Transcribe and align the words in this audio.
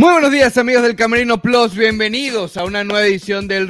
Muy 0.00 0.12
buenos 0.12 0.30
días 0.30 0.56
amigos 0.56 0.84
del 0.84 0.94
Camerino 0.94 1.42
Plus, 1.42 1.74
bienvenidos 1.74 2.56
a 2.56 2.62
una 2.62 2.84
nueva 2.84 3.04
edición 3.04 3.48
del 3.48 3.66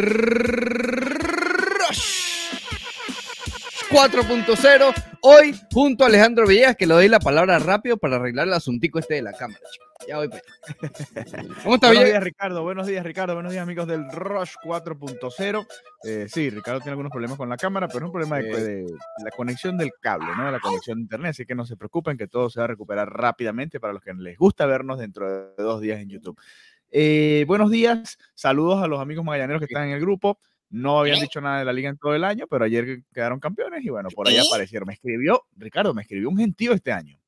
4.0. 3.90 4.94
Hoy 5.22 5.54
junto 5.72 6.04
a 6.04 6.08
Alejandro 6.08 6.46
Villegas, 6.46 6.76
que 6.76 6.86
le 6.86 6.92
doy 6.92 7.08
la 7.08 7.20
palabra 7.20 7.58
rápido 7.58 7.96
para 7.96 8.16
arreglar 8.16 8.46
el 8.46 8.52
asuntico 8.52 8.98
este 8.98 9.14
de 9.14 9.22
la 9.22 9.32
cámara. 9.32 9.60
Ya 10.06 10.18
voy 10.18 10.28
para 10.28 10.42
¿Cómo 11.64 11.74
está 11.74 11.88
Buenos 11.88 12.04
días 12.04 12.22
Ricardo, 12.22 12.62
buenos 12.62 12.86
días 12.86 13.04
Ricardo, 13.04 13.34
buenos 13.34 13.50
días 13.50 13.62
amigos 13.62 13.88
del 13.88 14.10
Rush 14.10 14.52
4.0. 14.62 15.66
Eh, 16.04 16.26
sí, 16.28 16.50
Ricardo 16.50 16.80
tiene 16.80 16.92
algunos 16.92 17.10
problemas 17.10 17.38
con 17.38 17.48
la 17.48 17.56
cámara, 17.56 17.88
pero 17.88 18.00
es 18.00 18.04
un 18.04 18.12
problema 18.12 18.38
de, 18.38 18.86
la 19.24 19.30
conexión 19.30 19.78
del 19.78 19.90
cable, 20.00 20.28
¿no? 20.36 20.46
De 20.46 20.52
la 20.52 20.60
conexión 20.60 20.98
de 20.98 21.02
internet, 21.02 21.30
así 21.30 21.46
que 21.46 21.54
no 21.54 21.64
se 21.64 21.76
preocupen 21.76 22.18
que 22.18 22.28
todo 22.28 22.50
se 22.50 22.60
va 22.60 22.64
a 22.64 22.68
recuperar 22.68 23.10
rápidamente 23.10 23.80
para 23.80 23.94
los 23.94 24.02
que 24.02 24.12
les 24.12 24.36
gusta 24.36 24.66
vernos 24.66 24.98
dentro 24.98 25.30
de 25.30 25.62
dos 25.62 25.80
días 25.80 25.98
en 26.00 26.10
YouTube. 26.10 26.38
Eh, 26.90 27.44
buenos 27.46 27.70
días, 27.70 28.18
saludos 28.34 28.82
a 28.82 28.86
los 28.86 29.00
amigos 29.00 29.24
magallaneros 29.24 29.60
que 29.60 29.66
están 29.66 29.88
en 29.88 29.94
el 29.94 30.00
grupo. 30.00 30.38
No 30.70 31.00
habían 31.00 31.20
dicho 31.20 31.40
nada 31.40 31.60
de 31.60 31.64
la 31.64 31.72
liga 31.72 31.88
en 31.88 31.96
todo 31.96 32.14
el 32.14 32.24
año, 32.24 32.46
pero 32.48 32.64
ayer 32.64 33.02
quedaron 33.12 33.40
campeones 33.40 33.84
y 33.84 33.88
bueno, 33.88 34.10
por 34.10 34.28
ahí 34.28 34.36
aparecieron. 34.36 34.86
Me 34.86 34.94
escribió, 34.94 35.44
Ricardo, 35.56 35.94
me 35.94 36.02
escribió 36.02 36.28
un 36.28 36.36
gentío 36.36 36.72
este 36.72 36.92
año. 36.92 37.18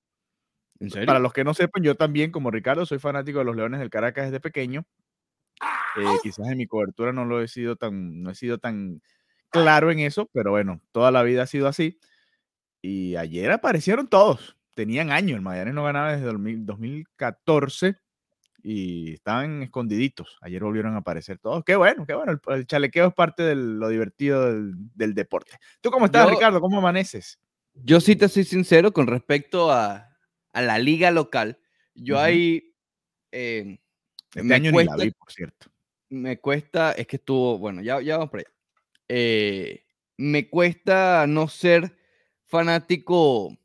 Para 1.06 1.18
los 1.18 1.32
que 1.32 1.44
no 1.44 1.54
sepan, 1.54 1.82
yo 1.82 1.94
también, 1.94 2.30
como 2.30 2.50
Ricardo, 2.50 2.86
soy 2.86 2.98
fanático 2.98 3.38
de 3.38 3.44
los 3.44 3.56
Leones 3.56 3.80
del 3.80 3.90
Caracas 3.90 4.26
desde 4.26 4.40
pequeño. 4.40 4.84
Eh, 5.96 6.18
quizás 6.22 6.48
en 6.48 6.58
mi 6.58 6.66
cobertura 6.66 7.12
no 7.12 7.24
lo 7.24 7.42
he 7.42 7.48
sido 7.48 7.76
tan, 7.76 8.22
no 8.22 8.30
he 8.30 8.34
sido 8.34 8.58
tan 8.58 9.02
claro 9.50 9.90
en 9.90 9.98
eso, 10.00 10.30
pero 10.32 10.52
bueno, 10.52 10.80
toda 10.92 11.10
la 11.10 11.22
vida 11.22 11.42
ha 11.42 11.46
sido 11.46 11.66
así. 11.66 11.98
Y 12.82 13.16
ayer 13.16 13.50
aparecieron 13.50 14.08
todos. 14.08 14.56
Tenían 14.74 15.10
años. 15.10 15.36
El 15.36 15.42
Magallanes 15.42 15.74
no 15.74 15.84
ganaba 15.84 16.12
desde 16.12 16.26
2014 16.26 17.96
y 18.62 19.14
estaban 19.14 19.62
escondiditos. 19.62 20.38
Ayer 20.40 20.62
volvieron 20.62 20.94
a 20.94 20.98
aparecer 20.98 21.38
todos. 21.38 21.64
Qué 21.64 21.76
bueno, 21.76 22.06
qué 22.06 22.14
bueno. 22.14 22.40
El, 22.48 22.66
chalequeo 22.66 23.08
es 23.08 23.14
parte 23.14 23.42
de 23.42 23.54
lo 23.54 23.88
divertido 23.88 24.44
del, 24.44 25.14
deporte. 25.14 25.52
¿Tú 25.80 25.90
cómo 25.90 26.06
estás, 26.06 26.28
Ricardo? 26.28 26.60
¿Cómo 26.60 26.78
amaneces? 26.78 27.38
Yo 27.74 28.00
sí 28.00 28.16
te 28.16 28.28
soy 28.28 28.44
sincero 28.44 28.92
con 28.92 29.06
respecto 29.06 29.70
a, 29.70 30.10
a 30.52 30.62
la 30.62 30.78
liga 30.78 31.10
local, 31.10 31.58
yo 31.94 32.18
ahí... 32.18 32.74
Eh, 33.32 33.78
este 34.28 34.42
me 34.42 34.54
año 34.54 34.72
cuesta, 34.72 34.96
por 35.18 35.32
cierto. 35.32 35.70
Me 36.08 36.38
cuesta, 36.38 36.92
es 36.92 37.06
que 37.06 37.16
estuvo, 37.16 37.58
bueno, 37.58 37.82
ya, 37.82 38.00
ya 38.00 38.16
vamos 38.16 38.30
por 38.30 38.40
allá. 38.40 38.50
Eh, 39.08 39.84
me 40.16 40.48
cuesta 40.48 41.26
no 41.26 41.48
ser 41.48 41.96
fanático 42.46 43.56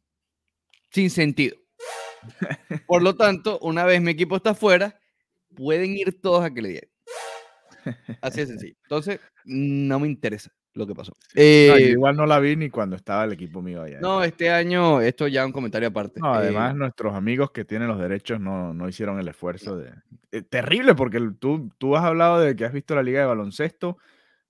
sin 0.90 1.10
sentido. 1.10 1.56
Por 2.88 3.04
lo 3.04 3.16
tanto, 3.16 3.60
una 3.60 3.84
vez 3.84 4.02
mi 4.02 4.12
equipo 4.12 4.36
está 4.36 4.54
fuera, 4.54 5.00
pueden 5.56 5.96
ir 5.96 6.22
todos 6.22 6.44
a 6.44 6.54
que 6.54 6.62
le 6.62 6.70
den. 6.70 6.90
Así 8.22 8.42
de 8.42 8.48
sencillo. 8.48 8.76
Entonces, 8.84 9.20
no 9.46 10.00
me 10.00 10.08
interesa 10.08 10.52
lo 10.76 10.86
que 10.86 10.94
pasó. 10.94 11.14
Eh, 11.34 11.92
igual 11.92 12.16
no 12.16 12.26
la 12.26 12.40
vi 12.40 12.56
ni 12.56 12.70
cuando 12.70 12.96
estaba 12.96 13.24
el 13.24 13.32
equipo 13.32 13.62
mío 13.62 13.82
allá. 13.82 14.00
No, 14.02 14.24
este 14.24 14.52
año, 14.52 15.02
esto 15.02 15.28
ya 15.28 15.46
un 15.46 15.52
comentario 15.52 15.88
aparte. 15.88 16.20
además, 16.22 16.74
eh, 16.74 16.78
nuestros 16.78 17.16
amigos 17.16 17.52
que 17.52 17.66
tienen 17.66 17.88
los 17.88 18.00
derechos 18.00 18.40
no, 18.40 18.74
no 18.74 18.88
hicieron 18.90 19.20
el 19.20 19.28
esfuerzo 19.28 19.78
de. 19.78 19.92
Eh, 20.32 20.42
terrible, 20.42 20.94
porque 20.96 21.22
tú, 21.40 21.72
tú 21.78 21.96
has 21.96 22.04
hablado 22.04 22.40
de 22.40 22.56
que 22.56 22.66
has 22.66 22.74
visto 22.74 22.94
la 22.94 23.04
liga 23.04 23.22
de 23.22 23.26
baloncesto. 23.26 23.98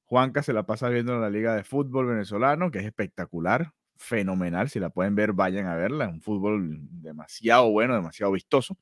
Juanca 0.06 0.44
se 0.44 0.54
la 0.54 0.66
pasa 0.66 0.90
viendo 0.90 1.18
la 1.20 1.30
liga 1.30 1.56
de 1.56 1.64
fútbol 1.64 2.08
venezolano, 2.08 2.72
que 2.72 2.80
es 2.80 2.86
espectacular, 2.86 3.74
fenomenal. 3.98 4.70
Si 4.70 4.80
la 4.80 4.90
pueden 4.90 5.16
ver, 5.16 5.34
vayan 5.34 5.68
a 5.68 5.76
verla. 5.76 6.06
Es 6.06 6.12
un 6.12 6.22
fútbol 6.22 6.78
demasiado 6.92 7.70
bueno, 7.72 7.96
demasiado 7.96 8.32
vistoso. 8.32 8.78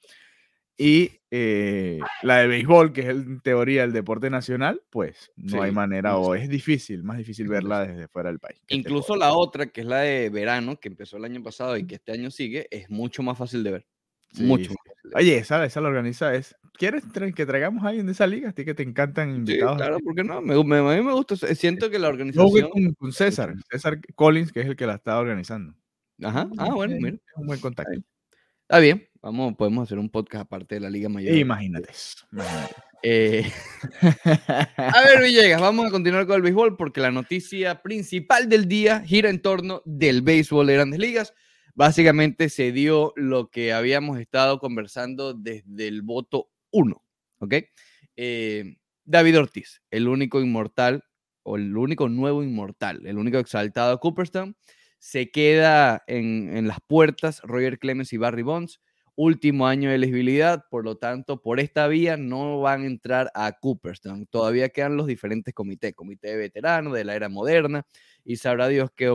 Y 0.76 1.12
eh, 1.30 2.00
la 2.24 2.40
de 2.40 2.48
béisbol, 2.48 2.94
que 2.94 3.02
es 3.02 3.10
en 3.10 3.42
teoría 3.42 3.84
el 3.84 3.94
deporte 3.94 4.30
nacional, 4.30 4.82
pues 4.90 5.32
no 5.36 5.62
hay 5.62 5.72
manera 5.72 6.18
o 6.18 6.34
es 6.34 6.50
difícil, 6.50 7.04
más 7.04 7.18
difícil 7.18 7.48
verla 7.48 7.86
desde 7.86 8.08
fuera 8.08 8.30
del 8.30 8.40
país. 8.40 8.60
Incluso 8.70 9.16
la 9.16 9.34
otra, 9.34 9.68
que 9.68 9.82
es 9.82 9.88
la 9.88 10.00
de 10.00 10.30
verano, 10.30 10.80
que 10.80 10.90
empezó 10.90 11.18
el 11.18 11.26
año 11.26 11.44
pasado 11.44 11.78
y 11.78 11.86
que 11.86 11.96
este 11.96 12.12
año 12.12 12.32
sigue, 12.32 12.68
es 12.72 12.90
mucho 12.90 13.22
más 13.22 13.38
fácil 13.38 13.64
de 13.64 13.72
ver. 13.72 13.88
Mucho. 14.40 14.74
Oye, 15.16 15.38
esa, 15.38 15.64
esa 15.66 15.82
la 15.82 15.90
organiza 15.90 16.34
es. 16.34 16.56
¿Quieres 16.74 17.04
que 17.36 17.46
traigamos 17.46 17.84
a 17.84 17.90
alguien 17.90 18.08
de 18.08 18.14
esa 18.14 18.26
liga? 18.26 18.50
A 18.50 18.52
ti 18.52 18.66
que 18.66 18.74
te 18.74 18.84
encantan 18.84 19.30
invitados. 19.36 19.78
claro, 19.78 20.00
¿por 20.00 20.16
qué 20.16 20.24
no? 20.24 20.42
Me, 20.42 20.56
a 20.56 20.64
mí 20.64 21.04
me 21.04 21.14
gusta. 21.14 21.36
Siento 21.36 21.90
que 21.90 22.00
la 22.00 22.10
organización. 22.10 22.70
Con, 22.70 22.94
con 22.94 23.12
César, 23.12 23.54
César 23.70 24.00
Collins, 24.16 24.52
que 24.52 24.62
es 24.62 24.68
el 24.68 24.76
que 24.76 24.88
la 24.88 24.96
está 24.96 25.20
organizando. 25.20 25.76
Ajá. 26.22 26.50
Ah, 26.58 26.74
bueno, 26.74 26.96
mira. 27.00 27.16
Es 27.16 27.38
un 27.38 27.48
buen 27.48 27.60
contacto. 27.60 28.02
Está 28.64 28.80
bien, 28.80 29.08
vamos, 29.22 29.56
podemos 29.56 29.84
hacer 29.84 30.00
un 30.00 30.10
podcast 30.10 30.46
aparte 30.46 30.76
de 30.76 30.82
la 30.82 30.90
Liga 30.90 31.10
Mayor. 31.10 31.36
Imagínate. 31.36 31.90
Eh, 33.04 33.46
a 34.78 35.02
ver, 35.04 35.22
Villegas, 35.22 35.60
vamos 35.60 35.86
a 35.86 35.92
continuar 35.92 36.26
con 36.26 36.38
el 36.38 36.42
béisbol 36.42 36.78
porque 36.78 37.02
la 37.02 37.12
noticia 37.12 37.82
principal 37.82 38.48
del 38.48 38.68
día 38.70 39.02
gira 39.02 39.30
en 39.30 39.42
torno 39.42 39.82
del 39.86 40.22
béisbol 40.22 40.66
de 40.66 40.74
grandes 40.74 41.00
ligas. 41.00 41.34
Básicamente 41.76 42.50
se 42.50 42.72
dio 42.72 43.14
lo 43.16 43.50
que 43.50 43.74
habíamos 43.74 44.20
estado 44.20 44.60
conversando 44.60 45.34
desde 45.34 45.88
el 45.88 46.02
voto 46.02 46.50
1, 46.72 47.04
¿ok? 47.40 47.54
Eh, 48.16 48.76
David 49.06 49.40
Ortiz, 49.40 49.82
el 49.92 50.08
único 50.08 50.40
inmortal 50.40 51.04
o 51.42 51.58
el 51.58 51.76
único 51.76 52.10
nuevo 52.10 52.44
inmortal, 52.44 53.06
el 53.06 53.18
único 53.18 53.38
exaltado 53.38 53.94
a 53.94 54.00
Cooperstown 54.00 54.56
se 55.04 55.32
queda 55.32 56.02
en, 56.08 56.66
las 56.66 56.78
puertas 56.88 57.42
Roger 57.44 57.78
Clemens 57.78 58.14
y 58.14 58.18
Barry 58.18 58.42
Bonds. 58.42 58.80
Último 59.16 59.68
año 59.68 59.90
de 59.90 59.96
elegibilidad, 59.96 60.64
por 60.72 60.86
lo 60.86 60.96
tanto, 60.96 61.42
por 61.42 61.60
esta 61.60 61.90
vía 61.90 62.16
no 62.16 62.62
van 62.62 62.84
a 62.84 62.86
entrar 62.86 63.30
a 63.36 63.52
Cooperstown. 63.52 64.28
Todavía 64.28 64.70
quedan 64.70 64.96
los 64.96 65.06
diferentes 65.06 65.54
comités, 65.54 65.94
comité 65.94 66.30
de 66.30 66.38
veteranos 66.38 66.94
de 66.94 67.04
la 67.04 67.16
era 67.16 67.28
moderna, 67.28 67.86
y 68.24 68.38
sabrá 68.38 68.70
Dios 68.70 68.92
qué, 68.96 69.14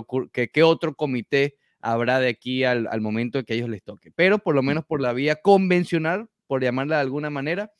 qué, 0.52 0.62
otro 0.62 0.94
comité 0.94 1.56
habrá 1.80 2.20
de 2.20 2.28
aquí 2.28 2.64
al, 2.64 2.88
momento 3.00 3.44
que 3.44 3.52
a 3.52 3.56
ellos 3.56 3.68
les 3.68 3.82
toque. 3.82 4.10
Pero 4.14 4.38
por 4.38 4.54
lo 4.54 4.62
menos 4.62 4.84
por 4.84 5.00
la 5.00 5.12
vía 5.12 5.36
convencional, 5.36 6.28
por 6.46 6.62
llamarla 6.62 6.96
de 6.96 7.02
alguna 7.02 7.30
manera, 7.30 7.70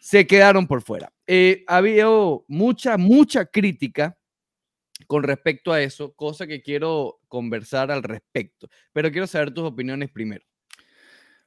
se 0.00 0.26
quedaron 0.26 0.66
por 0.66 0.82
fuera. 0.82 1.12
Eh, 1.26 1.64
había 1.66 2.06
mucha, 2.48 2.96
mucha 2.96 3.46
crítica 3.46 4.16
con 5.06 5.22
respecto 5.22 5.72
a 5.72 5.80
eso, 5.80 6.12
cosa 6.14 6.46
que 6.46 6.62
quiero 6.62 7.20
conversar 7.28 7.90
al 7.90 8.02
respecto, 8.02 8.68
pero 8.92 9.10
quiero 9.10 9.26
saber 9.26 9.52
tus 9.52 9.64
opiniones 9.64 10.10
primero. 10.10 10.44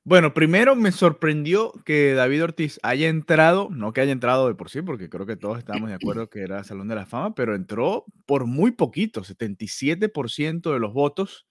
Bueno, 0.07 0.35
primero 0.35 0.75
me 0.75 0.91
sorprendió 0.91 1.73
que 1.83 2.13
David 2.13 2.43
Ortiz 2.43 2.79
haya 2.83 3.07
entrado, 3.07 3.69
no 3.71 3.91
que 3.91 4.01
haya 4.01 4.11
entrado 4.11 4.47
de 4.47 4.53
por 4.53 4.69
sí, 4.69 4.83
porque 4.83 5.09
creo 5.09 5.25
que 5.25 5.35
todos 5.35 5.57
estábamos 5.57 5.89
de 5.89 5.95
acuerdo 5.95 6.29
que 6.29 6.41
era 6.41 6.63
Salón 6.63 6.87
de 6.87 6.93
la 6.93 7.07
Fama, 7.07 7.33
pero 7.33 7.55
entró 7.55 8.05
por 8.27 8.45
muy 8.45 8.69
poquito, 8.69 9.23
77% 9.23 10.71
de 10.71 10.79
los 10.79 10.93
votos. 10.93 11.47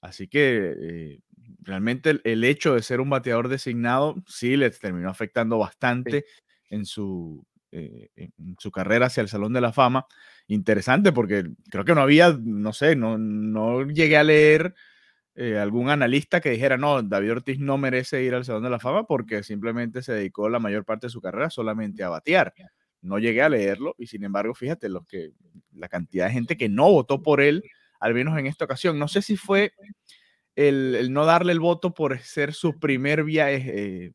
Así 0.00 0.28
que 0.28 0.74
eh, 0.80 1.20
realmente 1.60 2.20
el, 2.24 2.44
hecho 2.44 2.74
de 2.74 2.82
ser 2.82 3.00
un 3.00 3.10
bateador 3.10 3.48
designado 3.48 4.16
sí 4.26 4.56
le 4.56 4.70
terminó 4.70 5.10
afectando 5.10 5.58
bastante 5.58 6.24
en, 6.68 6.86
su, 6.86 7.44
eh, 7.70 8.08
en 8.16 8.56
su 8.58 8.70
carrera 8.70 9.06
hacia 9.06 9.20
el 9.20 9.28
Salón 9.28 9.52
de 9.52 9.60
la 9.60 9.72
Fama. 9.72 10.06
Interesante 10.46 11.12
porque 11.12 11.44
creo 11.70 11.84
que 11.84 11.94
no 11.94 12.00
había, 12.00 12.36
no 12.40 12.72
sé, 12.72 12.96
no, 12.96 13.18
no 13.18 13.86
llegué 13.86 14.16
a 14.16 14.24
leer 14.24 14.74
eh, 15.36 15.58
algún 15.58 15.88
analista 15.90 16.40
que 16.40 16.50
dijera, 16.50 16.76
no, 16.76 17.02
David 17.02 17.32
Ortiz 17.32 17.58
no 17.58 17.78
merece 17.78 18.22
ir 18.24 18.34
al 18.34 18.44
Salón 18.44 18.64
de 18.64 18.70
la 18.70 18.80
Fama 18.80 19.06
porque 19.06 19.42
simplemente 19.42 20.02
se 20.02 20.12
dedicó 20.12 20.48
la 20.48 20.58
mayor 20.58 20.84
parte 20.84 21.06
de 21.06 21.10
su 21.10 21.20
carrera 21.20 21.50
solamente 21.50 22.02
a 22.02 22.08
batear. 22.08 22.52
No 23.00 23.18
llegué 23.18 23.42
a 23.42 23.48
leerlo 23.48 23.94
y 23.96 24.06
sin 24.06 24.24
embargo, 24.24 24.54
fíjate, 24.54 24.88
los 24.88 25.06
que, 25.06 25.32
la 25.72 25.88
cantidad 25.88 26.26
de 26.26 26.32
gente 26.32 26.56
que 26.56 26.68
no 26.68 26.90
votó 26.90 27.22
por 27.22 27.40
él, 27.40 27.62
al 28.00 28.14
menos 28.14 28.38
en 28.38 28.46
esta 28.46 28.64
ocasión. 28.64 28.98
No 28.98 29.06
sé 29.06 29.22
si 29.22 29.36
fue 29.36 29.72
el, 30.56 31.12
no 31.12 31.24
darle 31.24 31.52
el 31.52 31.60
voto 31.60 31.94
por 31.94 32.18
ser 32.18 32.54
su 32.54 32.78
primer 32.78 33.24
viaje, 33.24 34.04
eh, 34.06 34.12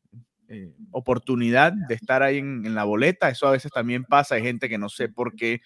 eh, 0.48 0.72
oportunidad 0.90 1.72
de 1.88 1.94
estar 1.94 2.22
ahí 2.22 2.38
en, 2.38 2.66
en, 2.66 2.74
la 2.74 2.84
boleta. 2.84 3.30
Eso 3.30 3.46
a 3.46 3.52
veces 3.52 3.72
también 3.72 4.04
pasa. 4.04 4.34
Hay 4.34 4.42
gente 4.42 4.68
que 4.68 4.78
no 4.78 4.88
sé 4.88 5.08
por 5.08 5.34
qué 5.34 5.60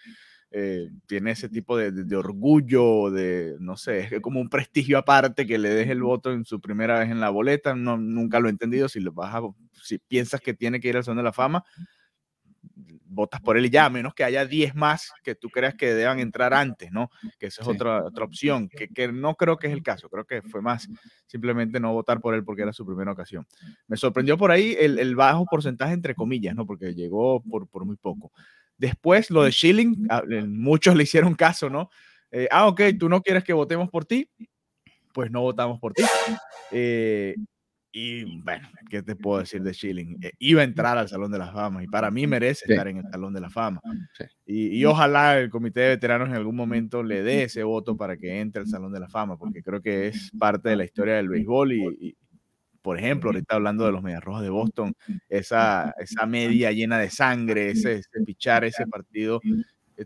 eh, 0.53 0.91
tiene 1.07 1.31
ese 1.31 1.49
tipo 1.49 1.77
de, 1.77 1.93
de, 1.93 2.17
orgullo, 2.17 3.09
de, 3.11 3.55
no 3.61 3.77
sé, 3.77 4.01
es 4.01 4.21
como 4.21 4.41
un 4.41 4.49
prestigio 4.49 4.99
aparte 4.99 5.47
que 5.47 5.59
le 5.59 5.69
deje 5.69 5.93
el 5.93 6.03
voto 6.03 6.33
en 6.33 6.45
su 6.45 6.61
primera 6.61 6.99
vez 6.99 7.11
en 7.11 7.21
la 7.21 7.31
boleta. 7.31 7.75
No, 7.77 7.97
nunca 7.97 8.41
lo 8.41 8.49
he 8.49 8.51
entendido. 8.51 8.89
Si, 8.89 9.01
lo 9.01 9.13
vas 9.13 9.35
si 9.81 9.99
piensas 9.99 10.41
que 10.41 10.55
tiene 10.55 10.81
que 10.81 10.89
ir 10.89 10.97
al 10.97 11.05
Salón 11.05 11.19
de 11.19 11.23
la 11.23 11.33
Fama, 11.33 11.65
votas 13.11 13.41
por 13.41 13.57
él 13.57 13.67
y 13.67 13.71
ya, 13.71 13.87
a 13.87 13.91
menos 13.91 14.15
que 14.15 14.25
haya 14.25 14.47
10 14.47 14.75
más 14.75 15.13
que 15.23 15.35
tú 15.35 15.51
creas 15.51 15.75
que 15.75 15.93
deban 15.93 16.21
entrar 16.21 16.55
antes, 16.55 16.93
¿no? 16.93 17.11
Que 17.39 17.47
esa 17.47 17.63
es 17.63 17.69
otra, 17.69 18.05
otra 18.05 18.25
opción, 18.25 18.69
que, 18.69 18.89
que, 18.89 19.13
no 19.13 19.35
creo 19.35 19.59
que 19.59 19.67
es 19.67 19.73
el 19.73 19.83
caso, 19.83 20.09
creo 20.09 20.25
que 20.25 20.43
fue 20.43 20.63
más 20.63 20.89
simplemente 21.27 21.81
no 21.81 21.93
votar 21.93 22.21
por 22.21 22.35
él 22.35 22.45
porque 22.45 22.63
era 22.63 22.73
su 22.73 22.87
primera 22.87 23.13
ocasión. 23.13 23.47
Me 23.89 23.97
sorprendió 23.97 24.39
por 24.39 24.51
ahí 24.51 24.77
el, 24.79 24.99
el 24.99 25.17
bajo 25.17 25.45
porcentaje, 25.45 25.93
entre 25.93 26.15
comillas, 26.15 26.55
¿no? 26.55 26.67
Porque 26.67 26.95
llegó 26.95 27.43
por, 27.43 27.69
por 27.69 27.85
muy 27.85 27.97
poco. 27.97 28.33
Después, 28.77 29.31
lo 29.31 29.43
de 29.43 29.53
Schilling, 29.53 30.09
muchos 30.49 30.95
le 30.97 31.03
hicieron 31.03 31.35
caso, 31.35 31.69
¿no? 31.69 31.91
Eh, 32.31 32.49
ah, 32.51 32.69
ok, 32.69 32.81
tú 32.99 33.09
no 33.09 33.21
quieres 33.23 33.45
que 33.45 33.53
votemos 33.53 33.91
por 33.91 34.05
ti, 34.05 34.31
pues 35.13 35.31
no 35.31 35.43
votamos 35.43 35.79
por 35.81 35.93
ti. 35.93 36.03
Eh, 36.71 37.35
Y 37.93 38.41
bueno, 38.43 38.69
¿qué 38.89 39.03
te 39.03 39.17
puedo 39.17 39.41
decir 39.41 39.63
de 39.63 39.75
Schilling? 39.75 40.19
Eh, 40.23 40.33
iba 40.39 40.61
a 40.61 40.65
entrar 40.65 40.97
al 40.97 41.09
Salón 41.09 41.33
de 41.33 41.39
la 41.39 41.51
Fama 41.53 41.83
y 41.83 41.89
para 41.89 42.11
mí 42.11 42.27
merece 42.27 42.67
estar 42.69 42.87
en 42.87 42.99
el 42.99 43.05
Salón 43.11 43.35
de 43.35 43.41
la 43.41 43.51
Fama. 43.51 43.81
Y, 44.47 44.79
y, 44.79 44.85
ojalá 44.85 45.39
el 45.39 45.51
Comité 45.51 45.81
de 45.81 45.89
Veteranos 45.89 46.29
en 46.29 46.37
algún 46.37 46.55
momento 46.55 47.03
le 47.03 47.23
dé 47.23 47.45
ese 47.45 47.65
voto 47.65 47.97
para 47.97 48.17
que 48.17 48.41
entre 48.41 48.63
al 48.63 48.69
Salón 48.69 48.93
de 48.93 49.01
la 49.01 49.09
Fama, 49.09 49.37
porque 49.37 49.63
creo 49.63 49.83
que 49.83 50.07
es 50.07 50.31
parte 50.39 50.69
de 50.69 50.77
la 50.77 50.85
historia 50.85 51.17
del 51.17 51.29
béisbol 51.29 51.73
y, 51.73 52.17
por 52.81 52.97
ejemplo, 52.97 53.31
ahorita 53.31 53.57
hablando 53.57 53.85
de 53.85 53.93
los 53.93 54.03
Medias 54.03 54.23
Rojas 54.23 54.43
de 54.43 54.51
Boston, 54.51 54.95
esa, 55.29 55.93
esa 55.99 56.27
media 56.27 56.71
llena 56.71 56.99
de 56.99 57.11
sangre, 57.11 57.71
ese, 57.71 57.95
ese 57.95 58.21
pichar, 58.25 58.65
ese 58.65 58.87
partido 58.87 59.41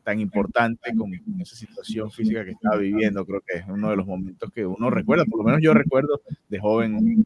tan 0.03 0.21
importante 0.21 0.95
con, 0.97 1.13
esa 1.41 1.55
situación 1.55 2.11
física 2.11 2.45
que 2.45 2.53
estaba 2.53 2.77
viviendo, 2.77 3.25
creo 3.25 3.41
que 3.47 3.59
es 3.59 3.65
uno 3.69 3.91
de 3.91 3.97
los 3.97 4.07
momentos 4.07 4.51
que 4.51 4.67
uno 4.67 4.91
recuerda, 4.91 5.25
por 5.25 5.39
lo 5.39 5.45
menos 5.45 5.61
yo 5.63 5.73
recuerdo 5.75 6.21
de 6.49 6.59
joven 6.59 7.25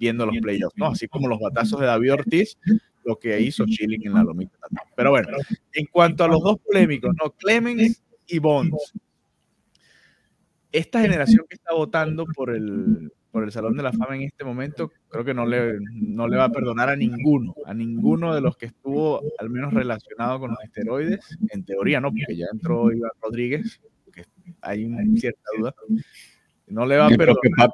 viendo 0.00 0.24
los 0.24 0.36
playoffs, 0.38 0.76
¿no? 0.76 0.86
Así 0.86 1.06
como 1.06 1.28
los 1.28 1.38
batazos 1.38 1.78
de 1.78 1.86
David 1.86 2.14
Ortiz, 2.14 2.58
lo 3.04 3.18
que 3.18 3.38
hizo 3.40 3.66
Chilling 3.66 4.06
en 4.06 4.14
la 4.14 4.24
lomita 4.24 4.56
Pero 4.96 5.10
bueno, 5.10 5.28
en 5.74 5.86
cuanto 5.86 6.24
a 6.24 6.28
los 6.28 6.42
dos 6.42 6.58
polémicos, 6.58 7.14
¿no? 7.22 7.30
Clemens 7.32 8.02
y 8.26 8.38
Bonds. 8.38 8.94
Esta 10.72 11.00
generación 11.00 11.44
que 11.48 11.56
está 11.56 11.74
votando 11.74 12.24
por 12.34 12.50
el, 12.50 13.12
por 13.30 13.44
el 13.44 13.52
Salón 13.52 13.76
de 13.76 13.82
la 13.82 13.92
Fama 13.92 14.16
en 14.16 14.22
este 14.22 14.44
momento, 14.44 14.90
creo 15.08 15.24
que 15.24 15.34
no 15.34 15.44
le, 15.44 15.78
no 15.92 16.26
le 16.28 16.36
va 16.36 16.44
a 16.44 16.52
perdonar 16.52 16.88
a 16.88 16.96
ninguno, 16.96 17.54
a 17.66 17.74
ninguno 17.74 18.34
de 18.34 18.40
los 18.40 18.56
que 18.56 18.66
estuvo 18.66 19.20
al 19.38 19.50
menos 19.50 19.74
relacionado 19.74 20.40
con 20.40 20.50
los 20.50 20.60
esteroides, 20.62 21.36
en 21.50 21.64
teoría 21.64 22.00
no, 22.00 22.10
porque 22.10 22.36
ya 22.36 22.46
entró 22.52 22.90
Iván 22.92 23.10
Rodríguez, 23.20 23.80
que 24.12 24.24
hay 24.62 24.84
una 24.84 25.02
cierta 25.18 25.42
duda, 25.58 25.74
no 26.68 26.86
le 26.86 26.96
va 26.96 27.06
a 27.06 27.10
perdonar. 27.10 27.70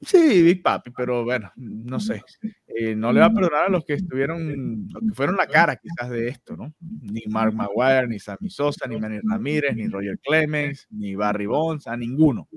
Sí, 0.00 0.42
Big 0.42 0.62
Papi, 0.62 0.90
pero 0.90 1.24
bueno, 1.24 1.52
no 1.56 2.00
sé. 2.00 2.22
Eh, 2.66 2.96
no 2.96 3.12
le 3.12 3.20
va 3.20 3.26
a 3.26 3.32
perdonar 3.32 3.64
a 3.66 3.68
los 3.68 3.84
que 3.84 3.94
estuvieron, 3.94 4.88
los 4.92 5.02
que 5.02 5.14
fueron 5.14 5.36
la 5.36 5.46
cara 5.46 5.76
quizás 5.76 6.10
de 6.10 6.28
esto, 6.28 6.56
¿no? 6.56 6.74
Ni 6.80 7.22
Mark 7.28 7.54
Maguire, 7.54 8.08
ni 8.08 8.18
Sammy 8.18 8.50
Sosa, 8.50 8.86
ni 8.88 8.98
Manny 8.98 9.20
Ramírez, 9.22 9.76
ni 9.76 9.86
Roger 9.86 10.18
Clemens, 10.18 10.86
ni 10.90 11.14
Barry 11.14 11.46
Bonds, 11.46 11.86
a 11.86 11.96
ninguno. 11.96 12.48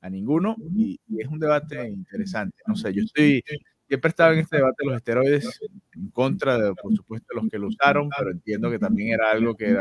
A 0.00 0.08
ninguno. 0.08 0.56
Y, 0.74 0.98
es 1.18 1.28
un 1.28 1.38
debate 1.38 1.86
interesante. 1.86 2.56
No 2.66 2.76
sé, 2.76 2.94
yo 2.94 3.02
estoy, 3.02 3.42
siempre 3.86 4.08
estaba 4.08 4.32
en 4.32 4.40
este 4.40 4.56
debate 4.56 4.76
de 4.78 4.86
los 4.86 4.96
esteroides 4.96 5.60
en 5.94 6.08
contra 6.10 6.58
de, 6.58 6.74
por 6.74 6.94
supuesto, 6.94 7.34
los 7.34 7.48
que 7.50 7.58
lo 7.58 7.68
usaron, 7.68 8.08
pero 8.16 8.30
entiendo 8.30 8.70
que 8.70 8.78
también 8.78 9.12
era 9.14 9.30
algo 9.30 9.54
que 9.54 9.76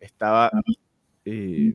estaba 0.00 0.50
eh, 1.24 1.74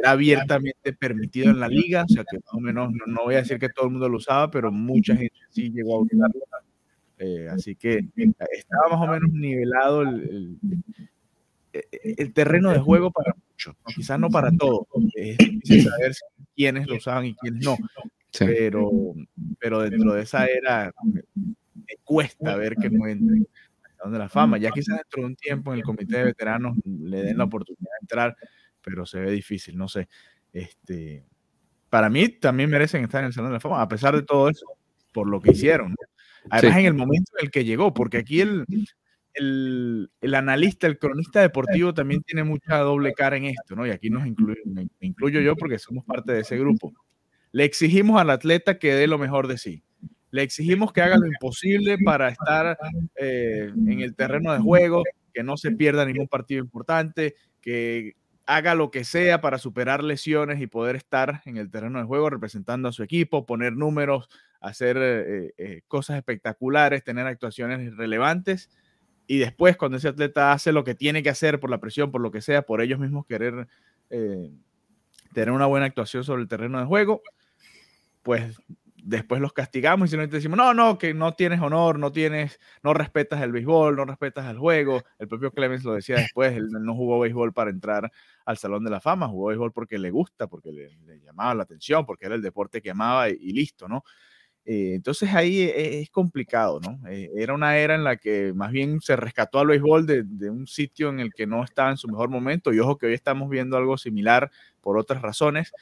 era 0.00 0.12
abiertamente 0.12 0.92
permitido 0.92 1.50
en 1.50 1.60
la 1.60 1.68
liga, 1.68 2.04
o 2.04 2.08
sea 2.08 2.24
que 2.28 2.38
más 2.38 2.54
o 2.54 2.60
menos, 2.60 2.92
no, 3.06 3.24
voy 3.24 3.34
a 3.34 3.38
decir 3.38 3.58
que 3.58 3.68
todo 3.68 3.86
el 3.86 3.92
mundo 3.92 4.08
lo 4.08 4.16
usaba, 4.16 4.50
pero 4.50 4.72
mucha 4.72 5.14
gente 5.14 5.36
sí 5.50 5.70
llegó 5.70 5.96
a 5.96 6.02
usarlo. 6.02 6.40
Eh, 7.18 7.48
así 7.50 7.76
que 7.76 8.08
estaba 8.16 8.96
más 8.96 9.08
o 9.08 9.12
menos 9.12 9.30
nivelado 9.30 10.02
el, 10.02 10.58
el, 11.72 12.32
terreno 12.32 12.70
de 12.70 12.78
juego 12.78 13.10
para 13.10 13.34
muchos, 13.34 13.76
quizás 13.94 14.18
no 14.18 14.30
para 14.30 14.50
todos. 14.52 14.86
Es 15.14 15.36
difícil 15.36 15.84
saber 15.84 16.12
quiénes 16.56 16.86
lo 16.86 16.96
usaban 16.96 17.26
y 17.26 17.34
quiénes 17.34 17.62
no, 17.62 17.76
pero, 18.38 18.90
pero 19.58 19.80
dentro 19.80 20.14
de 20.14 20.22
esa 20.22 20.46
era 20.46 20.94
me, 21.04 21.22
cuesta 22.04 22.56
ver 22.56 22.74
que 22.76 22.88
no 22.88 23.06
entre 23.06 23.46
de 24.08 24.18
la 24.18 24.30
fama. 24.30 24.56
Ya 24.56 24.70
quizás 24.70 24.96
dentro 24.96 25.20
de 25.20 25.26
un 25.26 25.36
tiempo 25.36 25.72
en 25.72 25.80
el 25.80 25.84
comité 25.84 26.18
de 26.18 26.24
veteranos 26.24 26.76
le 26.84 27.22
den 27.22 27.36
la 27.36 27.44
oportunidad 27.44 27.90
de 28.00 28.04
entrar 28.04 28.36
pero 28.82 29.06
se 29.06 29.20
ve 29.20 29.30
difícil, 29.30 29.76
no 29.76 29.88
sé. 29.88 30.08
Este, 30.52 31.24
para 31.88 32.08
mí 32.08 32.28
también 32.28 32.70
merecen 32.70 33.04
estar 33.04 33.20
en 33.20 33.26
el 33.26 33.32
Salón 33.32 33.50
de 33.50 33.54
la 33.54 33.60
Fama, 33.60 33.82
a 33.82 33.88
pesar 33.88 34.14
de 34.14 34.22
todo 34.22 34.48
eso, 34.48 34.66
por 35.12 35.28
lo 35.28 35.40
que 35.40 35.52
hicieron. 35.52 35.94
Además, 36.48 36.78
en 36.78 36.86
el 36.86 36.94
momento 36.94 37.32
en 37.38 37.46
el 37.46 37.50
que 37.50 37.64
llegó, 37.64 37.92
porque 37.92 38.18
aquí 38.18 38.40
el, 38.40 38.64
el, 39.34 40.10
el, 40.20 40.34
analista, 40.34 40.86
el 40.86 40.98
cronista 40.98 41.40
deportivo 41.40 41.92
también 41.92 42.22
tiene 42.22 42.44
mucha 42.44 42.78
doble 42.78 43.12
cara 43.12 43.36
en 43.36 43.46
esto, 43.46 43.76
¿no? 43.76 43.86
Y 43.86 43.90
aquí 43.90 44.08
nos 44.08 44.26
incluyo, 44.26 44.60
me 44.64 44.88
incluyo 45.00 45.40
yo 45.40 45.56
porque 45.56 45.78
somos 45.78 46.04
parte 46.04 46.32
de 46.32 46.40
ese 46.40 46.58
grupo. 46.58 46.92
Le 47.52 47.64
exigimos 47.64 48.20
al 48.20 48.30
atleta 48.30 48.78
que 48.78 48.94
dé 48.94 49.06
lo 49.06 49.18
mejor 49.18 49.48
de 49.48 49.58
sí. 49.58 49.82
Le 50.30 50.42
exigimos 50.42 50.92
que 50.92 51.02
haga 51.02 51.16
lo 51.18 51.26
imposible 51.26 51.98
para 51.98 52.28
estar 52.28 52.78
eh, 53.16 53.72
en 53.74 54.00
el 54.00 54.14
terreno 54.14 54.52
de 54.52 54.60
juego, 54.60 55.02
que 55.34 55.42
no 55.42 55.56
se 55.56 55.72
pierda 55.72 56.04
ningún 56.04 56.28
partido 56.28 56.62
importante, 56.62 57.34
que 57.60 58.14
haga 58.50 58.74
lo 58.74 58.90
que 58.90 59.04
sea 59.04 59.40
para 59.40 59.58
superar 59.58 60.02
lesiones 60.02 60.60
y 60.60 60.66
poder 60.66 60.96
estar 60.96 61.40
en 61.44 61.56
el 61.56 61.70
terreno 61.70 62.00
de 62.00 62.04
juego 62.04 62.30
representando 62.30 62.88
a 62.88 62.92
su 62.92 63.04
equipo, 63.04 63.46
poner 63.46 63.74
números, 63.74 64.28
hacer 64.60 64.96
eh, 65.00 65.54
eh, 65.56 65.82
cosas 65.86 66.16
espectaculares, 66.16 67.04
tener 67.04 67.28
actuaciones 67.28 67.96
relevantes. 67.96 68.68
Y 69.28 69.38
después, 69.38 69.76
cuando 69.76 69.98
ese 69.98 70.08
atleta 70.08 70.50
hace 70.50 70.72
lo 70.72 70.82
que 70.82 70.96
tiene 70.96 71.22
que 71.22 71.30
hacer 71.30 71.60
por 71.60 71.70
la 71.70 71.78
presión, 71.78 72.10
por 72.10 72.20
lo 72.20 72.32
que 72.32 72.40
sea, 72.40 72.62
por 72.62 72.80
ellos 72.80 72.98
mismos 72.98 73.24
querer 73.24 73.68
eh, 74.10 74.50
tener 75.32 75.52
una 75.52 75.66
buena 75.66 75.86
actuación 75.86 76.24
sobre 76.24 76.42
el 76.42 76.48
terreno 76.48 76.80
de 76.80 76.86
juego, 76.86 77.22
pues 78.24 78.60
después 79.04 79.40
los 79.40 79.52
castigamos 79.52 80.08
y 80.08 80.10
simplemente 80.10 80.36
decimos, 80.36 80.56
no, 80.56 80.74
no, 80.74 80.98
que 80.98 81.14
no 81.14 81.34
tienes 81.34 81.60
honor, 81.60 81.98
no 81.98 82.12
tienes, 82.12 82.58
no 82.82 82.94
respetas 82.94 83.42
el 83.42 83.52
béisbol, 83.52 83.96
no 83.96 84.04
respetas 84.04 84.50
el 84.50 84.58
juego. 84.58 85.02
El 85.18 85.28
propio 85.28 85.52
Clemens 85.52 85.84
lo 85.84 85.94
decía 85.94 86.16
después, 86.16 86.56
él 86.56 86.68
no 86.70 86.94
jugó 86.94 87.20
béisbol 87.20 87.52
para 87.52 87.70
entrar 87.70 88.10
al 88.44 88.58
Salón 88.58 88.84
de 88.84 88.90
la 88.90 89.00
Fama, 89.00 89.28
jugó 89.28 89.48
béisbol 89.48 89.72
porque 89.72 89.98
le 89.98 90.10
gusta, 90.10 90.46
porque 90.46 90.72
le, 90.72 91.20
llamaba 91.20 91.54
la 91.54 91.62
atención, 91.62 92.06
porque 92.06 92.26
era 92.26 92.34
el 92.34 92.42
deporte 92.42 92.80
que 92.82 92.90
amaba 92.90 93.28
y, 93.28 93.52
listo, 93.52 93.88
¿no? 93.88 94.04
Eh, 94.64 94.94
entonces 94.94 95.32
ahí 95.34 95.62
e, 95.62 96.00
es, 96.00 96.10
complicado, 96.10 96.80
¿no? 96.80 97.00
Eh, 97.08 97.30
era 97.36 97.54
una 97.54 97.78
era 97.78 97.94
en 97.94 98.04
la 98.04 98.16
que 98.16 98.52
más 98.54 98.70
bien 98.70 99.00
se 99.00 99.16
rescató 99.16 99.58
al 99.58 99.68
béisbol 99.68 100.06
de, 100.06 100.22
de 100.24 100.50
un 100.50 100.66
sitio 100.66 101.08
en 101.08 101.20
el 101.20 101.32
que 101.32 101.46
no 101.46 101.64
estaba 101.64 101.90
en 101.90 101.96
su 101.96 102.08
mejor 102.08 102.28
momento 102.28 102.72
y 102.72 102.78
ojo 102.78 102.98
que 102.98 103.06
hoy 103.06 103.14
estamos 103.14 103.48
viendo 103.48 103.76
algo 103.76 103.96
similar 103.96 104.50
por 104.80 104.98
otras 104.98 105.22
razones 105.22 105.72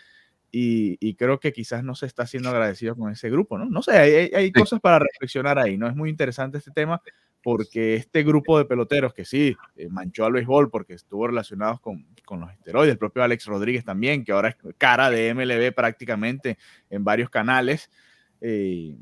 y, 0.51 1.15
creo 1.15 1.39
que 1.41 1.53
quizás 1.53 1.85
no 1.85 1.95
se 1.95 2.07
está 2.07 2.27
siendo 2.27 2.49
agradecido 2.49 2.97
con 2.97 3.13
ese 3.13 3.29
grupo, 3.29 3.59
¿no? 3.59 3.67
No 3.67 3.83
sé, 3.83 4.31
hay, 4.35 4.53
cosas 4.53 4.81
para 4.81 4.99
reflexionar 4.99 5.59
ahí, 5.59 5.77
¿no? 5.77 5.87
Es 5.87 5.95
muy 5.95 6.09
interesante 6.09 6.59
este 6.59 6.71
tema 6.71 7.03
porque 7.43 7.95
este 7.95 8.23
grupo 8.23 8.59
de 8.59 8.65
peloteros 8.65 9.15
que 9.15 9.25
sí 9.25 9.57
eh, 9.77 9.89
manchó 9.89 10.25
al 10.25 10.33
béisbol 10.33 10.71
porque 10.71 10.95
estuvo 10.95 11.27
relacionados 11.27 11.81
con, 11.81 12.07
con, 12.25 12.41
los 12.41 12.51
esteroides, 12.51 12.93
el 12.93 12.99
propio 12.99 13.23
Alex 13.23 13.47
Rodríguez 13.47 13.85
también, 13.85 14.25
que 14.25 14.33
ahora 14.33 14.49
es 14.49 14.57
cara 14.77 15.11
de 15.11 15.35
MLB 15.35 15.75
prácticamente 15.75 16.59
en 16.91 17.05
varios 17.05 17.31
canales, 17.31 17.91
eh, 18.41 18.97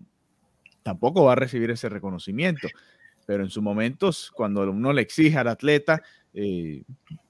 tampoco 0.82 1.24
va 1.24 1.32
a 1.32 1.36
recibir 1.36 1.70
ese 1.70 1.88
reconocimiento. 1.88 2.68
Pero 3.26 3.42
en 3.42 3.50
sus 3.50 3.62
momentos, 3.62 4.30
cuando 4.34 4.62
uno 4.70 4.92
le 4.92 5.02
exige 5.02 5.36
al 5.36 5.48
atleta, 5.48 6.02
eh, 6.38 6.82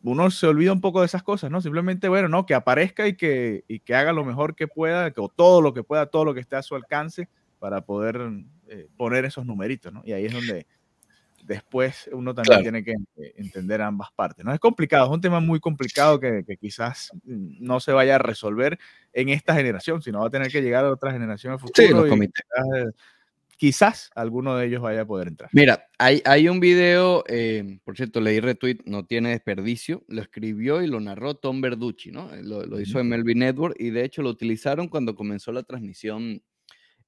uno 0.02 0.30
se 0.32 0.48
olvida 0.48 0.72
un 0.72 0.80
poco 0.80 0.98
de 0.98 1.06
esas 1.06 1.22
cosas, 1.22 1.48
¿no? 1.48 1.60
Simplemente, 1.60 2.08
bueno, 2.08 2.28
no, 2.28 2.44
que 2.44 2.54
aparezca 2.54 3.06
y 3.06 3.16
que, 3.16 3.64
y 3.68 3.78
que 3.78 3.94
haga 3.94 4.12
lo 4.12 4.25
mejor 4.25 4.56
que 4.56 4.66
pueda, 4.66 5.12
que, 5.12 5.20
o 5.20 5.28
todo 5.28 5.62
lo 5.62 5.72
que 5.72 5.84
pueda, 5.84 6.06
todo 6.06 6.25
lo 6.25 6.34
que 6.34 6.40
esté 6.40 6.56
a 6.56 6.62
su 6.62 6.75
alcance 6.75 7.28
para 7.60 7.82
poder 7.82 8.20
eh, 8.66 8.88
poner 8.96 9.25
esos 9.25 9.46
numeritos, 9.46 9.92
¿no? 9.92 10.02
Y 10.04 10.10
ahí 10.10 10.26
es 10.26 10.32
donde 10.32 10.66
después 11.44 12.10
uno 12.12 12.34
también 12.34 12.62
tiene 12.62 12.82
que 12.82 12.94
entender 13.36 13.80
ambas 13.80 14.10
partes, 14.10 14.44
¿no? 14.44 14.52
Es 14.52 14.58
complicado, 14.58 15.06
es 15.06 15.12
un 15.12 15.20
tema 15.20 15.38
muy 15.38 15.60
complicado 15.60 16.18
que, 16.18 16.42
que, 16.44 16.56
quizás 16.56 17.12
no 17.22 17.78
se 17.78 17.92
vaya 17.92 18.16
a 18.16 18.18
resolver 18.18 18.76
en 19.12 19.28
esta 19.28 19.54
generación, 19.54 20.02
sino 20.02 20.18
va 20.18 20.26
a 20.26 20.30
tener 20.30 20.50
que 20.50 20.62
llegar 20.62 20.84
a 20.84 20.90
otra 20.90 21.12
generación 21.12 21.52
en 21.52 21.60
futuro. 21.60 21.86
Sí, 21.86 21.94
los 21.94 22.08
comités 22.08 22.44
quizás 22.44 22.92
alguno 24.14 24.56
de 24.56 24.66
ellos 24.66 24.82
vaya 24.82 25.02
a 25.02 25.06
poder 25.06 25.28
entrar. 25.28 25.50
Mira, 25.52 25.86
hay, 25.98 26.22
hay 26.25 26.48
un 26.48 26.60
video, 26.60 27.25
eh, 27.26 27.78
por 27.84 27.96
cierto, 27.96 28.20
leí 28.20 28.40
retweet, 28.40 28.78
no 28.84 29.06
tiene 29.06 29.30
desperdicio, 29.30 30.04
lo 30.08 30.20
escribió 30.20 30.82
y 30.82 30.86
lo 30.86 31.00
narró 31.00 31.34
Tom 31.34 31.60
Verducci, 31.60 32.10
¿no? 32.10 32.32
Eh, 32.34 32.42
lo, 32.42 32.80
hizo 32.80 33.00
en 33.00 33.08
Melvin 33.08 33.38
Network 33.38 33.76
y 33.78 33.90
de 33.90 34.04
hecho 34.04 34.22
lo 34.22 34.30
utilizaron 34.30 34.88
cuando 34.88 35.14
comenzó 35.14 35.52
la 35.52 35.62
transmisión 35.62 36.42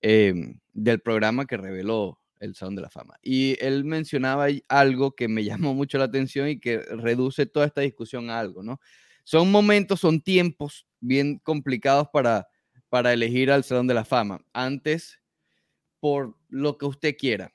eh, 0.01 0.55
del 0.73 1.01
programa 1.01 1.45
que 1.45 1.57
reveló 1.57 2.19
el 2.41 2.55
Salón 2.55 2.77
de 2.77 2.83
la 2.83 2.91
Fama. 2.91 3.19
Y 3.23 3.57
él 3.61 3.85
mencionaba 3.85 4.47
algo 4.69 5.15
que 5.15 5.29
me 5.29 5.45
llamó 5.45 5.75
mucho 5.75 5.99
la 5.99 6.05
atención 6.05 6.49
y 6.49 6.59
que 6.59 6.79
reduce 6.79 7.47
toda 7.47 7.67
esta 7.67 7.83
discusión 7.83 8.31
a 8.31 8.39
algo, 8.39 8.63
¿no? 8.63 8.81
Son 9.25 9.51
momentos, 9.51 10.01
son 10.01 10.23
tiempos 10.23 10.87
bien 11.01 11.39
complicados 11.41 12.09
para, 12.11 12.49
para 12.89 13.13
elegir 13.13 13.51
al 13.51 13.65
Salón 13.65 13.87
de 13.87 13.93
la 13.93 14.07
Fama. 14.07 14.41
Antes 14.55 15.21
por 16.01 16.37
lo 16.49 16.79
que 16.79 16.87
usted 16.87 17.17
quiera. 17.17 17.53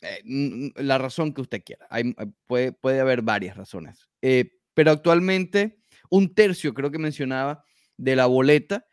Eh, 0.00 0.72
la 0.76 0.98
razón 0.98 1.32
que 1.32 1.40
usted 1.40 1.62
quiera. 1.64 1.86
Hay, 1.90 2.14
eh, 2.18 2.26
puede, 2.46 2.72
puede 2.72 3.00
haber 3.00 3.22
varias 3.22 3.56
razones. 3.56 4.08
Eh, 4.20 4.50
pero 4.74 4.90
actualmente, 4.90 5.78
un 6.10 6.34
tercio, 6.34 6.74
creo 6.74 6.90
que 6.90 6.98
mencionaba, 6.98 7.64
de 7.96 8.16
la 8.16 8.26
boleta 8.26 8.86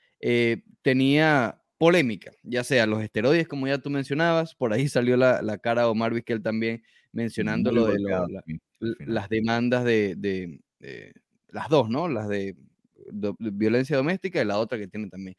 tenía 0.81 1.63
polémica, 1.77 2.31
ya 2.43 2.65
sea 2.65 2.85
los 2.85 3.01
esteroides, 3.01 3.47
como 3.47 3.67
ya 3.67 3.77
tú 3.77 3.89
mencionabas, 3.89 4.53
por 4.53 4.73
ahí 4.73 4.87
salió 4.89 5.15
la, 5.15 5.41
la 5.41 5.57
cara 5.57 5.83
de 5.83 5.87
Omar 5.87 6.13
Vizquel 6.13 6.43
también 6.43 6.83
mencionando 7.11 7.71
lo 7.71 7.87
de 7.87 7.99
las 8.79 9.29
demandas 9.29 9.83
de, 9.83 10.15
de, 10.15 10.59
las 11.49 11.69
dos, 11.69 11.89
¿no? 11.89 12.07
Las 12.07 12.27
de, 12.27 12.55
violencia 13.39 13.97
doméstica 13.97 14.41
y 14.41 14.45
la 14.45 14.59
otra 14.59 14.77
que 14.77 14.87
tiene 14.87 15.09
también. 15.09 15.35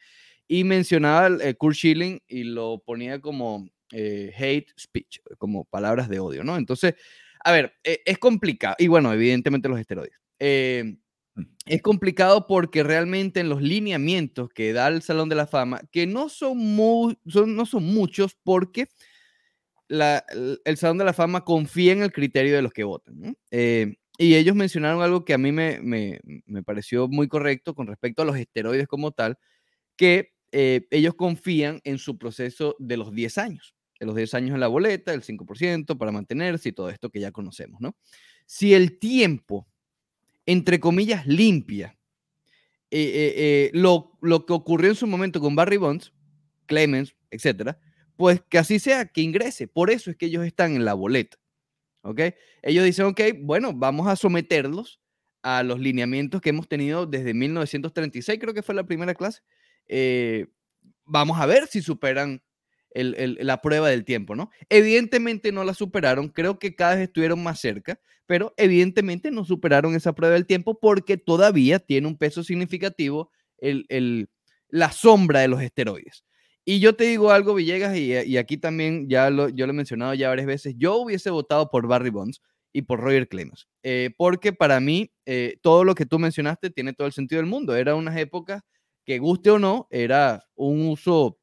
Y 0.53 0.65
mencionaba 0.65 1.29
el, 1.29 1.57
Kurt 1.57 1.77
Schilling 1.77 2.21
y 2.27 2.43
lo 2.43 2.83
ponía 2.85 3.21
como 3.21 3.71
hate 3.93 4.67
speech, 4.77 5.21
como 5.39 5.65
palabras 5.65 6.09
de 6.09 6.19
odio, 6.19 6.43
¿no? 6.43 6.57
Entonces, 6.57 6.95
a 7.45 7.53
ver, 7.53 7.75
es 7.85 8.19
complicado. 8.19 8.75
Y 8.81 8.89
bueno, 8.89 9.13
evidentemente 9.13 9.69
los 9.69 9.79
esteroides. 9.79 10.19
Mm. 11.37 11.43
es 11.67 11.83
complicado 11.83 12.49
porque 12.49 12.83
realmente 12.83 13.39
en 13.39 13.49
los 13.49 13.63
lineamientos 13.63 14.49
que 14.49 14.73
da 14.73 14.89
el 14.89 15.03
Salón 15.03 15.29
de 15.29 15.37
la 15.37 15.47
Fama, 15.47 15.83
que 15.93 16.05
no 16.09 16.29
son, 16.29 16.59
muy, 16.59 17.17
son, 17.29 17.55
no 17.55 17.65
son 17.65 17.85
muchos 17.85 18.37
porque 18.43 18.89
el 19.89 20.77
Salón 20.77 20.99
de 20.99 21.05
la 21.05 21.13
Fama 21.13 21.45
confía 21.45 21.93
en 21.93 22.03
el 22.03 22.13
criterio 22.13 22.57
de 22.57 22.63
los 22.63 22.73
que 22.73 22.83
votan. 22.83 23.37
Eh, 23.53 23.95
y 24.19 24.35
ellos 24.35 24.57
mencionaron 24.57 25.01
algo 25.01 25.25
que 25.25 25.33
a 25.33 25.39
mí 25.39 25.53
me, 25.53 25.79
me, 25.81 26.19
me, 26.47 26.65
pareció 26.65 27.07
muy 27.07 27.29
correcto 27.29 27.73
con 27.77 27.87
respecto 27.87 28.23
a 28.23 28.25
los 28.25 28.37
esteroides 28.37 28.89
como 28.89 29.13
tal, 29.13 29.39
que 29.97 30.33
eh, 30.53 30.87
ellos 30.91 31.15
confían 31.15 31.81
en 31.85 31.99
su 31.99 32.19
proceso 32.19 32.77
de 32.79 32.97
los 32.97 33.13
10 33.13 33.39
años, 33.39 33.75
de 33.99 34.07
los 34.07 34.17
10 34.17 34.35
años 34.35 34.55
en 34.55 34.61
la 34.61 34.69
boleta, 34.69 35.13
el 35.13 35.23
5% 35.23 35.97
para 35.99 36.13
mantenerse 36.13 36.71
y 36.71 36.73
todo 36.73 36.91
esto 36.91 37.11
que 37.11 37.21
ya 37.21 37.33
conocemos, 37.33 37.81
¿no? 37.81 37.97
Si 38.47 38.75
el 38.75 38.99
tiempo, 38.99 39.69
entre 40.47 40.81
comillas, 40.81 41.27
limpia 41.27 41.97
eh, 42.91 43.71
lo, 43.75 44.19
lo 44.21 44.45
que 44.47 44.53
ocurrió 44.53 44.91
en 44.91 44.97
su 44.97 45.07
momento 45.07 45.41
con 45.41 45.55
Barry 45.55 45.77
Bonds, 45.77 46.13
Clemens, 46.67 47.15
etcétera, 47.31 47.79
pues 48.17 48.43
que 48.49 48.59
así 48.59 48.79
sea, 48.79 49.07
que 49.07 49.23
ingrese. 49.23 49.67
Por 49.67 49.91
eso 49.91 50.11
es 50.11 50.17
que 50.17 50.27
ellos 50.27 50.45
están 50.45 50.77
en 50.77 50.85
la 50.85 50.93
boleta. 50.95 51.39
¿Ok? 52.03 52.21
Ellos 52.63 52.85
dicen, 52.85 53.07
ok, 53.07 53.21
bueno, 53.41 53.73
vamos 53.75 54.09
a 54.09 54.17
someterlos 54.17 55.01
a 55.43 55.63
los 55.63 55.81
lineamientos 55.81 56.41
que 56.41 56.51
hemos 56.51 56.69
tenido 56.69 57.07
desde 57.07 57.33
1936, 57.33 58.39
creo 58.39 58.53
que 58.53 58.63
fue 58.63 58.75
la 58.75 58.85
primera 58.85 59.15
clase. 59.15 59.41
Eh, 59.93 60.47
vamos 61.05 61.41
a 61.41 61.47
ver 61.47 61.67
si 61.67 61.83
superan 61.83 62.41
la 62.95 63.61
prueba 63.61 63.89
del 63.89 64.05
tiempo, 64.05 64.35
¿no? 64.35 64.51
Evidentemente 64.69 65.53
no 65.53 65.65
la 65.65 65.75
superaron, 65.75 66.29
creo 66.29 66.59
que 66.59 66.75
cada 66.75 66.95
vez 66.95 67.05
estuvieron 67.05 67.43
más 67.43 67.61
cerca, 67.61 68.01
pero 68.27 68.55
evidentemente 68.57 69.31
no 69.31 69.45
superaron 69.45 69.95
esa 69.95 70.13
prueba 70.13 70.35
del 70.35 70.47
tiempo 70.47 70.79
porque 70.79 71.17
todavía 71.17 71.79
tiene 71.81 72.07
un 72.07 72.17
peso 72.17 72.43
significativo 72.43 73.31
el, 73.59 74.29
la 74.69 74.93
sombra 74.93 75.41
de 75.41 75.49
los 75.49 75.63
esteroides. 75.63 76.25
Y 76.65 76.79
yo 76.79 76.95
te 76.95 77.05
digo 77.05 77.33
algo, 77.33 77.55
Villegas, 77.55 77.97
y, 77.97 78.37
aquí 78.37 78.57
también 78.57 79.09
ya 79.09 79.31
lo, 79.31 79.49
yo 79.49 79.67
lo 79.67 79.73
he 79.73 79.77
mencionado 79.77 80.15
ya 80.15 80.29
varias 80.29 80.47
veces, 80.47 80.75
yo 80.77 80.97
hubiese 80.97 81.31
votado 81.31 81.71
por 81.71 81.87
Barry 81.89 82.11
Bonds 82.11 82.41
y 82.73 82.83
por 82.83 83.01
Roger 83.01 83.29
Clemens, 83.29 83.69
eh, 83.83 84.11
porque 84.17 84.53
para 84.53 84.79
mí 84.79 85.11
eh, 85.27 85.59
todo 85.63 85.85
lo 85.85 85.95
que 85.95 86.07
tú 86.07 86.19
mencionaste 86.19 86.71
tiene 86.71 86.93
todo 86.93 87.07
el 87.07 87.13
sentido 87.13 87.41
del 87.41 87.51
mundo. 87.51 87.75
Era 87.75 87.95
unas 87.95 88.17
épocas 88.17 88.63
que 89.05 89.19
guste 89.19 89.51
o 89.51 89.59
no, 89.59 89.87
era 89.91 90.47
un 90.55 90.89
uso 90.89 91.39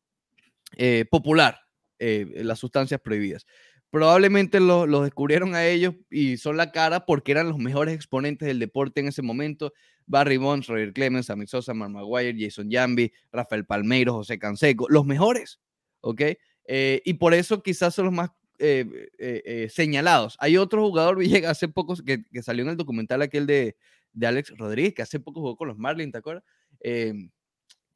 eh, 0.77 1.05
popular, 1.09 1.59
las 1.99 2.59
sustancias 2.59 3.01
prohibidas. 3.01 3.45
Probablemente 3.89 4.59
los 4.59 5.03
descubrieron 5.03 5.55
a 5.55 5.65
ellos 5.65 5.95
y 6.09 6.37
son 6.37 6.57
la 6.57 6.71
cara 6.71 7.05
porque 7.05 7.31
eran 7.31 7.47
los 7.47 7.57
mejores 7.57 7.95
exponentes 7.95 8.47
del 8.47 8.59
deporte 8.59 8.99
en 8.99 9.07
ese 9.07 9.21
momento. 9.21 9.71
Barry 10.05 10.37
Bonds, 10.37 10.67
Roger 10.67 10.93
Clemens, 10.93 11.27
Sammy 11.27 11.47
Sosa, 11.47 11.73
Mark 11.73 11.91
Maguire, 11.91 12.35
Jason 12.37 12.69
Jambi, 12.69 13.11
Rafael 13.31 13.65
Palmeiro, 13.65 14.13
José 14.13 14.39
Canseco, 14.39 14.87
los 14.89 15.05
mejores, 15.05 15.59
¿ok? 16.01 16.21
Eh, 16.65 17.01
y 17.05 17.13
por 17.15 17.33
eso 17.33 17.61
quizás 17.63 17.95
son 17.95 18.05
los 18.05 18.13
más 18.13 18.31
eh, 18.59 19.09
eh, 19.17 19.67
señalados. 19.69 20.37
Hay 20.39 20.57
otro 20.57 20.81
jugador, 20.85 21.17
Villegas, 21.19 21.51
hace 21.51 21.67
poco, 21.67 21.95
que, 21.95 22.23
salió 22.41 22.63
en 22.63 22.69
el 22.69 22.77
documental 22.77 23.21
aquel 23.21 23.45
de, 23.45 23.77
de, 24.13 24.27
Alex 24.27 24.57
Rodríguez, 24.57 24.93
que 24.93 25.01
hace 25.01 25.19
poco 25.19 25.41
jugó 25.41 25.55
con 25.55 25.67
los 25.67 25.77
Marlins, 25.77 26.11
¿te 26.11 26.17
acuerdas? 26.17 26.43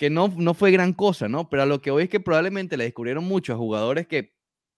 Que 0.01 0.09
no, 0.09 0.33
no 0.35 0.55
fue 0.55 0.71
gran 0.71 0.93
cosa, 0.93 1.29
¿no? 1.29 1.47
Pero 1.47 1.61
a 1.61 1.67
lo 1.67 1.79
que 1.79 1.91
hoy 1.91 2.05
es 2.05 2.09
que 2.09 2.19
probablemente 2.19 2.75
le 2.75 2.85
descubrieron 2.85 3.23
mucho 3.23 3.53
a 3.53 3.55
jugadores 3.55 4.07
que, 4.07 4.33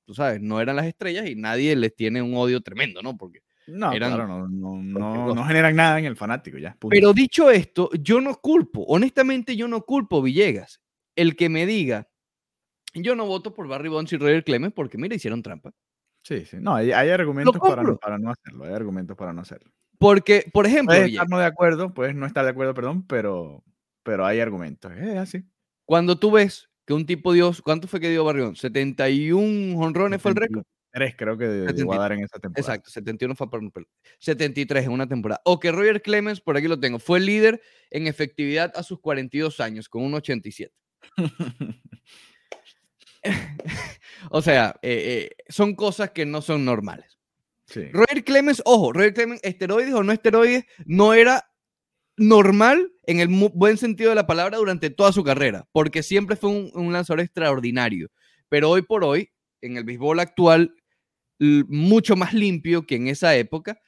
tú 0.06 0.14
sabes, 0.14 0.42
no 0.42 0.60
eran 0.60 0.76
las 0.76 0.86
estrellas 0.86 1.30
y 1.30 1.36
nadie 1.36 1.78
les 1.78 1.96
tiene 1.96 2.22
un 2.22 2.36
odio 2.36 2.60
tremendo, 2.60 3.02
¿no? 3.02 3.16
Porque 3.16 3.40
no, 3.68 3.92
claro, 3.92 4.28
no, 4.50 4.82
no, 4.82 5.34
no, 5.34 5.46
generan 5.46 5.78
nada 5.78 5.98
en 5.98 6.04
el 6.04 6.18
fanático 6.18 6.58
ya. 6.58 6.76
Pero 6.90 7.14
dicho 7.14 7.50
esto, 7.50 7.90
yo 8.02 8.20
no 8.20 8.36
culpo, 8.36 8.84
honestamente 8.84 9.56
yo 9.56 9.70
no 9.70 9.84
culpo 9.84 10.22
Villegas, 10.22 10.82
el 11.16 11.38
que 11.38 11.48
me 11.48 11.66
diga, 11.66 12.10
yo 12.94 13.16
no 13.16 13.26
voto 13.26 13.54
por 13.54 13.70
Barry 13.70 13.88
Bonds 13.88 14.12
y 14.12 14.18
Roger 14.18 14.44
Clemens 14.44 14.74
porque 14.74 14.98
mira, 14.98 15.16
hicieron 15.16 15.42
trampa. 15.42 15.72
Sí, 16.22 16.46
sí, 16.46 16.58
no, 16.60 16.76
hay, 16.76 16.92
argumentos 16.92 17.58
para 17.58 17.82
no, 17.82 17.96
para 17.96 18.18
no, 18.18 18.30
hacerlo, 18.30 18.66
hay 18.66 18.74
argumentos 18.74 19.16
para 19.16 19.32
no 19.32 19.40
hacerlo. 19.40 19.72
Porque, 19.98 20.52
por 20.52 20.66
ejemplo... 20.66 20.94
Puedes 20.94 21.12
estar 21.14 21.30
no 21.30 21.40
de 21.40 21.46
acuerdo, 21.46 21.94
puedes 21.94 22.14
no 22.14 22.26
estar 22.26 22.44
de 22.44 22.52
acuerdo, 22.52 22.74
perdón, 22.74 23.08
pero, 23.08 23.64
pero 24.04 24.26
hay 24.26 24.40
argumentos, 24.40 24.92
es 24.94 25.18
así. 25.18 25.44
Cuando 25.86 26.18
tú 26.18 26.32
ves 26.32 26.70
que 26.86 26.94
un 26.94 27.06
tipo 27.06 27.34
dio, 27.34 27.52
¿cuánto 27.64 27.88
fue 27.88 28.00
que 28.00 28.10
dio 28.10 28.24
Barry 28.24 28.42
Bonds? 28.42 28.64
¿71 28.64 29.76
honrones 29.78 30.22
fue 30.22 30.32
el 30.32 30.38
récord? 30.38 30.64
creo 31.18 31.38
que 31.38 31.68
llegó 31.74 31.94
a 31.94 31.98
dar 31.98 32.12
en 32.12 32.24
esa 32.24 32.40
temporada. 32.40 32.76
Exacto, 32.76 32.92
71 32.92 33.36
fue 33.36 33.50
por 33.50 33.62
73 34.20 34.86
en 34.86 34.92
una 34.92 35.08
temporada. 35.08 35.42
O 35.46 35.60
que 35.60 35.72
Roger 35.72 36.02
Clemens, 36.02 36.40
por 36.40 36.56
aquí 36.56 36.68
lo 36.68 36.80
tengo, 36.80 37.00
fue 37.00 37.20
líder 37.20 37.62
en 37.90 38.08
efectividad 38.08 38.72
a 38.76 38.84
sus 38.84 39.00
42 39.00 39.60
años, 39.60 39.90
con 39.90 40.04
un 40.04 40.14
87. 40.14 40.74
o 44.30 44.42
sea, 44.42 44.76
eh, 44.82 45.30
eh, 45.32 45.44
son 45.50 45.76
cosas 45.76 46.12
que 46.12 46.26
no 46.26 46.42
son 46.42 46.64
normales. 46.66 47.18
Roger 47.92 48.24
Clemens, 48.24 48.62
ojo, 48.66 48.94
Roger 48.94 49.16
Clemens, 49.16 49.42
esteroides 49.44 49.96
o 49.96 50.04
no 50.04 50.12
esteroides, 50.12 50.66
no 50.86 51.16
era 51.16 51.50
normal 52.18 52.92
en 53.06 53.20
el 53.20 53.28
buen 53.28 53.78
sentido 53.78 54.10
de 54.10 54.16
la 54.16 54.28
palabra 54.28 54.58
durante 54.58 54.90
toda 54.90 55.12
su 55.12 55.24
carrera, 55.24 55.68
porque 55.72 56.04
siempre 56.04 56.36
fue 56.36 56.50
un, 56.50 56.72
un 56.74 56.94
lanzador 56.94 57.22
extraordinario. 57.22 58.10
Pero 58.50 58.70
hoy 58.70 58.82
por 58.84 59.04
hoy, 59.04 59.30
en 59.62 59.78
el 59.78 59.84
béisbol 59.84 60.20
actual, 60.20 60.76
mucho 61.40 62.16
más 62.16 62.34
limpio 62.34 62.86
que 62.86 62.96
en 62.96 63.08
esa 63.08 63.36
época. 63.36 63.80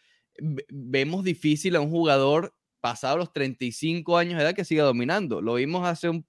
Vemos 0.70 1.24
difícil 1.24 1.76
a 1.76 1.82
un 1.82 1.90
jugador 1.90 2.54
pasado 2.82 3.18
los 3.18 3.34
35 3.34 4.18
años 4.18 4.38
de 4.38 4.44
edad 4.44 4.56
que 4.56 4.66
siga 4.66 4.84
dominando. 4.84 5.42
Lo 5.42 5.56
vimos 5.56 5.88
hace 5.88 6.10
un, 6.10 6.26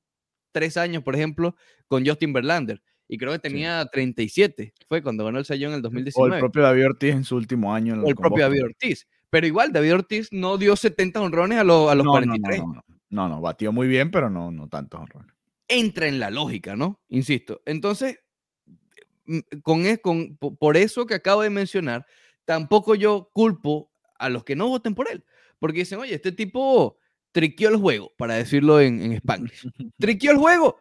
tres 0.53 0.77
años, 0.77 1.03
por 1.03 1.15
ejemplo, 1.15 1.57
con 1.89 2.07
Justin 2.07 2.33
Verlander. 2.33 2.83
Y 3.09 3.19
creo 3.19 3.33
que 3.33 3.39
tenía 3.39 3.87
37. 3.93 4.73
Fue 4.89 5.03
cuando 5.03 5.25
ganó 5.25 5.39
el 5.39 5.45
Sayón 5.45 5.73
en 5.73 5.77
el 5.77 5.83
2019. 5.83 6.31
O 6.31 6.35
el 6.35 6.41
propio 6.41 6.63
David 6.63 6.87
Ortiz 6.87 7.15
en 7.15 7.25
su 7.25 7.37
último 7.37 7.73
año. 7.73 8.01
o 8.03 8.09
el 8.09 8.17
propio 8.17 8.45
David 8.45 8.65
Ortiz. 8.65 9.07
Pero 9.31 9.47
igual, 9.47 9.73
David 9.73 9.95
Ortiz 9.95 10.29
no 10.33 10.59
dio 10.59 10.77
70 10.77 11.21
honrones 11.21 11.59
a, 11.59 11.63
a 11.63 11.65
los 11.65 12.07
43. 12.07 12.61
No 12.61 12.83
no, 13.11 13.29
no 13.29 13.41
batió 13.41 13.73
muy 13.73 13.89
bien, 13.89 14.11
pero 14.11 14.31
no, 14.31 14.51
no 14.51 14.69
tantos 14.69 15.01
honrones. 15.01 15.33
Entra 15.69 16.07
en 16.07 16.19
la 16.19 16.31
lógica, 16.31 16.77
¿no? 16.77 17.01
Insisto. 17.09 17.63
Entonces, 17.65 18.21
con, 19.63 19.85
con, 19.97 20.37
por 20.37 20.77
eso 20.77 21.07
que 21.07 21.15
acabo 21.15 21.43
de 21.43 21.51
mencionar, 21.51 22.07
tampoco 22.45 22.95
yo 22.95 23.31
culpo 23.33 23.91
a 24.19 24.29
los 24.29 24.45
que 24.45 24.57
no 24.57 24.69
voten 24.69 24.95
por 24.95 25.11
él, 25.11 25.25
porque 25.59 25.81
dicen, 25.81 25.99
oye, 25.99 26.15
este 26.15 26.33
tipo 26.33 26.99
triquió 27.33 27.69
el 27.69 27.77
juego, 27.77 28.13
para 28.17 28.35
decirlo 28.35 28.81
en, 28.81 29.03
en 29.03 29.13
español. 29.13 29.53
triquió 29.99 30.31
el 30.31 30.39
juego. 30.39 30.81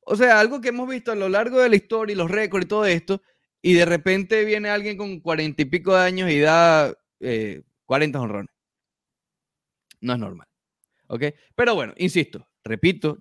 O 0.00 0.14
sea, 0.14 0.38
algo 0.38 0.60
que 0.60 0.68
hemos 0.68 0.88
visto 0.88 1.12
a 1.12 1.16
lo 1.16 1.28
largo 1.28 1.58
de 1.58 1.68
la 1.68 1.76
historia 1.76 2.12
y 2.12 2.16
los 2.16 2.30
récords 2.30 2.66
y 2.66 2.68
todo 2.68 2.84
esto, 2.84 3.22
y 3.62 3.74
de 3.74 3.84
repente 3.84 4.44
viene 4.44 4.68
alguien 4.68 4.96
con 4.96 5.20
cuarenta 5.20 5.62
y 5.62 5.64
pico 5.64 5.94
de 5.94 6.00
años 6.00 6.30
y 6.30 6.38
da 6.38 6.94
eh, 7.20 7.62
40 7.86 8.20
honrones. 8.20 8.50
No 10.00 10.12
es 10.12 10.18
normal. 10.18 10.46
¿Ok? 11.08 11.24
Pero 11.54 11.74
bueno, 11.74 11.94
insisto, 11.96 12.46
repito, 12.64 13.18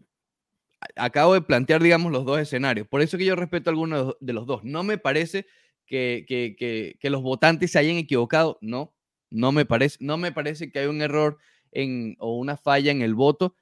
acabo 0.95 1.33
de 1.33 1.41
plantear, 1.41 1.81
digamos, 1.81 2.11
los 2.11 2.25
dos 2.25 2.39
escenarios. 2.39 2.87
Por 2.87 3.01
eso 3.01 3.17
que 3.17 3.25
yo 3.25 3.35
respeto 3.35 3.69
a 3.69 3.73
alguno 3.73 4.17
de 4.19 4.33
los 4.33 4.45
dos. 4.45 4.63
No 4.63 4.83
me 4.83 4.97
parece 4.97 5.45
que, 5.85 6.25
que, 6.27 7.09
los 7.09 7.21
votantes 7.21 7.71
se 7.71 7.79
hayan 7.79 7.97
equivocado. 7.97 8.57
No, 8.61 8.95
no 9.29 9.51
me 9.51 9.65
parece. 9.65 9.97
No 9.99 10.17
me 10.17 10.31
parece 10.31 10.71
que 10.71 10.79
hay 10.79 10.87
un 10.87 11.01
error 11.01 11.37
en, 11.71 12.15
o 12.19 12.37
una 12.37 12.57
falla 12.57 12.91
en 12.91 13.01
el 13.01 13.15
voto. 13.15 13.55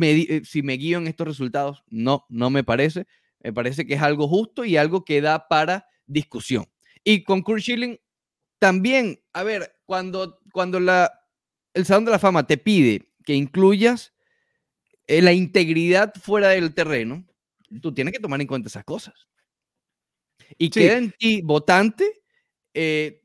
Eh, 0.00 0.42
si 0.44 0.62
me 0.62 0.74
guío 0.74 0.98
en 0.98 1.06
estos 1.06 1.26
resultados, 1.26 1.82
no, 1.88 2.26
no 2.28 2.50
me 2.50 2.64
parece. 2.64 3.06
Me 3.40 3.52
parece 3.52 3.86
que 3.86 3.94
es 3.94 4.02
algo 4.02 4.28
justo 4.28 4.64
y 4.64 4.76
algo 4.76 5.04
que 5.04 5.20
da 5.20 5.48
para 5.48 5.86
discusión. 6.06 6.66
Y 7.04 7.22
con 7.22 7.42
Kurt 7.42 7.60
Schilling, 7.60 7.98
también, 8.58 9.20
a 9.32 9.42
ver, 9.42 9.75
cuando, 9.86 10.40
cuando 10.52 10.80
la, 10.80 11.10
el 11.72 11.86
Salón 11.86 12.04
de 12.04 12.10
la 12.10 12.18
Fama 12.18 12.46
te 12.46 12.58
pide 12.58 13.08
que 13.24 13.34
incluyas 13.34 14.12
eh, 15.06 15.22
la 15.22 15.32
integridad 15.32 16.12
fuera 16.20 16.48
del 16.48 16.74
terreno, 16.74 17.24
tú 17.80 17.94
tienes 17.94 18.12
que 18.12 18.20
tomar 18.20 18.40
en 18.40 18.46
cuenta 18.46 18.68
esas 18.68 18.84
cosas. 18.84 19.14
Y 20.58 20.70
queda 20.70 20.98
en 20.98 21.12
ti, 21.12 21.40
votante, 21.42 22.22
eh, 22.74 23.22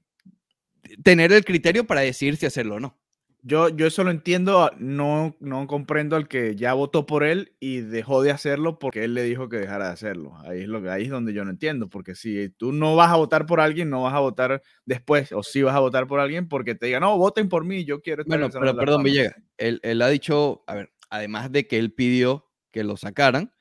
tener 1.04 1.32
el 1.34 1.46
criterio 1.46 1.86
para 1.86 2.02
decidir 2.02 2.38
si 2.38 2.46
hacerlo 2.46 2.76
o 2.76 2.80
no. 2.80 3.01
Yo, 3.44 3.70
yo 3.70 3.88
eso 3.88 4.04
lo 4.04 4.12
entiendo, 4.12 4.70
no, 4.78 5.36
no 5.40 5.66
comprendo 5.66 6.16
al 6.16 6.28
que 6.28 6.56
ya 6.56 6.74
votó 6.74 7.08
por 7.08 7.24
él 7.24 7.54
y 7.60 7.82
dejó 7.82 8.22
de 8.22 8.30
hacerlo 8.30 8.78
porque 8.78 9.04
él 9.04 9.16
le 9.16 9.24
dijo 9.24 9.50
que 9.50 9.58
dejara 9.58 9.88
de 9.88 9.94
hacerlo. 9.94 10.38
Ahí 10.46 10.62
es, 10.62 10.68
lo 10.68 10.92
ahí 10.92 11.04
es 11.04 11.10
donde 11.10 11.34
yo 11.34 11.44
no 11.44 11.50
entiendo, 11.50 11.90
porque 11.90 12.14
si 12.14 12.50
tú 12.50 12.72
no 12.72 12.96
vas 12.96 13.10
a 13.12 13.16
votar 13.16 13.48
por 13.48 13.60
alguien, 13.60 13.90
no 13.90 14.04
vas 14.04 14.14
a 14.14 14.20
votar 14.20 14.62
después, 14.86 15.32
o 15.32 15.42
si 15.42 15.64
vas 15.64 15.76
a 15.76 15.80
votar 15.80 16.06
por 16.06 16.20
alguien 16.20 16.48
porque 16.48 16.76
te 16.76 16.86
diga, 16.86 17.00
no, 17.00 17.18
voten 17.18 17.50
por 17.50 17.66
mí, 17.66 17.84
yo 17.84 18.02
quiero 18.02 18.22
estar 18.22 18.38
Bueno, 18.38 18.54
pero 18.54 18.76
perdón, 18.76 19.04
Villegas, 19.04 19.36
él, 19.58 19.80
él 19.82 20.04
ha 20.04 20.10
dicho, 20.10 20.64
a 20.68 20.76
ver, 20.76 20.92
además 21.10 21.52
de 21.52 21.66
que 21.66 21.80
él 21.80 21.94
pidió 21.94 22.48
que 22.70 22.84
lo 22.84 22.96
sacaran, 22.96 23.52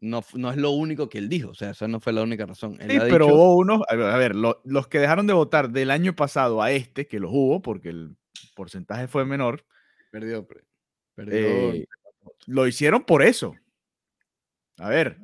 no, 0.00 0.22
no 0.34 0.50
es 0.50 0.58
lo 0.58 0.70
único 0.72 1.08
que 1.08 1.16
él 1.16 1.30
dijo, 1.30 1.50
o 1.50 1.54
sea, 1.54 1.70
esa 1.70 1.88
no 1.88 2.00
fue 2.00 2.12
la 2.12 2.22
única 2.22 2.44
razón. 2.44 2.78
sí, 2.78 2.98
pero 3.08 3.28
hubo 3.28 3.56
unos, 3.56 3.80
a 3.88 3.94
ver, 3.94 4.34
los 4.34 4.88
que 4.88 4.98
dejaron 4.98 5.26
de 5.26 5.32
votar 5.32 5.70
del 5.70 5.90
año 5.90 6.14
pasado 6.14 6.62
a 6.62 6.72
este, 6.72 7.06
que 7.06 7.20
los 7.20 7.30
hubo, 7.32 7.62
porque 7.62 7.88
el 7.88 8.16
porcentaje 8.54 9.08
fue 9.08 9.24
menor. 9.24 9.64
Perdió, 10.10 10.46
perdió. 11.14 11.34
Eh, 11.38 11.86
lo 12.46 12.66
hicieron 12.66 13.04
por 13.04 13.22
eso. 13.22 13.54
A 14.78 14.88
ver, 14.88 15.18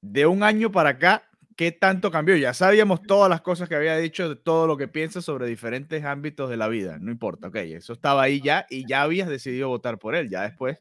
de 0.00 0.26
un 0.26 0.42
año 0.42 0.70
para 0.70 0.90
acá, 0.90 1.30
¿qué 1.56 1.72
tanto 1.72 2.10
cambió? 2.10 2.36
Ya 2.36 2.52
sabíamos 2.52 3.02
todas 3.02 3.30
las 3.30 3.40
cosas 3.40 3.68
que 3.68 3.74
había 3.74 3.96
dicho, 3.96 4.28
de 4.28 4.36
todo 4.36 4.66
lo 4.66 4.76
que 4.76 4.88
piensa 4.88 5.22
sobre 5.22 5.46
diferentes 5.46 6.04
ámbitos 6.04 6.50
de 6.50 6.56
la 6.56 6.68
vida. 6.68 6.98
No 7.00 7.10
importa, 7.10 7.48
ok, 7.48 7.56
eso 7.56 7.94
estaba 7.94 8.22
ahí 8.22 8.40
ya 8.40 8.66
y 8.68 8.86
ya 8.86 9.02
habías 9.02 9.28
decidido 9.28 9.68
votar 9.68 9.98
por 9.98 10.14
él. 10.14 10.28
Ya 10.28 10.42
después 10.42 10.78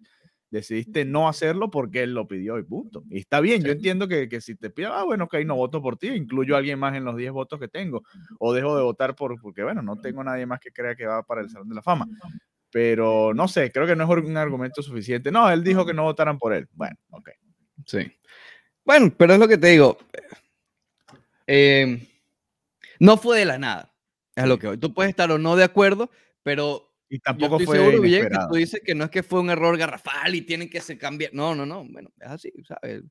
decidiste 0.53 1.03
no 1.03 1.27
hacerlo 1.27 1.71
porque 1.71 2.03
él 2.03 2.13
lo 2.13 2.27
pidió 2.27 2.59
y 2.59 2.63
punto. 2.63 3.03
Y 3.09 3.19
está 3.19 3.39
bien, 3.39 3.63
yo 3.63 3.71
entiendo 3.71 4.07
que, 4.07 4.29
que, 4.29 4.39
si 4.39 4.55
te 4.55 4.69
pide, 4.69 4.85
ah, 4.85 5.03
bueno, 5.03 5.23
ok, 5.23 5.37
no 5.45 5.55
voto 5.55 5.81
por 5.81 5.97
ti, 5.97 6.09
incluyo 6.09 6.53
a 6.53 6.59
alguien 6.59 6.77
más 6.77 6.95
en 6.95 7.03
los 7.03 7.17
10 7.17 7.31
votos 7.31 7.59
que 7.59 7.67
tengo, 7.67 8.03
o 8.37 8.53
dejo 8.53 8.77
de 8.77 8.83
votar 8.83 9.15
por, 9.15 9.41
porque, 9.41 9.63
bueno, 9.63 9.81
no 9.81 9.99
tengo 9.99 10.23
nadie 10.23 10.45
más 10.45 10.59
que 10.59 10.71
crea 10.71 10.95
que 10.95 11.07
va 11.07 11.23
para 11.23 11.41
el 11.41 11.49
Salón 11.49 11.69
de 11.69 11.75
la 11.75 11.81
Fama. 11.81 12.07
Pero 12.69 13.33
no 13.33 13.47
sé, 13.47 13.71
creo 13.71 13.87
que 13.87 13.95
no 13.95 14.03
es 14.03 14.25
un 14.25 14.37
argumento 14.37 14.83
suficiente. 14.83 15.31
No, 15.31 15.49
él 15.49 15.63
dijo 15.63 15.85
que 15.85 15.93
no 15.93 16.03
votaran 16.03 16.37
por 16.37 16.53
él. 16.53 16.67
Bueno, 16.73 16.95
ok. 17.09 17.29
Sí. 17.85 18.11
Bueno, 18.85 19.11
pero 19.17 19.33
es 19.33 19.39
lo 19.39 19.47
que 19.47 19.57
te 19.57 19.67
digo. 19.67 19.97
Eh, 21.47 22.07
no 22.99 23.17
fue 23.17 23.39
de 23.39 23.45
la 23.45 23.57
nada. 23.57 23.93
Es 24.35 24.47
lo 24.47 24.57
que 24.57 24.77
Tú 24.77 24.93
puedes 24.93 25.09
estar 25.09 25.31
o 25.31 25.37
no 25.37 25.55
de 25.55 25.63
acuerdo, 25.63 26.09
pero 26.41 26.92
y 27.13 27.19
tampoco 27.19 27.59
fue 27.59 27.77
seguro, 27.77 28.01
bien, 28.01 28.27
que 28.27 28.37
tú 28.49 28.55
dices 28.55 28.81
que 28.83 28.95
no 28.95 29.03
es 29.03 29.11
que 29.11 29.21
fue 29.21 29.39
un 29.39 29.51
error 29.51 29.77
garrafal 29.77 30.33
y 30.33 30.41
tienen 30.41 30.67
que 30.67 30.81
se 30.81 30.97
cambiar. 30.97 31.31
No, 31.31 31.53
no, 31.53 31.63
no. 31.63 31.85
Bueno, 31.87 32.09
es 32.19 32.27
así, 32.27 32.51
¿sabes? 32.67 33.03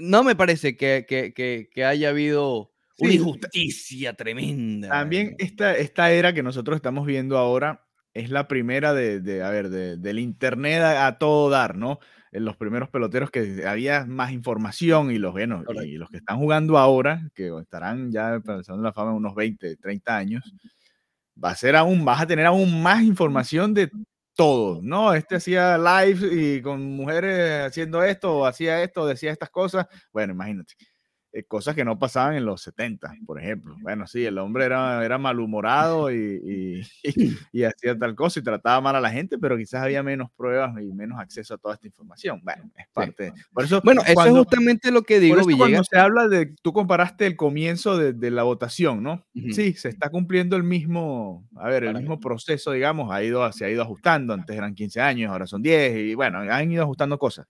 No 0.00 0.24
me 0.24 0.34
parece 0.34 0.76
que, 0.76 1.06
que, 1.08 1.32
que, 1.32 1.84
haya 1.84 2.08
habido 2.08 2.72
una 2.98 3.12
injusticia 3.12 4.14
tremenda. 4.14 4.88
También 4.88 5.36
esta, 5.38 5.76
esta 5.76 6.10
era 6.10 6.34
que 6.34 6.42
nosotros 6.42 6.74
estamos 6.74 7.06
viendo 7.06 7.38
ahora 7.38 7.86
es 8.14 8.30
la 8.30 8.48
primera 8.48 8.94
de, 8.94 9.20
de 9.20 9.44
a 9.44 9.50
ver, 9.50 9.70
de, 9.70 9.96
del 9.96 10.18
internet 10.18 10.82
a, 10.82 11.18
todo 11.18 11.50
dar, 11.50 11.76
¿no? 11.76 12.00
En 12.32 12.44
los 12.44 12.56
primeros 12.56 12.88
peloteros 12.88 13.30
que 13.30 13.64
había 13.64 14.06
más 14.06 14.32
información 14.32 15.12
y 15.12 15.18
los, 15.18 15.30
bueno, 15.30 15.62
y 15.84 15.98
los 15.98 16.10
que 16.10 16.16
están 16.16 16.38
jugando 16.38 16.78
ahora, 16.78 17.30
que 17.32 17.56
estarán 17.60 18.10
ya 18.10 18.40
pensando 18.40 18.80
en 18.80 18.82
la 18.82 18.92
fama 18.92 19.12
unos 19.12 19.36
20, 19.36 19.76
30 19.76 20.16
años, 20.16 20.52
va 21.42 21.50
a 21.50 21.56
ser 21.56 21.76
aún, 21.76 22.04
vas 22.04 22.20
a 22.22 22.26
tener 22.26 22.46
aún 22.46 22.82
más 22.82 23.02
información 23.02 23.74
de 23.74 23.90
todo, 24.36 24.80
¿no? 24.82 25.12
Este 25.14 25.36
hacía 25.36 25.76
live 25.78 26.28
y 26.32 26.62
con 26.62 26.82
mujeres 26.96 27.66
haciendo 27.66 28.02
esto, 28.02 28.38
o 28.38 28.46
hacía 28.46 28.82
esto, 28.82 29.06
decía 29.06 29.32
estas 29.32 29.50
cosas. 29.50 29.86
Bueno, 30.12 30.32
imagínate. 30.34 30.74
Eh, 31.32 31.44
cosas 31.44 31.76
que 31.76 31.84
no 31.84 31.96
pasaban 31.96 32.34
en 32.34 32.44
los 32.44 32.60
70, 32.62 33.14
por 33.24 33.40
ejemplo. 33.40 33.76
Bueno, 33.82 34.04
sí, 34.08 34.24
el 34.24 34.36
hombre 34.38 34.64
era, 34.64 35.04
era 35.04 35.16
malhumorado 35.16 36.10
y, 36.10 36.82
y, 37.52 37.62
hacía 37.62 37.96
tal 37.96 38.16
cosa 38.16 38.40
y 38.40 38.42
trataba 38.42 38.80
mal 38.80 38.96
a 38.96 39.00
la 39.00 39.10
gente, 39.10 39.38
pero 39.38 39.56
quizás 39.56 39.84
había 39.84 40.02
menos 40.02 40.28
pruebas 40.32 40.74
y 40.82 40.92
menos 40.92 41.20
acceso 41.20 41.54
a 41.54 41.58
toda 41.58 41.74
esta 41.74 41.86
información. 41.86 42.40
Bueno, 42.42 42.68
es 42.76 42.88
parte. 42.92 43.32
Por 43.52 43.64
eso, 43.64 43.80
bueno, 43.84 44.02
eso 44.04 44.24
es 44.24 44.32
justamente 44.32 44.90
lo 44.90 45.02
que 45.02 45.20
digo, 45.20 45.36
por 45.36 45.56
Cuando 45.56 45.84
se 45.84 45.98
habla 45.98 46.26
de, 46.26 46.52
tú 46.62 46.72
comparaste 46.72 47.26
el 47.26 47.36
comienzo 47.36 47.96
de, 47.96 48.12
de 48.12 48.30
la 48.32 48.42
votación, 48.42 49.00
¿no? 49.00 49.24
Sí, 49.52 49.74
se 49.74 49.88
está 49.88 50.10
cumpliendo 50.10 50.56
el 50.56 50.64
mismo, 50.64 51.48
a 51.54 51.68
ver, 51.68 51.84
el 51.84 51.94
mismo 51.94 52.18
proceso, 52.18 52.72
digamos, 52.72 53.12
ha 53.12 53.22
ido, 53.22 53.50
se 53.52 53.64
ha 53.64 53.70
ido 53.70 53.82
ajustando. 53.82 54.34
Antes 54.34 54.56
eran 54.56 54.74
15 54.74 55.00
años, 55.00 55.30
ahora 55.30 55.46
son 55.46 55.62
10 55.62 55.96
y 55.96 56.14
bueno, 56.16 56.40
han 56.40 56.72
ido 56.72 56.82
ajustando 56.82 57.18
cosas. 57.18 57.46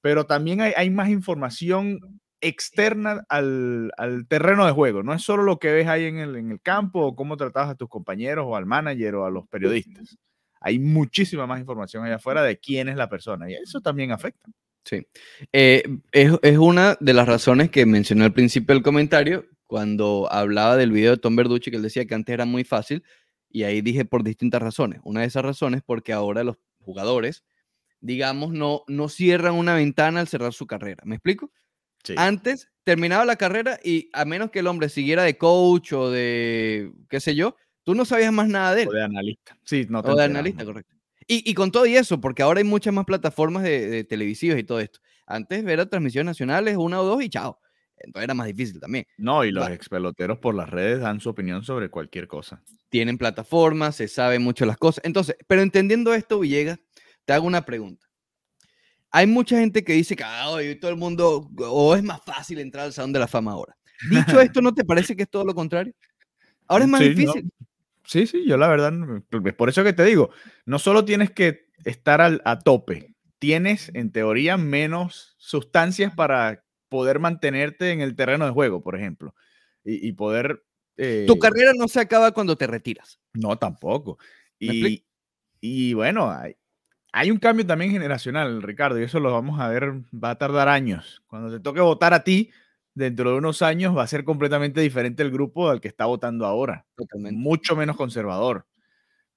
Pero 0.00 0.24
también 0.24 0.62
hay, 0.62 0.72
hay 0.74 0.90
más 0.90 1.10
información 1.10 1.98
externa 2.44 3.24
al, 3.28 3.90
terreno 4.28 4.66
de 4.66 4.72
juego. 4.72 5.02
No 5.02 5.14
es 5.14 5.22
solo 5.22 5.42
lo 5.42 5.58
que 5.58 5.72
ves 5.72 5.88
ahí 5.88 6.04
en 6.04 6.18
el, 6.18 6.36
en 6.36 6.50
el 6.50 6.60
campo 6.60 7.00
o 7.00 7.16
cómo 7.16 7.36
tratabas 7.36 7.70
a 7.70 7.74
tus 7.74 7.88
compañeros 7.88 8.44
o 8.48 8.56
al 8.56 8.66
manager 8.66 9.16
o 9.16 9.26
a 9.26 9.30
los 9.30 9.48
periodistas. 9.48 10.18
Hay 10.60 10.78
muchísima 10.78 11.46
más 11.46 11.60
información 11.60 12.04
allá 12.04 12.16
afuera 12.16 12.42
de 12.42 12.58
quién 12.58 12.88
es 12.88 12.96
la 12.96 13.08
persona 13.08 13.50
y 13.50 13.54
eso 13.54 13.80
también 13.80 14.12
afecta. 14.12 14.50
Sí. 14.84 15.06
Eh, 15.52 15.82
es, 16.12 16.58
una 16.58 16.96
de 17.00 17.14
las 17.14 17.26
razones 17.26 17.70
que 17.70 17.86
mencioné 17.86 18.24
al 18.24 18.32
principio 18.32 18.74
del 18.74 18.82
comentario 18.82 19.46
cuando 19.66 20.28
hablaba 20.30 20.76
del 20.76 20.92
video 20.92 21.12
de 21.12 21.16
Tom 21.16 21.36
Verducci 21.36 21.70
que 21.70 21.78
él 21.78 21.82
decía 21.82 22.04
que 22.04 22.14
antes 22.14 22.32
era 22.32 22.44
muy 22.44 22.64
fácil 22.64 23.02
y 23.48 23.62
ahí 23.62 23.80
dije 23.80 24.04
por 24.04 24.22
distintas 24.22 24.60
razones. 24.60 25.00
Una 25.04 25.20
de 25.20 25.26
esas 25.26 25.44
razones 25.44 25.82
porque 25.84 26.12
ahora 26.12 26.44
los 26.44 26.58
jugadores, 26.80 27.44
digamos, 28.00 28.52
no, 28.52 28.82
no 28.88 29.08
cierran 29.08 29.54
una 29.54 29.74
ventana 29.74 30.20
al 30.20 30.28
cerrar 30.28 30.52
su 30.52 30.66
carrera. 30.66 31.02
¿Me 31.06 31.16
explico? 31.16 31.50
Antes 32.16 32.68
terminaba 32.84 33.24
la 33.24 33.36
carrera 33.36 33.78
y 33.82 34.10
a 34.12 34.24
menos 34.24 34.50
que 34.50 34.60
el 34.60 34.66
hombre 34.66 34.88
siguiera 34.88 35.22
de 35.22 35.38
coach 35.38 35.92
o 35.92 36.10
de 36.10 36.92
qué 37.08 37.20
sé 37.20 37.34
yo, 37.34 37.56
tú 37.82 37.94
no 37.94 38.04
sabías 38.04 38.32
más 38.32 38.48
nada 38.48 38.74
de 38.74 38.82
él. 38.82 38.88
O 38.88 38.92
de 38.92 39.02
analista. 39.02 39.58
Sí, 39.64 39.86
no 39.88 40.00
O 40.00 40.14
de 40.14 40.24
analista, 40.24 40.64
correcto. 40.64 40.94
Y, 41.26 41.54
con 41.54 41.72
todo 41.72 41.86
y 41.86 41.96
eso, 41.96 42.20
porque 42.20 42.42
ahora 42.42 42.58
hay 42.58 42.64
muchas 42.64 42.92
más 42.92 43.06
plataformas 43.06 43.62
de, 43.62 44.04
televisivos 44.04 44.58
y 44.58 44.64
todo 44.64 44.78
esto. 44.78 45.00
Antes 45.26 45.64
ver 45.64 45.86
transmisiones 45.86 46.26
nacionales, 46.26 46.76
una 46.76 47.00
o 47.00 47.04
dos 47.04 47.22
y 47.22 47.30
chao. 47.30 47.58
Entonces 47.96 48.24
era 48.24 48.34
más 48.34 48.46
difícil 48.46 48.78
también. 48.78 49.06
No, 49.16 49.42
y 49.42 49.50
los 49.50 49.66
ex 49.70 49.88
peloteros 49.88 50.38
por 50.38 50.54
las 50.54 50.68
redes 50.68 51.00
dan 51.00 51.20
su 51.20 51.30
opinión 51.30 51.64
sobre 51.64 51.88
cualquier 51.88 52.28
cosa. 52.28 52.62
Tienen 52.90 53.16
plataformas, 53.16 53.96
se 53.96 54.08
sabe 54.08 54.38
mucho 54.38 54.66
las 54.66 54.76
cosas. 54.76 55.02
Entonces, 55.04 55.36
pero 55.46 55.62
entendiendo 55.62 56.12
esto, 56.12 56.40
Villegas, 56.40 56.78
te 57.24 57.32
hago 57.32 57.46
una 57.46 57.64
pregunta 57.64 58.03
hay 59.14 59.28
mucha 59.28 59.60
gente 59.60 59.84
que 59.84 59.92
dice 59.92 60.16
que 60.16 60.24
ah, 60.24 60.50
hoy 60.50 60.74
todo 60.74 60.90
el 60.90 60.96
mundo, 60.96 61.48
o 61.56 61.94
es 61.94 62.02
más 62.02 62.20
fácil 62.24 62.58
entrar 62.58 62.86
al 62.86 62.92
Salón 62.92 63.12
de 63.12 63.20
la 63.20 63.28
Fama 63.28 63.52
ahora. 63.52 63.76
Dicho 64.10 64.40
esto, 64.40 64.60
¿no 64.60 64.74
te 64.74 64.84
parece 64.84 65.14
que 65.14 65.22
es 65.22 65.30
todo 65.30 65.44
lo 65.44 65.54
contrario? 65.54 65.94
Ahora 66.66 66.84
es 66.84 66.90
más 66.90 67.00
difícil. 67.00 67.48
Sí, 68.04 68.26
sí, 68.26 68.44
yo 68.44 68.56
la 68.56 68.66
verdad, 68.66 68.92
es 69.46 69.54
por 69.54 69.68
eso 69.68 69.84
que 69.84 69.92
te 69.92 70.02
digo, 70.04 70.30
no 70.66 70.80
solo 70.80 71.04
tienes 71.04 71.30
que 71.30 71.68
estar 71.84 72.20
al, 72.20 72.42
a 72.44 72.58
tope, 72.58 73.14
tienes 73.38 73.92
en 73.94 74.10
teoría 74.10 74.56
menos 74.56 75.36
sustancias 75.38 76.12
para 76.12 76.64
poder 76.88 77.20
mantenerte 77.20 77.92
en 77.92 78.00
el 78.00 78.16
terreno 78.16 78.46
de 78.46 78.50
juego, 78.50 78.82
por 78.82 78.96
ejemplo, 78.96 79.32
y, 79.84 80.10
poder... 80.14 80.64
Eh, 80.96 81.24
tu 81.28 81.38
carrera 81.38 81.70
no 81.76 81.86
se 81.86 82.00
acaba 82.00 82.32
cuando 82.32 82.58
te 82.58 82.66
retiras. 82.66 83.20
No, 83.32 83.56
tampoco. 83.58 84.18
Y, 84.58 85.04
y 85.60 85.94
bueno, 85.94 86.32
hay, 86.32 86.56
hay 87.16 87.30
un 87.30 87.38
cambio 87.38 87.64
también 87.64 87.92
generacional, 87.92 88.60
Ricardo, 88.60 88.98
y 88.98 89.04
eso 89.04 89.20
lo 89.20 89.30
vamos 89.30 89.60
a 89.60 89.68
ver, 89.68 89.92
va 90.12 90.30
a 90.30 90.34
tardar 90.38 90.68
años. 90.68 91.22
Cuando 91.28 91.48
te 91.48 91.60
toque 91.60 91.80
votar 91.80 92.12
a 92.12 92.24
ti, 92.24 92.50
dentro 92.92 93.30
de 93.30 93.38
unos 93.38 93.62
años 93.62 93.96
va 93.96 94.02
a 94.02 94.08
ser 94.08 94.24
completamente 94.24 94.80
diferente 94.80 95.22
el 95.22 95.30
grupo 95.30 95.70
al 95.70 95.80
que 95.80 95.86
está 95.86 96.06
votando 96.06 96.44
ahora. 96.44 96.86
Totalmente. 96.96 97.38
Mucho 97.38 97.76
menos 97.76 97.96
conservador. 97.96 98.66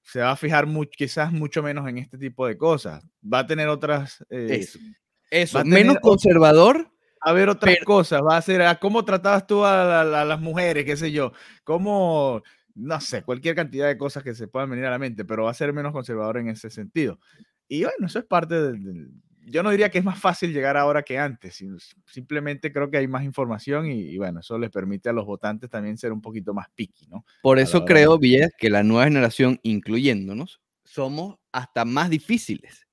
Se 0.02 0.18
va 0.18 0.32
a 0.32 0.36
fijar 0.36 0.66
quizás 0.90 1.30
mucho 1.30 1.62
menos 1.62 1.88
en 1.88 1.98
este 1.98 2.18
tipo 2.18 2.48
de 2.48 2.58
cosas. 2.58 3.06
Va 3.22 3.40
a 3.40 3.46
tener 3.46 3.68
otras... 3.68 4.26
Eh, 4.28 4.66
eso, 5.30 5.64
menos 5.64 5.98
conservador. 6.00 6.90
A 7.20 7.32
ver 7.32 7.48
otras 7.48 7.76
cosas. 7.84 8.22
Va 8.22 8.38
a 8.38 8.42
ser 8.42 8.60
a 8.62 8.80
cómo 8.80 9.04
tratabas 9.04 9.46
tú 9.46 9.64
a, 9.64 10.00
a, 10.00 10.24
las 10.24 10.40
mujeres, 10.40 10.84
qué 10.84 10.96
sé 10.96 11.12
yo. 11.12 11.32
Cómo 11.62 12.42
no 12.74 13.00
sé, 13.00 13.22
cualquier 13.22 13.56
cantidad 13.56 13.88
de 13.88 13.98
cosas 13.98 14.22
que 14.22 14.34
se 14.34 14.46
puedan 14.46 14.70
venir 14.70 14.84
a 14.86 14.90
la 14.90 14.98
mente, 14.98 15.24
pero 15.24 15.44
va 15.44 15.50
a 15.50 15.54
ser 15.54 15.72
menos 15.72 15.92
conservador 15.92 16.38
en 16.38 16.48
ese 16.48 16.70
sentido. 16.70 17.18
Y 17.68 17.82
bueno, 17.82 18.06
eso 18.06 18.18
es 18.18 18.24
parte 18.24 18.60
del... 18.60 19.10
yo 19.46 19.62
no 19.62 19.70
diría 19.70 19.90
que 19.90 19.98
es 19.98 20.04
más 20.04 20.18
fácil 20.18 20.52
llegar 20.52 20.76
ahora 20.76 21.02
que 21.02 21.18
antes, 21.18 21.62
simplemente 22.06 22.72
creo 22.72 22.90
que 22.90 22.96
hay 22.96 23.06
más 23.06 23.24
información 23.24 23.86
y, 23.86 24.16
bueno, 24.16 24.40
eso 24.40 24.58
les 24.58 24.70
permite 24.70 25.10
a 25.10 25.12
los 25.12 25.26
votantes 25.26 25.68
también 25.68 25.98
ser 25.98 26.12
un 26.12 26.22
poquito 26.22 26.54
más 26.54 26.68
picky, 26.74 27.06
¿no? 27.08 27.24
Por 27.42 27.58
eso 27.58 27.84
creo, 27.84 28.18
Villegas, 28.18 28.52
que 28.58 28.70
la 28.70 28.82
nueva 28.82 29.04
generación, 29.04 29.60
incluyéndonos, 29.62 30.60
somos 30.84 31.36
hasta 31.52 31.84
más 31.84 32.08
difíciles, 32.08 32.86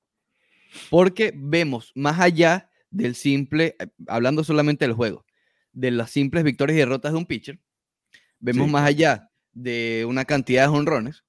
porque 0.89 1.33
vemos 1.35 1.91
más 1.95 2.19
allá 2.19 2.69
del 2.89 3.15
simple, 3.15 3.75
eh, 3.79 3.87
hablando 4.07 4.43
solamente 4.43 4.85
del 4.85 4.93
juego, 4.93 5.25
de 5.71 5.91
las 5.91 6.11
simples 6.11 6.43
victorias 6.43 6.75
y 6.75 6.79
derrotas 6.79 7.11
de 7.13 7.17
un 7.17 7.25
pitcher, 7.25 7.59
vemos 8.39 8.69
más 8.69 8.87
allá 8.87 9.29
de 9.51 10.05
una 10.07 10.25
cantidad 10.25 10.63
de 10.63 10.77
honrones, 10.77 11.24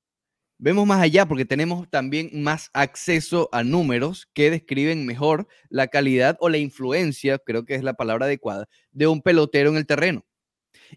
vemos 0.59 0.87
más 0.87 1.01
allá 1.01 1.27
porque 1.27 1.45
tenemos 1.45 1.89
también 1.91 2.31
más 2.33 2.71
acceso 2.73 3.49
a 3.53 3.63
números 3.63 4.29
que 4.33 4.51
describen 4.51 5.07
mejor 5.07 5.47
la 5.69 5.89
calidad 5.89 6.37
o 6.41 6.49
la 6.49 6.59
influencia, 6.59 7.39
creo 7.39 7.65
que 7.65 7.75
es 7.75 7.83
la 7.83 7.95
palabra 7.95 8.27
adecuada, 8.27 8.69
de 8.93 9.07
un 9.07 9.23
pelotero 9.23 9.71
en 9.71 9.77
el 9.77 9.87
terreno. 9.87 10.25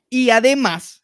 Y 0.10 0.30
además, 0.30 1.04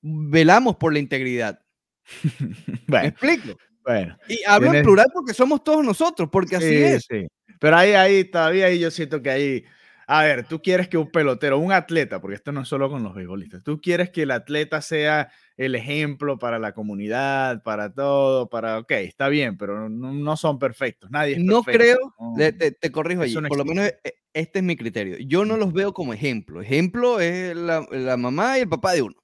velamos 0.00 0.76
por 0.76 0.92
la 0.92 0.98
integridad. 0.98 1.60
¿Me 2.86 3.06
explico? 3.06 3.56
Bueno, 3.84 4.16
y 4.28 4.40
hablo 4.46 4.72
en 4.72 4.82
plural 4.82 5.06
porque 5.12 5.34
somos 5.34 5.62
todos 5.62 5.84
nosotros, 5.84 6.28
porque 6.32 6.56
así 6.56 6.74
es. 6.74 7.06
Sí. 7.08 7.26
Pero 7.60 7.76
ahí, 7.76 7.92
ahí 7.92 8.24
todavía 8.24 8.66
ahí 8.66 8.78
yo 8.78 8.90
siento 8.90 9.20
que 9.22 9.30
hay, 9.30 9.64
A 10.06 10.22
ver, 10.24 10.46
tú 10.46 10.62
quieres 10.62 10.88
que 10.88 10.96
un 10.96 11.10
pelotero, 11.10 11.58
un 11.58 11.72
atleta, 11.72 12.20
porque 12.20 12.36
esto 12.36 12.50
no 12.50 12.62
es 12.62 12.68
solo 12.68 12.88
con 12.88 13.02
los 13.02 13.14
beisbolistas, 13.14 13.62
tú 13.62 13.80
quieres 13.80 14.10
que 14.10 14.22
el 14.22 14.30
atleta 14.30 14.80
sea 14.80 15.30
el 15.56 15.74
ejemplo 15.74 16.38
para 16.38 16.58
la 16.58 16.72
comunidad, 16.72 17.62
para 17.62 17.92
todo, 17.92 18.48
para, 18.48 18.78
ok, 18.78 18.90
está 18.92 19.28
bien, 19.28 19.56
pero 19.56 19.88
no, 19.88 20.36
son 20.36 20.58
perfectos, 20.58 21.10
nadie 21.10 21.34
es 21.34 21.44
No 21.44 21.62
creo, 21.62 21.98
te, 22.36 22.90
corrijo 22.90 23.22
ahí, 23.22 23.34
por 23.34 23.58
lo 23.58 23.64
menos 23.64 23.86
e, 23.86 24.14
este 24.32 24.58
es 24.58 24.64
mi 24.64 24.76
criterio. 24.76 25.16
Yo 25.18 25.44
no 25.44 25.56
los 25.56 25.72
veo 25.72 25.92
como 25.92 26.12
ejemplo. 26.12 26.60
Ejemplo 26.60 27.20
es 27.20 27.54
la, 27.54 27.86
la 27.92 28.16
mamá 28.16 28.58
y 28.58 28.62
el 28.62 28.68
papá 28.68 28.92
de 28.92 29.02
uno. 29.02 29.14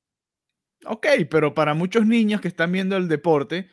Ok, 0.87 1.07
pero 1.29 1.53
para 1.53 1.75
muchos 1.75 2.07
niños 2.07 2.40
que 2.40 2.49
están 2.49 2.73
viendo 2.73 2.97
el 2.97 3.09
deporte, 3.09 3.69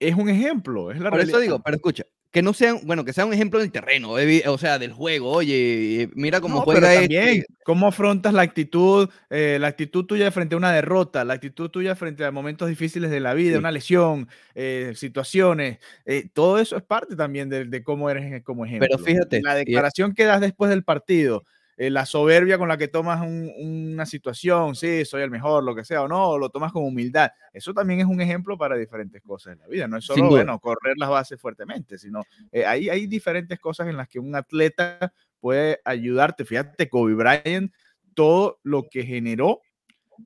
es 0.00 0.14
un 0.14 0.28
ejemplo, 0.28 0.90
es 0.90 0.98
la 1.00 1.10
Por 1.10 1.20
eso 1.20 1.38
digo, 1.38 1.60
pero 1.62 1.76
escucha, 1.76 2.04
que 2.30 2.42
no 2.42 2.52
sean, 2.52 2.80
bueno, 2.84 3.04
que 3.04 3.12
sea 3.12 3.26
un 3.26 3.32
ejemplo 3.32 3.58
del 3.58 3.72
terreno, 3.72 4.12
o 4.12 4.58
sea, 4.58 4.78
del 4.78 4.92
juego. 4.92 5.30
Oye, 5.32 6.08
mira 6.14 6.40
cómo 6.40 6.60
juega 6.62 6.80
pero 6.80 7.00
también, 7.00 7.28
este 7.28 7.46
cómo 7.64 7.88
afrontas 7.88 8.32
la 8.32 8.42
actitud, 8.42 9.08
eh, 9.30 9.58
la 9.60 9.68
actitud 9.68 10.04
tuya 10.04 10.30
frente 10.30 10.54
a 10.54 10.58
una 10.58 10.72
derrota, 10.72 11.24
la 11.24 11.34
actitud 11.34 11.70
tuya 11.70 11.96
frente 11.96 12.24
a 12.24 12.30
momentos 12.30 12.68
difíciles 12.68 13.10
de 13.10 13.20
la 13.20 13.34
vida, 13.34 13.58
una 13.58 13.72
lesión, 13.72 14.28
eh, 14.54 14.92
situaciones. 14.94 15.78
Eh, 16.06 16.28
todo 16.32 16.60
eso 16.60 16.76
es 16.76 16.82
parte 16.82 17.16
también 17.16 17.48
de, 17.48 17.82
cómo 17.82 18.10
eres 18.10 18.42
como 18.44 18.64
ejemplo. 18.64 18.88
Pero 18.90 19.02
fíjate. 19.02 19.40
La 19.42 19.54
declaración 19.54 20.14
que 20.14 20.24
das 20.24 20.40
después 20.40 20.70
del 20.70 20.84
partido, 20.84 21.44
eh, 21.80 21.88
la 21.88 22.04
soberbia 22.04 22.58
con 22.58 22.68
la 22.68 22.76
que 22.76 22.88
tomas 22.88 23.22
una 23.26 24.04
situación, 24.04 24.74
sí, 24.74 25.06
soy 25.06 25.22
el 25.22 25.30
mejor, 25.30 25.64
lo 25.64 25.74
que 25.74 25.82
sea, 25.82 26.02
o 26.02 26.08
no, 26.08 26.36
lo 26.36 26.50
tomas 26.50 26.72
con 26.72 26.84
humildad. 26.84 27.30
Eso 27.54 27.72
también 27.72 28.00
es 28.00 28.04
un 28.04 28.20
ejemplo 28.20 28.58
para 28.58 28.76
diferentes 28.76 29.22
cosas 29.22 29.54
en 29.54 29.60
la 29.60 29.66
vida. 29.66 29.88
No 29.88 29.96
es 29.96 30.04
solo, 30.04 30.28
bueno, 30.28 30.58
correr 30.58 30.98
las 30.98 31.08
bases 31.08 31.40
fuertemente, 31.40 31.96
sino 31.96 32.22
eh, 32.52 32.66
hay, 32.66 32.90
hay 32.90 33.06
diferentes 33.06 33.58
cosas 33.58 33.88
en 33.88 33.96
las 33.96 34.08
que 34.08 34.18
un 34.18 34.36
atleta 34.36 35.10
puede 35.40 35.80
ayudarte. 35.86 36.44
Fíjate, 36.44 36.90
Kobe 36.90 37.14
Bryant, 37.14 37.72
todo 38.12 38.60
lo 38.62 38.86
que 38.90 39.04
generó 39.04 39.62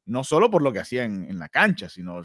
no 0.06 0.24
solo 0.24 0.50
por 0.50 0.60
lo 0.60 0.72
que 0.72 0.80
hacía 0.80 1.04
en, 1.04 1.38
la 1.38 1.48
cancha, 1.48 1.88
sino 1.88 2.20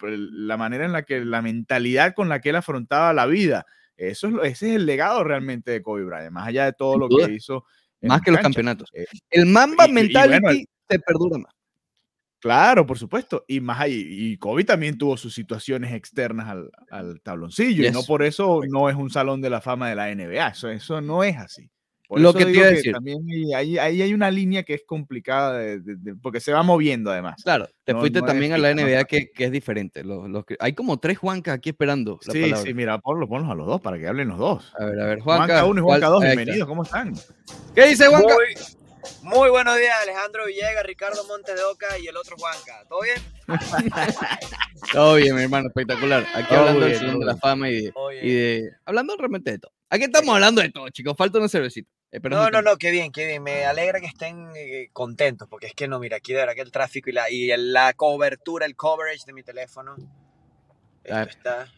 la 0.00 0.56
manera 0.56 0.86
en 0.86 0.92
la 0.92 1.02
que, 1.02 1.22
la 1.26 1.42
mentalidad 1.42 2.14
con 2.14 2.30
la 2.30 2.40
que 2.40 2.48
él 2.48 2.56
afrontaba 2.56 3.12
la 3.12 3.26
vida. 3.26 3.66
Eso 3.98 4.28
es, 4.28 4.52
ese 4.52 4.70
es 4.70 4.76
el 4.76 4.86
legado 4.86 5.22
realmente 5.24 5.72
de 5.72 5.82
Kobe 5.82 6.04
Bryant, 6.04 6.32
más 6.32 6.48
allá 6.48 6.64
de 6.64 6.72
todo 6.72 6.96
lo 6.96 7.10
que 7.10 7.34
hizo 7.34 7.66
más 8.02 8.20
que 8.20 8.30
los 8.30 8.40
campeonatos. 8.40 8.90
Eh, 8.92 9.06
el 9.30 9.46
Mamba 9.46 9.88
Mentality 9.88 10.66
se 10.88 10.98
perdura 10.98 11.38
más. 11.38 11.52
Claro, 12.42 12.84
por 12.84 12.98
supuesto. 12.98 13.44
Y 13.46 13.60
más 13.60 13.80
ahí, 13.80 14.04
y 14.04 14.36
Kobe 14.36 14.64
también 14.64 14.98
tuvo 14.98 15.16
sus 15.16 15.32
situaciones 15.32 15.92
externas 15.92 16.48
al, 16.90 17.20
tabloncillo. 17.22 17.86
Y 17.86 17.90
no 17.92 18.02
por 18.02 18.24
eso 18.24 18.62
no 18.68 18.90
es 18.90 18.96
un 18.96 19.10
salón 19.10 19.40
de 19.40 19.48
la 19.48 19.60
fama 19.60 19.88
de 19.88 19.94
la 19.94 20.12
NBA. 20.12 20.48
Eso, 20.48 20.68
eso 20.68 21.00
no 21.00 21.22
es 21.22 21.36
así. 21.36 21.70
Lo 22.16 22.34
que 22.34 22.44
te 22.44 22.50
iba 22.52 22.66
a 22.66 22.70
decir. 22.70 22.92
También 22.92 23.20
ahí, 23.54 23.78
hay 23.78 24.14
una 24.14 24.30
línea 24.30 24.62
que 24.62 24.74
es 24.74 24.82
complicada 24.86 25.62
porque 26.22 26.40
se 26.40 26.52
va 26.52 26.62
moviendo 26.62 27.10
además. 27.10 27.42
Claro, 27.42 27.68
te 27.84 27.94
fuiste 27.94 28.22
también 28.22 28.52
a 28.52 28.58
la 28.58 28.74
NBA 28.74 29.04
que, 29.04 29.30
es 29.36 29.52
diferente. 29.52 30.04
Los, 30.04 30.44
que, 30.44 30.56
hay 30.58 30.72
como 30.72 30.98
tres 30.98 31.18
Juancas 31.18 31.54
aquí 31.54 31.70
esperando. 31.70 32.18
sí, 32.20 32.52
sí, 32.56 32.74
mira, 32.74 32.98
ponlos, 32.98 33.28
ponlos 33.28 33.50
a 33.50 33.54
los 33.54 33.66
dos 33.66 33.80
para 33.80 33.98
que 33.98 34.06
hablen 34.06 34.28
los 34.28 34.38
dos. 34.38 34.72
A 34.78 34.84
ver, 34.84 35.00
a 35.00 35.06
ver, 35.06 35.20
Juanca. 35.20 35.46
Juanca 35.46 35.64
1 35.64 35.80
y 35.80 35.82
Juanca 35.82 36.06
2, 36.08 36.22
bienvenidos, 36.22 36.68
¿cómo 36.68 36.82
están? 36.82 37.14
¿Qué 37.74 37.86
dice 37.86 38.06
Juanca? 38.06 38.34
Muy, 39.22 39.50
buenos 39.50 39.76
días, 39.76 39.94
Alejandro 40.02 40.46
Villegas, 40.46 40.84
Ricardo 40.84 41.24
Montes 41.26 41.54
de 41.54 41.62
Oca 41.64 41.98
y 41.98 42.06
el 42.06 42.16
otro 42.16 42.36
Juanca. 42.36 42.84
¿Todo 42.88 43.00
bien? 43.02 43.16
todo 44.92 45.14
bien, 45.16 45.34
mi 45.34 45.42
hermano, 45.42 45.68
espectacular. 45.68 46.26
Aquí 46.34 46.54
hablando 46.54 46.80
del 46.86 46.96
Salón 46.96 47.20
de 47.20 47.26
la 47.26 47.36
Fama 47.36 47.68
y 47.68 47.82
de, 47.82 47.92
y 48.22 48.32
de, 48.32 48.70
Hablando 48.84 49.16
realmente 49.16 49.52
de 49.52 49.58
todo. 49.58 49.72
Aquí 49.90 50.04
estamos 50.04 50.34
hablando 50.34 50.62
de 50.62 50.70
todo, 50.70 50.88
chicos. 50.90 51.14
Falta 51.16 51.38
una 51.38 51.48
cervecita. 51.48 51.90
Eh, 52.12 52.20
no, 52.28 52.50
no, 52.50 52.60
no, 52.60 52.76
qué 52.76 52.90
bien, 52.90 53.10
qué 53.10 53.26
bien. 53.26 53.42
Me 53.42 53.64
alegra 53.64 53.98
que 53.98 54.06
estén 54.06 54.50
eh, 54.54 54.90
contentos, 54.92 55.48
porque 55.48 55.66
es 55.66 55.74
que 55.74 55.88
no, 55.88 55.98
mira, 55.98 56.18
aquí 56.18 56.32
de 56.32 56.40
verdad 56.40 56.54
que 56.54 56.60
el 56.60 56.70
tráfico 56.70 57.08
y 57.08 57.14
la, 57.14 57.30
y 57.30 57.50
la 57.56 57.94
cobertura, 57.94 58.66
el 58.66 58.76
coverage 58.76 59.24
de 59.26 59.32
mi 59.32 59.42
teléfono. 59.42 59.96
Esto 61.02 61.30
está. 61.30 61.68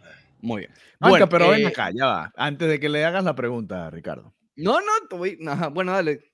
Muy 0.40 0.62
bien. 0.62 0.72
bueno, 0.98 1.28
pero 1.28 1.48
ven 1.50 1.62
eh, 1.62 1.68
acá, 1.68 1.90
ya 1.94 2.06
va. 2.06 2.32
Antes 2.36 2.68
de 2.68 2.80
que 2.80 2.88
le 2.88 3.04
hagas 3.04 3.22
la 3.22 3.34
pregunta, 3.34 3.88
Ricardo. 3.90 4.34
No, 4.56 4.80
no, 4.80 5.16
voy... 5.16 5.38
bueno, 5.72 5.92
dale. 5.92 6.32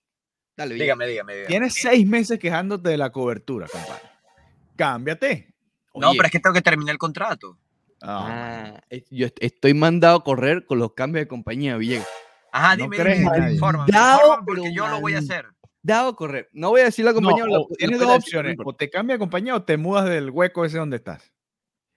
Dale, 0.56 0.74
dígame, 0.74 1.06
dígame, 1.06 1.34
dígame. 1.34 1.48
Tienes 1.48 1.74
seis 1.74 2.06
meses 2.06 2.38
quejándote 2.38 2.88
de 2.88 2.96
la 2.96 3.10
cobertura, 3.10 3.66
compadre. 3.68 4.02
Cámbiate. 4.76 5.54
No, 5.94 6.12
pero 6.12 6.24
es 6.24 6.32
que 6.32 6.40
tengo 6.40 6.54
que 6.54 6.62
terminar 6.62 6.92
el 6.92 6.98
contrato. 6.98 7.58
Ah, 8.02 8.80
yo 9.10 9.26
estoy 9.40 9.74
mandado 9.74 10.18
a 10.18 10.24
correr 10.24 10.64
con 10.64 10.78
los 10.78 10.94
cambios 10.94 11.24
de 11.24 11.28
compañía, 11.28 11.76
Villegas. 11.76 12.08
Ajá, 12.52 12.76
dime, 12.76 12.96
no 12.98 13.04
dime, 13.04 13.52
informa, 13.52 13.86
dado, 13.88 14.42
porque 14.46 14.72
yo 14.72 14.88
lo 14.88 15.00
voy 15.00 15.14
a 15.14 15.18
hacer. 15.18 15.46
Dado 15.82 16.10
a 16.10 16.16
correr. 16.16 16.48
No 16.52 16.70
voy 16.70 16.82
a 16.82 16.84
decir 16.84 17.04
la 17.04 17.14
compañía. 17.14 17.44
No, 17.46 17.66
tienes 17.78 17.98
dos 17.98 18.10
opciones. 18.10 18.56
O 18.64 18.74
te 18.74 18.90
cambia 18.90 19.14
de 19.14 19.18
compañía 19.18 19.54
o 19.54 19.62
te 19.62 19.76
mudas 19.76 20.04
del 20.06 20.30
hueco 20.30 20.64
ese 20.64 20.78
donde 20.78 20.96
estás. 20.96 21.32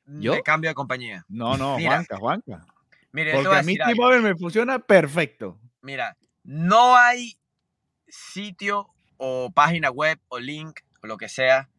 ¿Yo? 0.05 0.33
Te 0.33 0.41
cambio 0.41 0.69
de 0.69 0.75
compañía. 0.75 1.25
No, 1.27 1.57
no, 1.57 1.77
Juanca, 1.79 2.17
Juanca. 2.17 2.65
Mire, 3.11 3.33
Porque 3.33 3.55
a, 3.55 3.63
mí 3.63 3.77
T-Mobile 3.77 4.21
me 4.21 4.35
funciona 4.35 4.79
perfecto. 4.79 5.59
Mira, 5.81 6.17
no 6.43 6.95
hay 6.95 7.37
sitio 8.07 8.89
o 9.17 9.51
página 9.53 9.91
web 9.91 10.19
o 10.29 10.39
link 10.39 10.79
o 11.01 11.07
lo 11.07 11.17
que 11.17 11.29
sea 11.29 11.69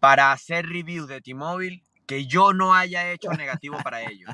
para 0.00 0.32
hacer 0.32 0.66
reviews 0.66 1.08
de 1.08 1.20
T-Mobile 1.20 1.82
que 2.12 2.26
yo 2.26 2.52
no 2.52 2.74
haya 2.74 3.10
hecho 3.10 3.30
negativo 3.30 3.78
para 3.82 4.02
ellos. 4.02 4.30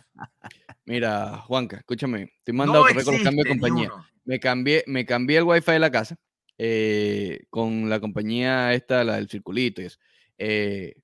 Mira, 0.84 1.38
Juanca, 1.38 1.76
escúchame, 1.76 2.32
estoy 2.38 2.54
mandando 2.54 2.84
a 2.84 2.88
correr 2.88 3.04
con 3.04 3.14
los 3.14 3.22
cambios 3.22 3.44
de 3.44 3.50
compañía. 3.50 3.90
Me 4.24 4.40
cambié, 4.40 4.84
me 4.86 5.06
cambié 5.06 5.38
el 5.38 5.44
wifi 5.44 5.72
de 5.72 5.78
la 5.78 5.90
casa 5.90 6.16
eh, 6.56 7.44
con 7.50 7.88
la 7.88 8.00
compañía 8.00 8.74
esta, 8.74 9.04
la 9.04 9.16
del 9.16 9.28
circulito 9.28 9.80
y 9.80 9.84
eso. 9.84 9.98
Eh, 10.38 10.94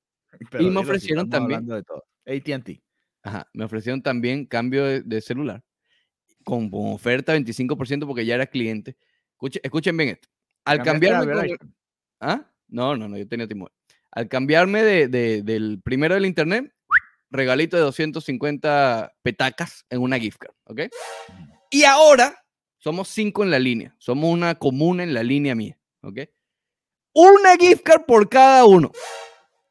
y 0.58 0.64
me 0.64 0.80
ofrecieron 0.80 1.30
también. 1.30 1.64
ATT. 2.26 2.82
Ajá, 3.22 3.48
me 3.52 3.64
ofrecieron 3.64 4.02
también 4.02 4.46
cambio 4.46 4.84
de, 4.84 5.20
celular 5.20 5.62
con, 6.42 6.68
oferta 6.72 7.36
25% 7.36 8.06
porque 8.06 8.26
ya 8.26 8.34
era 8.34 8.46
cliente. 8.46 8.96
Escuchen, 9.62 9.96
bien 9.96 10.10
esto. 10.10 10.28
Al 10.64 10.82
cambiarme. 10.82 11.56
¿Ah? 12.20 12.50
No, 12.66 12.96
no, 12.96 13.08
no, 13.08 13.16
yo 13.16 13.28
tenía 13.28 13.46
timón. 13.46 13.70
Al 14.14 14.28
cambiarme 14.28 14.82
de, 14.84 15.08
del 15.42 15.80
primero 15.82 16.14
del 16.14 16.26
internet, 16.26 16.72
regalito 17.30 17.76
de 17.76 17.82
250 17.82 19.12
petacas 19.22 19.84
en 19.90 20.00
una 20.00 20.18
gift 20.18 20.38
card, 20.38 20.54
¿ok? 20.66 20.82
Y 21.70 21.82
ahora 21.84 22.44
somos 22.78 23.08
cinco 23.08 23.42
en 23.42 23.50
la 23.50 23.58
línea, 23.58 23.94
somos 23.98 24.32
una 24.32 24.54
comuna 24.54 25.02
en 25.02 25.14
la 25.14 25.24
línea 25.24 25.56
mía, 25.56 25.76
¿ok? 26.02 26.20
Una 27.12 27.56
gift 27.56 27.82
card 27.82 28.04
por 28.06 28.28
cada 28.28 28.64
uno. 28.64 28.92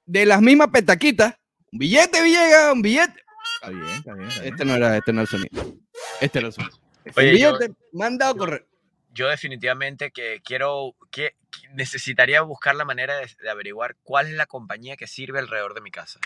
De 0.06 0.26
las 0.26 0.42
mismas 0.42 0.70
petaquitas, 0.70 1.36
un 1.72 1.80
billete 1.80 2.22
Villegas, 2.22 2.74
un 2.74 2.82
billete. 2.82 3.24
Está 3.56 3.70
bien, 3.70 3.86
está 3.96 4.14
bien. 4.14 4.30
Este 4.44 4.66
no 4.66 4.76
era, 4.76 4.98
este 4.98 5.14
no 5.14 5.22
era 5.22 5.32
el 5.32 5.40
sonido. 5.40 5.78
Este 6.20 6.40
era 6.40 6.48
el 6.50 6.54
sonido. 6.54 6.78
Oye, 7.16 7.32
billete, 7.32 7.74
mandado 7.94 8.34
a 8.34 8.38
correr. 8.38 8.68
Yo 9.14 9.30
definitivamente 9.30 10.12
que 10.12 10.42
quiero, 10.44 10.96
que, 11.12 11.36
necesitaría 11.74 12.42
buscar 12.42 12.76
la 12.76 12.86
manera 12.86 13.16
de 13.18 13.50
averiguar 13.50 13.96
cuál 14.04 14.28
es 14.28 14.34
la 14.34 14.46
compañía 14.46 14.96
que 14.96 15.08
sirve 15.08 15.40
alrededor 15.40 15.74
de 15.74 15.82
mi 15.82 15.92
casa. 15.92 16.20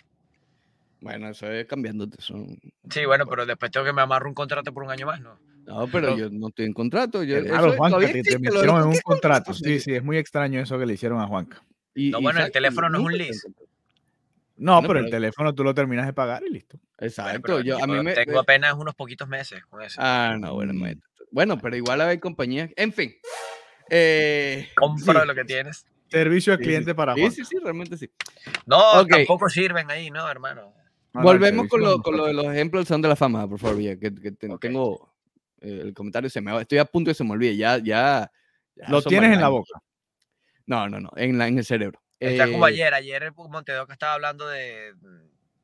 Bueno, 1.01 1.29
eso 1.29 1.51
es 1.51 1.65
cambiando. 1.67 2.07
Sí, 2.89 3.05
bueno, 3.05 3.27
pero 3.27 3.45
después 3.45 3.71
tengo 3.71 3.85
que 3.85 3.93
me 3.93 4.01
amarro 4.01 4.27
un 4.27 4.33
contrato 4.33 4.73
por 4.73 4.83
un 4.83 4.91
año 4.91 5.05
más, 5.05 5.21
¿no? 5.21 5.37
No, 5.65 5.85
pero 5.87 6.17
yo 6.17 6.29
no 6.29 6.47
estoy 6.47 6.65
en 6.65 6.73
contrato. 6.73 7.23
Yo, 7.23 7.43
claro, 7.43 7.73
Juanca, 7.73 7.99
te, 7.99 8.23
te 8.23 8.39
metieron 8.39 8.83
en 8.83 8.87
un 8.87 8.99
contrato. 9.03 9.53
Sí, 9.53 9.79
sí, 9.79 9.93
es 9.93 10.03
muy 10.03 10.17
extraño 10.17 10.61
eso 10.61 10.79
que 10.79 10.85
le 10.85 10.93
hicieron 10.93 11.19
a 11.19 11.27
Juanca. 11.27 11.61
Y, 11.93 12.09
no, 12.09 12.21
bueno, 12.21 12.43
el 12.43 12.51
teléfono 12.51 12.89
no 12.89 12.99
es 12.99 13.05
un 13.05 13.17
lease. 13.17 13.47
No, 14.55 14.81
pero, 14.81 14.99
el 14.99 15.11
teléfono 15.11 15.53
tú 15.53 15.63
lo 15.63 15.73
terminas 15.73 16.05
de 16.05 16.13
pagar 16.13 16.41
y 16.43 16.51
listo. 16.51 16.79
Exacto. 16.97 17.61
yo, 17.61 17.83
a 17.83 17.85
mí 17.85 18.01
me, 18.01 18.13
tengo 18.13 18.39
apenas 18.39 18.73
unos 18.73 18.95
poquitos 18.95 19.27
meses 19.27 19.63
con 19.65 19.83
eso. 19.83 19.99
Ah, 20.01 20.37
no, 20.39 20.53
bueno. 20.53 20.73
Bueno, 21.31 21.57
pero 21.57 21.75
igual 21.75 22.01
hay 22.01 22.19
compañías. 22.19 22.69
En 22.75 22.93
fin. 22.93 23.13
Eh, 23.89 24.69
Compro 24.75 25.25
lo 25.25 25.35
que 25.35 25.45
tienes. 25.45 25.85
Servicio 26.09 26.53
al 26.53 26.59
cliente 26.59 26.95
para 26.95 27.13
Juanca. 27.13 27.31
Sí, 27.31 27.43
sí, 27.43 27.49
sí, 27.51 27.57
realmente 27.61 27.97
sí. 27.97 28.09
No, 28.65 29.05
tampoco 29.05 29.49
sirven 29.49 29.91
ahí, 29.91 30.09
¿no, 30.09 30.29
hermano? 30.29 30.73
Volvemos 31.13 31.67
con 31.67 31.81
lo, 31.81 32.01
con 32.01 32.15
lo, 32.15 32.25
de 32.25 32.33
los 32.33 32.45
ejemplos 32.45 32.81
del 32.81 32.87
Salón 32.87 33.01
de 33.01 33.07
la 33.09 33.15
Fama, 33.15 33.47
por 33.47 33.59
favor, 33.59 33.77
que, 33.77 33.97
que 33.99 34.31
tengo 34.31 35.17
eh, 35.61 35.81
el 35.83 35.93
comentario, 35.93 36.29
se 36.29 36.41
me 36.41 36.59
estoy 36.61 36.77
a 36.77 36.85
punto 36.85 37.09
de 37.09 37.15
se 37.15 37.23
me 37.23 37.31
olvide, 37.31 37.57
ya, 37.57 37.77
ya. 37.79 38.31
lo 38.87 39.01
tienes 39.01 39.33
en 39.33 39.41
la 39.41 39.49
boca. 39.49 39.81
No, 40.65 40.87
no, 40.87 40.99
no, 40.99 41.09
en, 41.15 41.37
la, 41.37 41.47
en 41.47 41.57
el 41.57 41.65
cerebro. 41.65 41.99
Está 42.19 42.49
como 42.51 42.67
eh, 42.67 42.71
ayer, 42.71 42.93
ayer 42.93 43.23
el 43.23 43.33
Montedoca 43.33 43.93
estaba 43.93 44.13
hablando 44.13 44.47
de, 44.47 44.93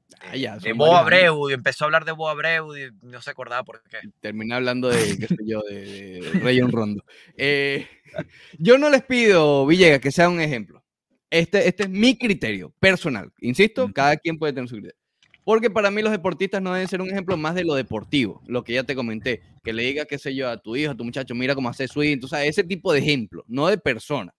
de, 0.08 0.48
ah, 0.48 0.58
de 0.58 0.74
Bo 0.74 0.96
Abreu, 0.96 1.50
y 1.50 1.54
empezó 1.54 1.84
a 1.84 1.88
hablar 1.88 2.06
de 2.06 2.12
Bo 2.12 2.30
Abreu 2.30 2.76
y 2.78 2.92
no 3.02 3.22
se 3.22 3.32
acordaba 3.32 3.64
por 3.64 3.84
qué. 3.84 3.98
Terminé 4.20 4.56
hablando 4.56 4.90
de, 4.90 5.18
qué 5.18 5.28
sé 5.28 5.38
yo, 5.46 5.62
de, 5.62 6.22
de 6.22 6.40
Rayon 6.40 6.72
Rondo. 6.72 7.04
Eh, 7.36 7.88
yo 8.58 8.78
no 8.78 8.90
les 8.90 9.04
pido, 9.04 9.66
Villegas, 9.66 10.00
que 10.00 10.12
sea 10.12 10.30
un 10.30 10.42
ejemplo. 10.42 10.84
Este, 11.30 11.68
este 11.68 11.84
es 11.84 11.90
mi 11.90 12.18
criterio 12.18 12.72
personal. 12.80 13.32
Insisto, 13.40 13.92
cada 13.92 14.18
quien 14.18 14.38
puede 14.38 14.54
tener 14.54 14.70
su 14.70 14.76
criterio. 14.76 14.98
Porque 15.44 15.70
para 15.70 15.92
mí 15.92 16.02
los 16.02 16.12
deportistas 16.12 16.62
no 16.62 16.74
deben 16.74 16.88
ser 16.88 17.02
un 17.02 17.10
ejemplo 17.10 17.36
más 17.36 17.56
de 17.56 17.66
lo 17.66 17.74
deportivo, 17.74 18.42
lo 18.48 18.64
que 18.64 18.74
ya 18.74 18.84
te 18.84 18.96
comenté, 18.96 19.42
que 19.64 19.74
le 19.74 19.84
diga, 19.84 20.06
qué 20.06 20.18
sé 20.18 20.34
yo, 20.34 20.50
a 20.50 20.58
tu 20.58 20.76
hijo, 20.76 20.92
a 20.92 20.96
tu 20.96 21.04
muchacho, 21.04 21.36
mira 21.36 21.54
cómo 21.54 21.70
hace 21.70 21.88
swing, 21.88 22.20
sabes, 22.28 22.50
ese 22.50 22.64
tipo 22.64 22.94
de 22.94 23.00
ejemplo, 23.00 23.44
no 23.48 23.68
de 23.68 23.78
persona. 23.78 24.34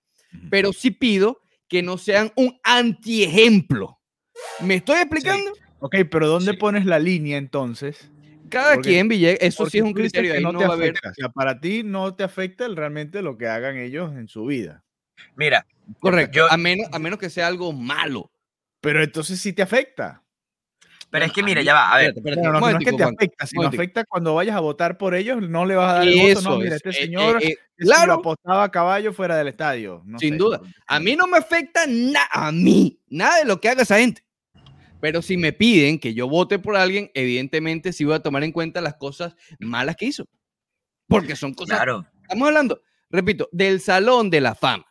Pero 0.50 0.72
sí 0.72 0.90
pido 0.90 1.40
que 1.68 1.82
no 1.82 1.98
sean 1.98 2.32
un 2.36 2.58
antiejemplo. 2.62 3.98
¿Me 4.60 4.74
estoy 4.76 4.98
explicando? 4.98 5.52
Ok, 5.80 5.96
pero 6.10 6.26
¿dónde 6.28 6.52
Sí. 6.52 6.56
pones 6.56 6.86
la 6.86 6.98
línea 6.98 7.36
entonces? 7.38 8.10
Cada 8.48 8.74
Porque- 8.74 8.90
quien, 8.90 9.08
Villegas, 9.08 9.38
eso 9.40 9.66
sí 9.66 9.78
es 9.78 9.84
un 9.84 9.92
criterio. 9.92 10.30
que 10.32 10.38
ahí 10.38 10.42
no 10.44 10.52
no 10.52 10.58
te 10.60 10.64
va 10.66 10.72
a 10.72 10.76
haber- 10.76 10.90
afecta. 10.90 11.10
O 11.10 11.14
sea, 11.14 11.28
para 11.30 11.60
ti 11.60 11.82
no 11.82 12.14
te 12.14 12.22
afecta 12.24 12.64
el- 12.66 12.76
realmente 12.76 13.20
lo 13.22 13.36
que 13.36 13.48
hagan 13.48 13.76
ellos 13.78 14.12
en 14.16 14.28
su 14.28 14.46
vida. 14.46 14.82
Mira, 15.36 15.66
Correcto, 16.00 16.36
Yo- 16.38 16.50
a, 16.50 16.56
menos, 16.56 16.86
a 16.92 16.98
menos 16.98 17.18
que 17.18 17.28
sea 17.28 17.46
algo 17.46 17.70
malo. 17.74 18.30
Pero 18.80 19.02
entonces 19.02 19.38
sí 19.40 19.52
te 19.52 19.60
afecta. 19.62 20.22
pero 21.10 21.26
es 21.26 21.32
que 21.32 21.42
a 21.42 21.44
mira, 21.44 21.60
mí- 21.60 21.64
ya 21.66 21.74
va, 21.74 21.92
a 21.92 21.98
ver. 21.98 22.12
espérate, 22.16 22.42
no, 22.42 22.50
un 22.54 22.60
no 22.60 22.68
es 22.70 22.84
que 22.84 22.92
te 22.92 23.04
afecta, 23.04 23.46
sino 23.46 23.62
afecta 23.68 24.04
cuando 24.04 24.34
vayas 24.34 24.56
a 24.56 24.60
votar 24.60 24.98
por 24.98 25.14
ellos, 25.14 25.40
no 25.48 25.64
le 25.64 25.76
vas 25.76 25.90
a 25.90 25.94
dar 25.98 26.08
el 26.08 26.34
voto. 26.34 26.40
No, 26.50 26.56
mira, 26.58 26.70
es, 26.70 26.76
este 26.84 26.88
eh, 26.90 26.92
señor 26.92 27.40
eh, 27.40 27.48
eh, 27.50 27.56
claro. 27.76 28.14
apostaba 28.14 28.64
a 28.64 28.70
caballo 28.72 29.12
fuera 29.12 29.36
del 29.36 29.46
estadio. 29.46 30.02
no 30.06 30.18
Sin 30.18 30.30
sé. 30.34 30.38
duda. 30.38 30.60
A 30.88 30.98
mí 30.98 31.14
no 31.14 31.28
me 31.28 31.38
afecta 31.38 31.84
nada, 31.86 32.26
a 32.32 32.50
mí, 32.50 32.98
nada 33.08 33.38
de 33.38 33.44
lo 33.44 33.60
que 33.60 33.68
haga 33.68 33.82
esa 33.82 33.98
gente. 33.98 34.23
Pero 35.04 35.20
si 35.20 35.36
me 35.36 35.52
piden 35.52 35.98
que 35.98 36.14
yo 36.14 36.26
vote 36.30 36.58
por 36.58 36.76
alguien, 36.76 37.10
evidentemente 37.12 37.92
sí 37.92 38.06
voy 38.06 38.14
a 38.14 38.20
tomar 38.22 38.42
en 38.42 38.52
cuenta 38.52 38.80
las 38.80 38.94
cosas 38.94 39.36
malas 39.58 39.96
que 39.96 40.06
hizo. 40.06 40.26
Porque 41.06 41.36
son 41.36 41.52
cosas. 41.52 41.76
Claro. 41.76 42.06
Estamos 42.22 42.48
hablando, 42.48 42.80
repito, 43.10 43.50
del 43.52 43.82
Salón 43.82 44.30
de 44.30 44.40
la 44.40 44.54
Fama. 44.54 44.86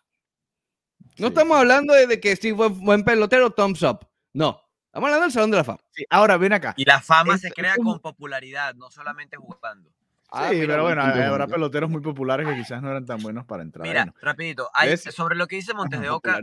No 1.18 1.30
Sí. 1.30 1.34
estamos 1.34 1.58
hablando 1.58 1.96
de, 1.96 2.20
que 2.20 2.36
si 2.36 2.54
fue 2.54 2.68
buen 2.70 3.04
pelotero, 3.04 3.50
thumbs 3.50 3.82
up. 3.82 4.08
No. 4.34 4.62
Estamos 4.86 5.08
hablando 5.08 5.24
del 5.24 5.32
Salón 5.32 5.50
de 5.50 5.58
la 5.58 5.64
Fama. 5.64 5.80
Sí, 5.90 6.06
Ahora, 6.12 6.38
ven 6.38 6.54
acá. 6.54 6.76
Y 6.78 6.86
la 6.86 7.02
fama 7.02 7.34
Es- 7.34 7.42
se 7.42 7.52
crea 7.52 7.76
como- 7.76 7.94
con 7.94 8.02
popularidad, 8.02 8.76
no 8.76 8.92
solamente 8.92 9.36
jugando. 9.38 9.92
Ah, 10.30 10.50
sí, 10.50 10.58
mira, 10.58 10.74
pero 10.76 10.84
buen 10.84 10.96
bueno, 10.96 11.24
habrá 11.26 11.48
peloteros 11.48 11.90
muy 11.90 12.02
populares 12.02 12.48
que 12.48 12.56
quizás 12.56 12.84
no 12.84 12.92
eran 12.92 13.08
tan 13.08 13.20
buenos 13.24 13.46
para 13.48 13.64
entrar. 13.64 13.88
Mira, 13.88 14.04
Bueno, 14.04 14.16
rapidito, 14.22 14.70
hay- 14.76 14.96
sobre 14.96 15.36
lo 15.36 15.48
que 15.48 15.56
dice 15.56 15.74
Montes 15.74 16.00
de 16.02 16.12
Oca, 16.12 16.40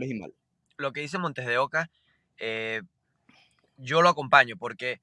lo 0.75 0.91
que 0.91 0.99
dice 0.99 1.17
Montes 1.17 1.45
de 1.47 1.57
Oca, 1.57 1.89
eh, 2.35 2.81
yo 3.81 4.01
lo 4.01 4.09
acompaño 4.09 4.55
porque 4.57 5.01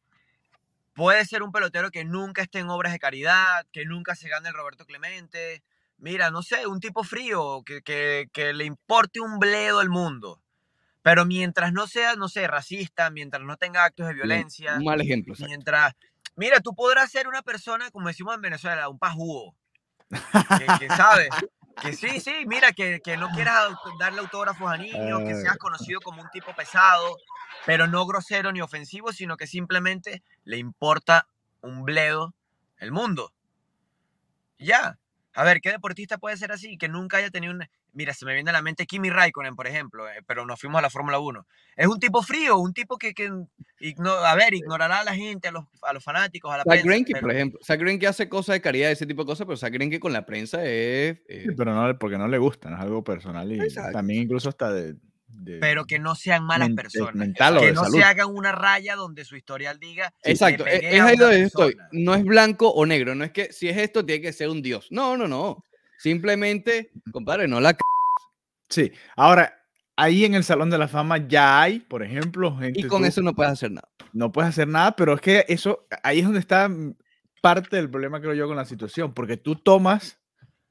puede 0.95 1.25
ser 1.25 1.43
un 1.43 1.53
pelotero 1.53 1.91
que 1.91 2.05
nunca 2.05 2.43
esté 2.43 2.59
en 2.61 2.71
obras 2.71 2.93
de 2.93 2.99
caridad, 2.99 3.67
que 3.73 3.85
nunca 3.85 4.15
se 4.15 4.29
gane 4.29 4.49
el 4.49 4.55
Roberto 4.55 4.85
Clemente. 4.85 5.63
Mira, 5.99 6.31
no 6.31 6.43
sé, 6.43 6.67
un 6.67 6.81
tipo 6.81 7.03
frío, 7.05 7.63
que, 7.65 7.83
que- 7.83 8.29
que 8.33 8.53
le 8.53 8.65
importe 8.65 9.21
un 9.21 9.39
bledo 9.39 9.81
el 9.81 9.91
mundo. 9.91 10.41
Pero 11.03 11.25
mientras 11.25 11.73
no 11.73 11.87
sea, 11.87 12.17
no 12.17 12.29
sé, 12.29 12.47
racista, 12.47 13.11
mientras 13.11 13.43
no 13.43 13.57
tenga 13.57 13.85
actos 13.85 14.07
de 14.09 14.15
violencia, 14.15 14.75
Un 14.77 14.85
mal 14.85 15.01
ejemplo. 15.01 15.35
exacto. 15.35 15.49
mientras... 15.49 15.95
Mira, 16.37 16.61
tú 16.61 16.75
podrás 16.75 17.11
ser 17.11 17.27
una 17.27 17.43
persona, 17.43 17.91
como 17.91 18.07
decimos 18.09 18.35
en 18.35 18.43
Venezuela, 18.43 18.89
un 18.89 18.99
pajúo. 18.99 19.55
Que, 20.09 20.67
que 20.79 20.89
sabe. 20.97 21.29
Que 21.83 21.93
sí, 21.93 22.21
sí, 22.21 22.45
mira, 22.47 22.73
que, 22.73 23.01
que 23.01 23.17
no 23.17 23.29
quieras 23.31 23.71
darle 23.99 24.21
autógrafos 24.21 24.71
a 24.71 24.77
niños, 24.77 25.21
que 25.25 25.35
seas 25.35 25.57
conocido 25.59 26.01
como 26.01 26.23
un 26.23 26.29
tipo 26.31 26.53
pesado, 26.55 27.17
pero 27.67 27.87
no 27.87 28.07
grosero 28.07 28.53
ni 28.53 28.61
ofensivo, 28.61 29.13
sino 29.13 29.37
que 29.37 29.47
simplemente 29.47 30.23
le 30.45 30.57
importa 30.59 31.27
un 31.61 31.85
bledo 31.85 32.35
el 32.79 32.93
mundo. 32.93 33.33
Ya. 34.59 34.99
A 35.35 35.45
ver, 35.45 35.61
¿qué 35.61 35.71
deportista 35.71 36.19
puede 36.19 36.37
ser 36.37 36.51
así? 36.53 36.77
Que 36.79 36.89
nunca 36.89 37.19
haya 37.19 37.31
tenido 37.31 37.53
un... 37.53 37.63
Mira, 37.93 38.13
se 38.13 38.25
me 38.27 38.35
viene 38.35 38.51
a 38.51 38.53
la 38.53 38.63
mente 38.63 38.87
Kimi 38.87 39.09
Raikkonen, 39.11 39.57
por 39.57 39.67
ejemplo, 39.67 40.09
eh, 40.09 40.23
pero 40.27 40.45
nos 40.47 40.61
fuimos 40.61 40.79
a 40.79 40.83
la 40.83 40.91
Fórmula 40.91 41.19
1. 41.19 41.47
Es 41.77 41.87
un 41.87 41.99
tipo 41.99 42.23
frío, 42.23 42.59
un 42.59 42.73
tipo 42.75 42.97
que, 42.99 43.15
que 43.15 43.31
igno- 43.81 44.25
a 44.25 44.35
ver, 44.35 44.55
ignorará 44.55 45.01
a 45.01 45.05
la 45.05 45.15
gente, 45.15 45.49
a 45.49 45.53
los, 45.53 45.65
a 45.83 45.93
los 45.93 46.05
fanáticos, 46.05 46.53
a 46.53 46.59
la 46.59 46.63
Zach 46.65 46.69
prensa. 46.71 46.87
Greinke, 46.87 47.13
pero- 47.13 47.23
por 47.23 47.33
ejemplo. 47.33 47.61
Zach 47.65 47.81
Greinke 47.81 48.07
hace 48.07 48.29
cosas 48.29 48.55
de 48.55 48.61
caridad, 48.61 48.91
ese 48.91 49.07
tipo 49.07 49.23
de 49.23 49.27
cosas, 49.27 49.47
pero 49.47 49.57
Zach 49.57 49.73
Greinke 49.73 49.99
con 50.01 50.13
la 50.13 50.27
prensa 50.27 50.63
es... 50.65 51.19
eh, 51.29 51.45
sí, 51.49 51.55
pero 51.57 51.75
no, 51.75 51.99
porque 51.99 52.19
no 52.19 52.29
le 52.29 52.39
gusta, 52.39 52.69
no 52.69 52.77
es 52.77 52.83
algo 52.83 53.03
personal 53.03 53.51
y 53.51 53.61
Exacto. 53.61 53.93
también 53.93 54.23
incluso 54.25 54.49
hasta 54.49 54.71
de... 54.73 54.97
de- 55.39 55.59
pero 55.59 55.85
que 55.87 55.99
no 55.99 56.15
sean 56.15 56.45
malas 56.45 56.71
personas. 56.71 57.15
mental 57.15 57.57
o 57.57 57.61
que 57.61 57.67
de 57.67 57.73
no 57.73 57.85
salud. 57.85 57.97
se 57.99 58.05
hagan 58.05 58.29
una 58.35 58.53
raya 58.53 58.97
donde 58.97 59.25
su 59.25 59.37
historial 59.37 59.79
diga. 59.79 60.13
"Le 60.25 60.33
Exacto, 60.33 60.67
es, 60.67 60.81
pegué 60.81 60.97
es 60.97 61.01
a 61.01 61.07
ahí 61.07 61.17
donde 61.17 61.39
yo 61.41 61.47
estoy. 61.47 61.73
persona". 61.75 61.89
No 61.93 62.15
es 62.15 62.25
blanco 62.25 62.69
o 62.71 62.85
negro, 62.87 63.15
no 63.15 63.25
es 63.25 63.31
que 63.33 63.53
si 63.53 63.69
es 63.69 63.77
esto 63.77 64.05
tiene 64.05 64.21
que 64.23 64.33
ser 64.33 64.49
un 64.49 64.63
dios. 64.63 64.89
No, 64.91 65.17
no, 65.17 65.27
no. 65.29 65.65
Simplemente, 65.99 66.91
compadre, 67.13 67.47
no 67.49 67.61
la 67.61 67.71
c- 67.73 67.79
Sí, 68.71 68.93
ahora, 69.17 69.63
ahí 69.97 70.25
en 70.25 70.35
el 70.35 70.45
Salón 70.45 70.71
de 70.71 70.79
la 70.79 70.89
Fama 70.89 71.27
ya 71.29 71.61
hay, 71.63 71.81
por 71.81 72.03
ejemplo, 72.03 72.57
gente... 72.59 72.81
y 72.81 72.85
con 72.85 73.03
tú- 73.03 73.09
eso 73.09 73.23
no 73.23 73.35
puedes 73.35 73.53
hacer 73.53 73.71
nada. 73.73 73.89
no 74.13 74.31
puedes 74.33 74.49
hacer 74.51 74.69
nada, 74.69 74.95
pero 74.97 75.15
es 75.15 75.21
que 75.21 75.45
eso, 75.49 75.87
ahí 76.03 76.19
es 76.21 76.25
donde 76.25 76.41
está 76.41 76.69
mm, 76.69 76.95
parte 77.43 77.77
del 77.77 77.91
problema, 77.91 78.21
creo 78.21 78.35
yo, 78.35 78.47
con 78.47 78.57
la 78.57 78.65
situación, 78.65 79.13
porque 79.15 79.37
tú 79.37 79.55
tomas 79.57 80.19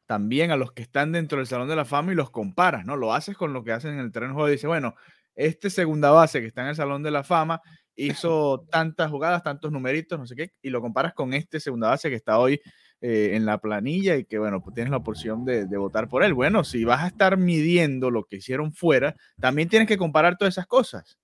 también 0.07 0.51
a 0.51 0.57
los 0.57 0.71
que 0.71 0.81
están 0.81 1.11
dentro 1.11 1.37
del 1.37 1.47
Salón 1.47 1.67
de 1.67 1.75
la 1.75 1.85
Fama 1.85 2.13
y 2.13 2.15
los 2.15 2.31
comparas, 2.31 2.85
¿no? 2.85 2.95
Lo 2.95 3.13
haces 3.13 3.37
con 3.37 3.53
lo 3.53 3.63
que 3.63 3.73
hacen 3.73 3.93
en 3.93 3.99
el 3.99 4.11
terreno 4.11 4.31
de 4.31 4.35
juego 4.35 4.49
y 4.49 4.51
dices, 4.53 4.67
bueno, 4.67 4.95
este 5.35 5.69
segunda 5.69 6.09
base 6.09 6.41
que 6.41 6.47
está 6.47 6.61
en 6.63 6.69
el 6.69 6.75
Salón 6.75 7.03
de 7.03 7.11
la 7.11 7.23
Fama 7.23 7.61
hizo 7.95 8.65
tantas 8.71 9.11
jugadas, 9.11 9.43
tantos 9.43 9.71
numeritos, 9.71 10.17
no 10.17 10.25
sé 10.25 10.35
qué, 10.35 10.53
y 10.61 10.69
lo 10.69 10.81
comparas 10.81 11.13
con 11.13 11.33
este 11.33 11.59
segunda 11.59 11.89
base 11.89 12.09
que 12.09 12.15
está 12.15 12.39
hoy 12.39 12.61
eh, 13.01 13.31
en 13.33 13.45
la 13.45 13.59
planilla 13.59 14.15
y 14.15 14.25
que, 14.25 14.39
bueno, 14.39 14.61
pues 14.61 14.73
tienes 14.73 14.91
la 14.91 14.97
opción 14.97 15.45
de, 15.45 15.65
de 15.65 15.77
votar 15.77 16.07
por 16.07 16.23
él. 16.23 16.33
Bueno, 16.33 16.63
si 16.63 16.85
vas 16.85 17.03
a 17.03 17.07
estar 17.07 17.37
midiendo 17.37 18.09
lo 18.09 18.23
que 18.23 18.37
hicieron 18.37 18.73
fuera, 18.73 19.15
también 19.39 19.67
tienes 19.67 19.87
que 19.87 19.97
comparar 19.97 20.37
todas 20.37 20.53
esas 20.53 20.67
cosas. 20.67 21.19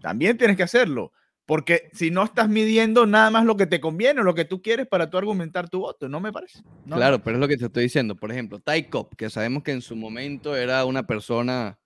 También 0.00 0.36
tienes 0.36 0.56
que 0.56 0.64
hacerlo. 0.64 1.12
Porque 1.44 1.90
si 1.92 2.10
no 2.10 2.22
estás 2.22 2.48
midiendo 2.48 3.04
nada 3.06 3.30
más 3.30 3.44
lo 3.44 3.56
que 3.56 3.66
te 3.66 3.80
conviene 3.80 4.20
o 4.20 4.24
lo 4.24 4.34
que 4.34 4.44
tú 4.44 4.62
quieres 4.62 4.86
para 4.86 5.10
tú 5.10 5.18
argumentar 5.18 5.68
tu 5.68 5.80
voto, 5.80 6.08
no 6.08 6.20
me 6.20 6.32
parece. 6.32 6.60
No 6.84 6.94
me 6.94 6.96
claro, 6.96 7.16
parece. 7.16 7.24
pero 7.24 7.36
es 7.36 7.40
lo 7.40 7.48
que 7.48 7.56
te 7.56 7.64
estoy 7.66 7.82
diciendo. 7.84 8.14
Por 8.14 8.30
ejemplo, 8.30 8.60
Ty 8.60 8.84
Cobb, 8.84 9.16
que 9.16 9.28
sabemos 9.28 9.62
que 9.62 9.72
en 9.72 9.82
su 9.82 9.96
momento 9.96 10.54
era 10.56 10.84
una 10.84 11.04
persona... 11.06 11.78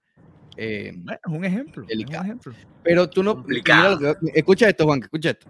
eh, 0.56 0.92
Bueno, 0.96 1.20
es 1.26 1.32
un 1.32 1.44
ejemplo. 1.44 1.82
es 1.82 1.84
un 1.84 1.86
Delicado. 1.88 2.24
ejemplo. 2.24 2.52
pero 2.82 3.08
tú 3.08 3.22
no... 3.22 3.44
Mira 3.46 3.98
escucha 4.34 4.68
esto, 4.68 4.84
Juan, 4.84 5.00
escucha 5.02 5.30
esto. 5.30 5.48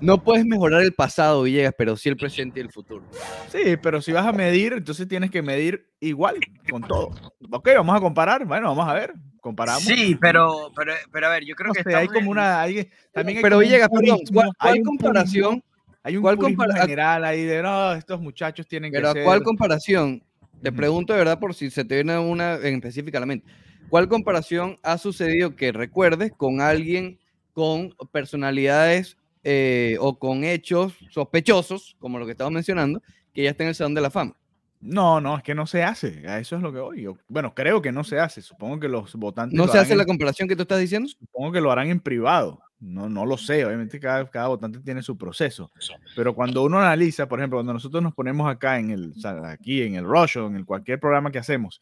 No 0.00 0.22
puedes 0.22 0.44
mejorar 0.44 0.82
el 0.82 0.92
pasado, 0.92 1.42
Villegas, 1.44 1.74
pero 1.76 1.96
sí 1.96 2.08
el 2.10 2.16
presente 2.16 2.60
y 2.60 2.62
el 2.62 2.70
futuro. 2.70 3.02
Sí, 3.50 3.76
pero 3.82 4.02
si 4.02 4.12
vas 4.12 4.26
a 4.26 4.32
medir, 4.32 4.74
entonces 4.74 5.08
tienes 5.08 5.30
que 5.30 5.40
medir 5.40 5.88
igual 6.00 6.36
con 6.70 6.82
todo. 6.82 7.10
Ok, 7.50 7.68
vamos 7.76 7.96
a 7.96 8.00
comparar. 8.00 8.44
Bueno, 8.44 8.68
vamos 8.68 8.86
a 8.88 8.92
ver. 8.94 9.14
Comparamos. 9.40 9.84
Sí, 9.84 10.16
pero, 10.20 10.70
pero, 10.76 10.92
pero 11.12 11.28
a 11.28 11.30
ver, 11.30 11.44
yo 11.44 11.54
creo 11.54 11.68
No 11.68 11.74
que 11.74 11.82
sé, 11.82 11.94
hay 11.94 12.08
como 12.08 12.20
en- 12.20 12.28
una. 12.28 12.60
hay- 12.60 12.90
también 13.12 13.38
hay 13.38 13.42
pero 13.42 13.58
Villegas, 13.58 13.88
perdón, 13.88 14.18
¿cuál, 14.32 14.50
cuál 14.58 14.74
hay 14.74 14.82
comparación? 14.82 15.54
purismo- 15.60 15.64
Hay 16.02 16.16
un 16.16 16.22
¿Cuál 16.22 16.36
purismo 16.38 16.64
compara- 16.64 16.82
general 16.82 17.24
ahí 17.24 17.44
de 17.44 17.62
no, 17.62 17.92
estos 17.94 18.20
muchachos 18.20 18.66
tienen 18.68 18.92
Pero 18.92 19.12
que 19.14 19.20
¿a 19.20 19.24
cuál 19.24 19.38
ser. 19.38 19.44
comparación? 19.44 20.22
Te 20.62 20.70
pregunto 20.72 21.12
de 21.12 21.18
verdad 21.20 21.38
por 21.38 21.54
si 21.54 21.70
se 21.70 21.84
te 21.84 21.94
viene 21.96 22.18
una 22.18 22.54
en 22.56 22.74
específicamente. 22.76 23.46
¿Cuál 23.88 24.08
comparación 24.08 24.78
ha 24.82 24.98
sucedido 24.98 25.54
que 25.56 25.72
recuerdes 25.72 26.32
con 26.36 26.60
alguien 26.60 27.18
con 27.52 27.94
personalidades 28.12 29.16
eh, 29.48 29.96
o 30.00 30.18
con 30.18 30.42
hechos 30.42 30.92
sospechosos, 31.10 31.94
como 32.00 32.18
lo 32.18 32.26
que 32.26 32.32
estamos 32.32 32.52
mencionando, 32.52 33.00
que 33.32 33.44
ya 33.44 33.50
está 33.50 33.62
en 33.62 33.68
el 33.68 33.74
Salón 33.76 33.94
de 33.94 34.00
la 34.00 34.10
Fama? 34.10 34.34
No, 34.80 35.20
no, 35.20 35.36
es 35.38 35.42
que 35.44 35.54
no 35.54 35.66
se 35.66 35.82
hace. 35.84 36.28
A 36.28 36.38
eso 36.40 36.56
es 36.56 36.62
lo 36.62 36.72
que 36.72 36.80
voy. 36.80 37.02
Yo- 37.02 37.16
bueno, 37.28 37.54
creo 37.54 37.80
que 37.80 37.92
no 37.92 38.02
se 38.04 38.18
hace. 38.18 38.42
Supongo 38.42 38.80
que 38.80 38.88
los 38.88 39.14
votantes. 39.14 39.56
¿No 39.56 39.68
se 39.68 39.78
hace 39.78 39.92
en- 39.92 39.98
la 39.98 40.04
comparación 40.04 40.48
que 40.48 40.56
tú 40.56 40.62
estás 40.62 40.80
diciendo? 40.80 41.08
Supongo 41.08 41.52
que 41.52 41.60
lo 41.60 41.70
harán 41.70 41.88
en 41.88 42.00
privado. 42.00 42.60
No, 42.80 43.08
no 43.08 43.24
lo 43.24 43.38
sé. 43.38 43.64
Obviamente 43.64 43.98
cada, 44.00 44.28
cada 44.28 44.48
votante 44.48 44.80
tiene 44.80 45.00
su 45.02 45.16
proceso. 45.16 45.70
Pero 46.14 46.34
cuando 46.34 46.62
uno 46.62 46.78
analiza, 46.78 47.26
por 47.28 47.38
ejemplo, 47.40 47.56
cuando 47.58 47.72
nosotros 47.72 48.02
nos 48.02 48.14
ponemos 48.14 48.50
acá 48.50 48.78
en 48.78 48.90
el, 48.90 49.14
aquí 49.44 49.82
en 49.82 49.94
el 49.94 50.04
Rush 50.04 50.36
o 50.38 50.46
en 50.48 50.56
el 50.56 50.66
cualquier 50.66 51.00
programa 51.00 51.30
que 51.32 51.38
hacemos, 51.38 51.80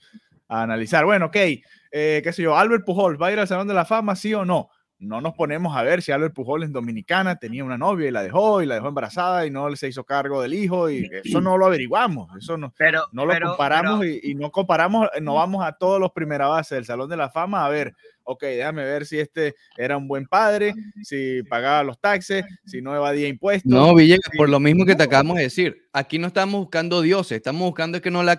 a 0.48 0.62
analizar, 0.62 1.04
bueno, 1.04 1.26
ok, 1.26 1.36
eh, 1.90 2.20
qué 2.22 2.32
sé 2.32 2.42
yo, 2.42 2.56
Albert 2.56 2.84
Pujol, 2.84 3.20
¿va 3.20 3.26
a 3.28 3.32
ir 3.32 3.38
al 3.40 3.48
Salón 3.48 3.66
de 3.66 3.74
la 3.74 3.84
Fama, 3.84 4.14
sí 4.14 4.32
o 4.34 4.44
no? 4.44 4.68
No 5.00 5.20
nos 5.20 5.34
ponemos 5.34 5.76
a 5.76 5.82
ver 5.82 6.00
si 6.02 6.12
Albert 6.12 6.34
Pujol 6.34 6.62
es 6.62 6.72
dominicana, 6.72 7.36
tenía 7.36 7.64
una 7.64 7.76
novia 7.76 8.08
y 8.08 8.10
la 8.10 8.22
dejó, 8.22 8.62
y 8.62 8.66
la 8.66 8.76
dejó 8.76 8.88
embarazada 8.88 9.44
y 9.44 9.50
no 9.50 9.74
se 9.76 9.88
hizo 9.88 10.04
cargo 10.04 10.40
del 10.40 10.54
hijo, 10.54 10.88
y 10.88 11.10
eso 11.24 11.40
no 11.40 11.58
lo 11.58 11.66
averiguamos, 11.66 12.30
eso 12.38 12.56
no, 12.56 12.72
Pero, 12.78 13.02
no 13.12 13.26
lo 13.26 13.32
pero- 13.32 13.48
comparamos 13.48 14.00
pero- 14.00 14.12
y, 14.12 14.30
y 14.30 14.34
no 14.34 14.50
comparamos, 14.50 15.08
no 15.20 15.34
vamos 15.34 15.64
a 15.64 15.72
todos 15.72 16.00
los 16.00 16.12
primera 16.12 16.46
base 16.46 16.76
del 16.76 16.84
Salón 16.86 17.10
de 17.10 17.16
la 17.16 17.28
Fama 17.28 17.66
a 17.66 17.68
ver, 17.68 17.94
ok, 18.22 18.42
déjame 18.44 18.84
ver 18.84 19.04
si 19.04 19.18
este 19.18 19.54
era 19.76 19.96
un 19.98 20.08
buen 20.08 20.26
padre, 20.26 20.72
si 21.02 21.42
pagaba 21.42 21.82
los 21.82 22.00
taxes, 22.00 22.44
si 22.64 22.80
no 22.80 22.94
evadía 22.94 23.28
impuestos. 23.28 23.70
No, 23.70 23.94
Villegas, 23.94 24.30
por 24.36 24.48
lo 24.48 24.60
mismo 24.60 24.86
que 24.86 24.94
te 24.94 25.02
acabamos 25.02 25.36
de 25.36 25.42
decir. 25.42 25.82
Aquí 25.92 26.18
no 26.18 26.28
estamos 26.28 26.58
buscando 26.60 27.02
dioses, 27.02 27.36
estamos 27.36 27.62
buscando 27.62 28.00
que 28.00 28.10
no 28.10 28.22
la... 28.22 28.34
c- 28.34 28.38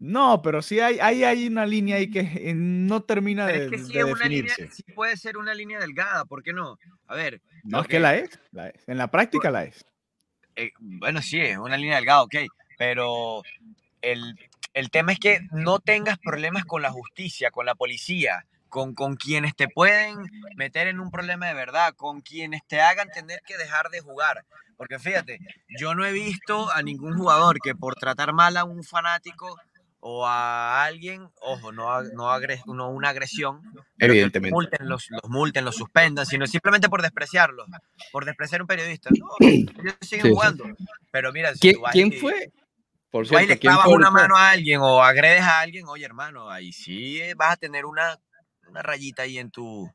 No, 0.00 0.40
pero 0.42 0.62
sí 0.62 0.78
hay, 0.78 1.00
hay, 1.00 1.24
hay 1.24 1.48
una 1.48 1.66
línea 1.66 1.96
ahí 1.96 2.08
que 2.08 2.20
eh, 2.20 2.54
no 2.54 3.02
termina 3.02 3.46
pero 3.46 3.58
de, 3.58 3.64
es 3.64 3.70
que 3.70 3.78
sí 3.78 3.92
de 3.92 3.98
es 4.00 4.04
una 4.04 4.26
línea, 4.26 4.54
sí 4.70 4.82
puede 4.94 5.16
ser 5.16 5.36
una 5.36 5.54
línea 5.54 5.80
delgada, 5.80 6.24
¿por 6.24 6.42
qué 6.42 6.52
no? 6.52 6.78
A 7.08 7.16
ver, 7.16 7.40
No, 7.64 7.80
es 7.80 7.88
que 7.88 7.98
la 7.98 8.14
es, 8.14 8.38
la 8.52 8.68
es. 8.68 8.88
En 8.88 8.96
la 8.96 9.10
práctica 9.10 9.50
la 9.50 9.64
es. 9.64 9.84
eh, 10.54 10.70
bueno, 10.78 11.20
sí, 11.20 11.40
es 11.40 11.58
una 11.58 11.76
línea 11.76 11.96
delgada, 11.96 12.22
ok, 12.22 12.36
pero 12.78 13.42
el, 14.00 14.38
el 14.72 14.90
tema 14.90 15.12
es 15.12 15.18
que 15.18 15.40
no 15.50 15.80
tengas 15.80 16.18
problemas 16.18 16.64
con 16.64 16.80
la 16.80 16.92
justicia, 16.92 17.50
con 17.50 17.66
la 17.66 17.74
policía, 17.74 18.46
con, 18.68 18.94
con 18.94 19.16
quienes 19.16 19.56
te 19.56 19.66
pueden 19.68 20.16
meter 20.54 20.86
en 20.86 21.00
un 21.00 21.10
problema 21.10 21.46
de 21.46 21.54
verdad, 21.54 21.94
con 21.96 22.20
quienes 22.20 22.64
te 22.68 22.80
hagan 22.80 23.08
tener 23.10 23.40
que 23.44 23.56
dejar 23.56 23.88
de 23.90 24.00
jugar. 24.00 24.44
Porque 24.76 25.00
fíjate, 25.00 25.40
yo 25.80 25.96
no 25.96 26.04
he 26.04 26.12
visto 26.12 26.70
a 26.70 26.82
ningún 26.82 27.16
jugador 27.16 27.58
que 27.60 27.74
por 27.74 27.96
tratar 27.96 28.32
mal 28.32 28.56
a 28.56 28.62
un 28.64 28.84
fanático 28.84 29.58
o 30.00 30.26
a 30.26 30.84
alguien, 30.84 31.28
ojo, 31.40 31.72
no, 31.72 32.02
no, 32.14 32.30
agres, 32.30 32.62
no 32.66 32.88
una 32.90 33.08
agresión, 33.10 33.62
Evidentemente. 33.98 34.50
Los 34.50 34.62
multen, 34.62 34.88
los, 34.88 35.06
los 35.10 35.30
multen, 35.30 35.64
los 35.64 35.74
suspendan, 35.76 36.24
sino 36.24 36.46
simplemente 36.46 36.88
por 36.88 37.02
despreciarlos, 37.02 37.66
por 38.12 38.24
despreciar 38.24 38.60
a 38.60 38.64
un 38.64 38.68
periodista. 38.68 39.10
No, 39.10 39.26
ellos 39.40 39.96
siguen 40.00 40.26
Sí, 40.26 40.28
sí. 40.28 40.34
jugando. 40.34 40.64
Pero 41.10 41.32
mira, 41.32 41.52
si 41.54 41.60
¿Quién, 41.60 41.74
tú 41.74 41.80
vas 41.80 41.92
quién 41.92 42.08
y- 42.12 42.16
fue? 42.16 42.52
Por 43.10 43.26
tú 43.26 43.34
vas 43.34 43.42
y 43.42 43.46
cierto, 43.46 43.54
le 43.54 43.58
¿quién 43.60 43.72
clavas 43.72 43.88
una 43.88 44.10
mano 44.10 44.36
a 44.36 44.50
alguien 44.50 44.80
o 44.80 45.02
agredes 45.02 45.42
a 45.42 45.60
alguien, 45.60 45.86
oye 45.88 46.04
hermano, 46.04 46.50
ahí 46.50 46.72
sí 46.72 47.20
eh, 47.20 47.34
vas 47.34 47.52
a 47.54 47.56
tener 47.56 47.84
una, 47.86 48.18
una 48.68 48.82
rayita 48.82 49.22
ahí 49.22 49.38
en 49.38 49.50
tu... 49.50 49.90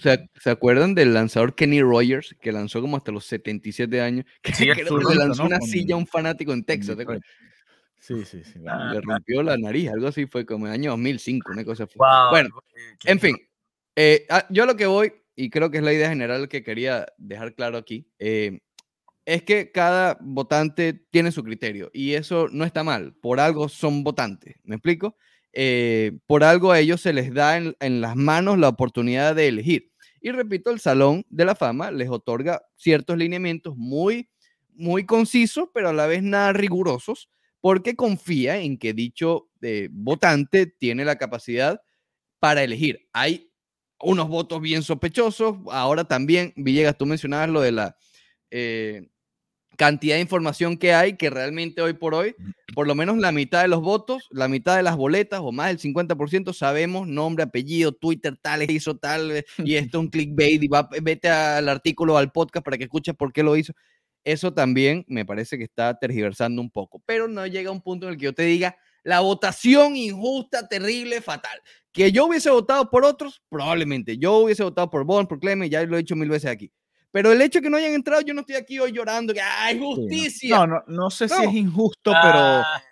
¿Se, 0.00 0.28
se 0.36 0.50
acuerdan 0.50 0.94
del 0.94 1.12
lanzador 1.14 1.54
Kenny 1.54 1.80
Rogers, 1.82 2.36
que 2.40 2.52
lanzó 2.52 2.80
como 2.80 2.96
hasta 2.98 3.12
los 3.12 3.24
77 3.26 4.00
años? 4.00 4.24
Que 4.42 4.52
Sí, 4.54 4.64
que 4.68 4.84
le 4.84 5.14
lanzó 5.16 5.42
¿no? 5.42 5.48
una 5.48 5.60
silla 5.60 5.94
a 5.94 5.98
un 5.98 6.06
fanático 6.06 6.52
en 6.52 6.64
Texas. 6.64 6.96
¿te? 6.96 7.04
Sí, 8.04 8.22
sí, 8.26 8.44
sí. 8.44 8.60
Ah, 8.68 8.90
Le 8.92 9.00
rompió 9.00 9.42
la 9.42 9.56
nariz, 9.56 9.88
algo 9.88 10.08
así 10.08 10.26
fue 10.26 10.44
como 10.44 10.66
en 10.66 10.74
el 10.74 10.80
año 10.80 10.90
2005, 10.90 11.52
una 11.52 11.64
cosa 11.64 11.86
fue. 11.86 12.06
Wow, 12.06 12.30
Bueno, 12.32 12.50
en 13.06 13.18
fin, 13.18 13.34
eh, 13.96 14.26
ah, 14.28 14.44
yo 14.50 14.66
lo 14.66 14.76
que 14.76 14.84
voy, 14.84 15.10
y 15.34 15.48
creo 15.48 15.70
que 15.70 15.78
es 15.78 15.84
la 15.84 15.94
idea 15.94 16.10
general 16.10 16.50
que 16.50 16.62
quería 16.62 17.06
dejar 17.16 17.54
claro 17.54 17.78
aquí, 17.78 18.06
eh, 18.18 18.60
es 19.24 19.42
que 19.44 19.72
cada 19.72 20.18
votante 20.20 21.06
tiene 21.10 21.32
su 21.32 21.42
criterio 21.42 21.90
y 21.94 22.12
eso 22.12 22.46
no 22.52 22.66
está 22.66 22.84
mal, 22.84 23.14
por 23.22 23.40
algo 23.40 23.70
son 23.70 24.04
votantes, 24.04 24.56
¿me 24.64 24.74
explico? 24.74 25.16
Eh, 25.54 26.18
por 26.26 26.44
algo 26.44 26.72
a 26.72 26.80
ellos 26.80 27.00
se 27.00 27.14
les 27.14 27.32
da 27.32 27.56
en, 27.56 27.74
en 27.80 28.02
las 28.02 28.16
manos 28.16 28.58
la 28.58 28.68
oportunidad 28.68 29.34
de 29.34 29.48
elegir. 29.48 29.92
Y 30.20 30.30
repito, 30.30 30.70
el 30.70 30.78
Salón 30.78 31.24
de 31.30 31.46
la 31.46 31.54
Fama 31.54 31.90
les 31.90 32.10
otorga 32.10 32.60
ciertos 32.76 33.16
lineamientos 33.16 33.74
muy, 33.78 34.28
muy 34.74 35.06
concisos, 35.06 35.70
pero 35.72 35.88
a 35.88 35.94
la 35.94 36.06
vez 36.06 36.22
nada 36.22 36.52
rigurosos, 36.52 37.30
porque 37.64 37.96
confía 37.96 38.58
en 38.58 38.76
que 38.76 38.92
dicho 38.92 39.48
eh, 39.62 39.88
votante 39.90 40.66
tiene 40.66 41.02
la 41.02 41.16
capacidad 41.16 41.80
para 42.38 42.62
elegir. 42.62 43.08
Hay 43.14 43.50
unos 44.02 44.28
votos 44.28 44.60
bien 44.60 44.82
sospechosos. 44.82 45.56
Ahora 45.70 46.04
también, 46.04 46.52
Villegas, 46.56 46.98
tú 46.98 47.06
mencionabas 47.06 47.48
lo 47.48 47.62
de 47.62 47.72
la 47.72 47.96
eh, 48.50 49.08
cantidad 49.78 50.16
de 50.16 50.20
información 50.20 50.76
que 50.76 50.92
hay, 50.92 51.16
que 51.16 51.30
realmente 51.30 51.80
hoy 51.80 51.94
por 51.94 52.14
hoy, 52.14 52.34
por 52.74 52.86
lo 52.86 52.94
menos 52.94 53.16
la 53.16 53.32
mitad 53.32 53.62
de 53.62 53.68
los 53.68 53.80
votos, 53.80 54.28
la 54.30 54.46
mitad 54.46 54.76
de 54.76 54.82
las 54.82 54.98
boletas 54.98 55.40
o 55.42 55.50
más 55.50 55.68
del 55.68 55.78
50% 55.78 56.52
sabemos 56.52 57.08
nombre, 57.08 57.44
apellido, 57.44 57.92
Twitter, 57.92 58.36
tal, 58.42 58.70
hizo 58.70 58.98
tal, 58.98 59.42
y 59.56 59.76
esto 59.76 59.98
es 59.98 60.04
un 60.04 60.10
clickbait, 60.10 60.62
y 60.62 60.68
va, 60.68 60.86
vete 61.00 61.30
al 61.30 61.70
artículo, 61.70 62.18
al 62.18 62.30
podcast 62.30 62.62
para 62.62 62.76
que 62.76 62.84
escuches 62.84 63.14
por 63.14 63.32
qué 63.32 63.42
lo 63.42 63.56
hizo. 63.56 63.72
Eso 64.24 64.52
también 64.54 65.04
me 65.06 65.24
parece 65.24 65.58
que 65.58 65.64
está 65.64 65.98
tergiversando 65.98 66.62
un 66.62 66.70
poco, 66.70 67.02
pero 67.04 67.28
no 67.28 67.46
llega 67.46 67.68
a 67.68 67.72
un 67.72 67.82
punto 67.82 68.06
en 68.06 68.12
el 68.14 68.18
que 68.18 68.24
yo 68.24 68.32
te 68.34 68.42
diga 68.44 68.76
la 69.02 69.20
votación 69.20 69.96
injusta, 69.96 70.66
terrible, 70.66 71.20
fatal. 71.20 71.60
Que 71.92 72.10
yo 72.10 72.24
hubiese 72.26 72.48
votado 72.50 72.88
por 72.90 73.04
otros, 73.04 73.42
probablemente. 73.50 74.16
Yo 74.16 74.38
hubiese 74.38 74.62
votado 74.64 74.88
por 74.88 75.04
Bond, 75.04 75.28
por 75.28 75.38
Clemen, 75.38 75.68
ya 75.70 75.82
lo 75.84 75.94
he 75.96 75.98
dicho 75.98 76.16
mil 76.16 76.30
veces 76.30 76.50
aquí. 76.50 76.72
Pero 77.10 77.30
el 77.30 77.40
hecho 77.42 77.58
de 77.58 77.64
que 77.64 77.70
no 77.70 77.76
hayan 77.76 77.92
entrado, 77.92 78.22
yo 78.22 78.34
no 78.34 78.40
estoy 78.40 78.56
aquí 78.56 78.78
hoy 78.80 78.90
llorando, 78.92 79.32
que 79.34 79.40
¡ay, 79.40 79.74
Sí, 79.74 79.80
no. 79.80 79.86
justicia! 79.94 80.56
No, 80.56 80.66
no, 80.66 80.82
no 80.88 81.10
sé 81.10 81.28
si 81.28 81.44
es 81.44 81.52
injusto, 81.54 82.12
pero 82.22 82.38
Ah, 82.38 82.82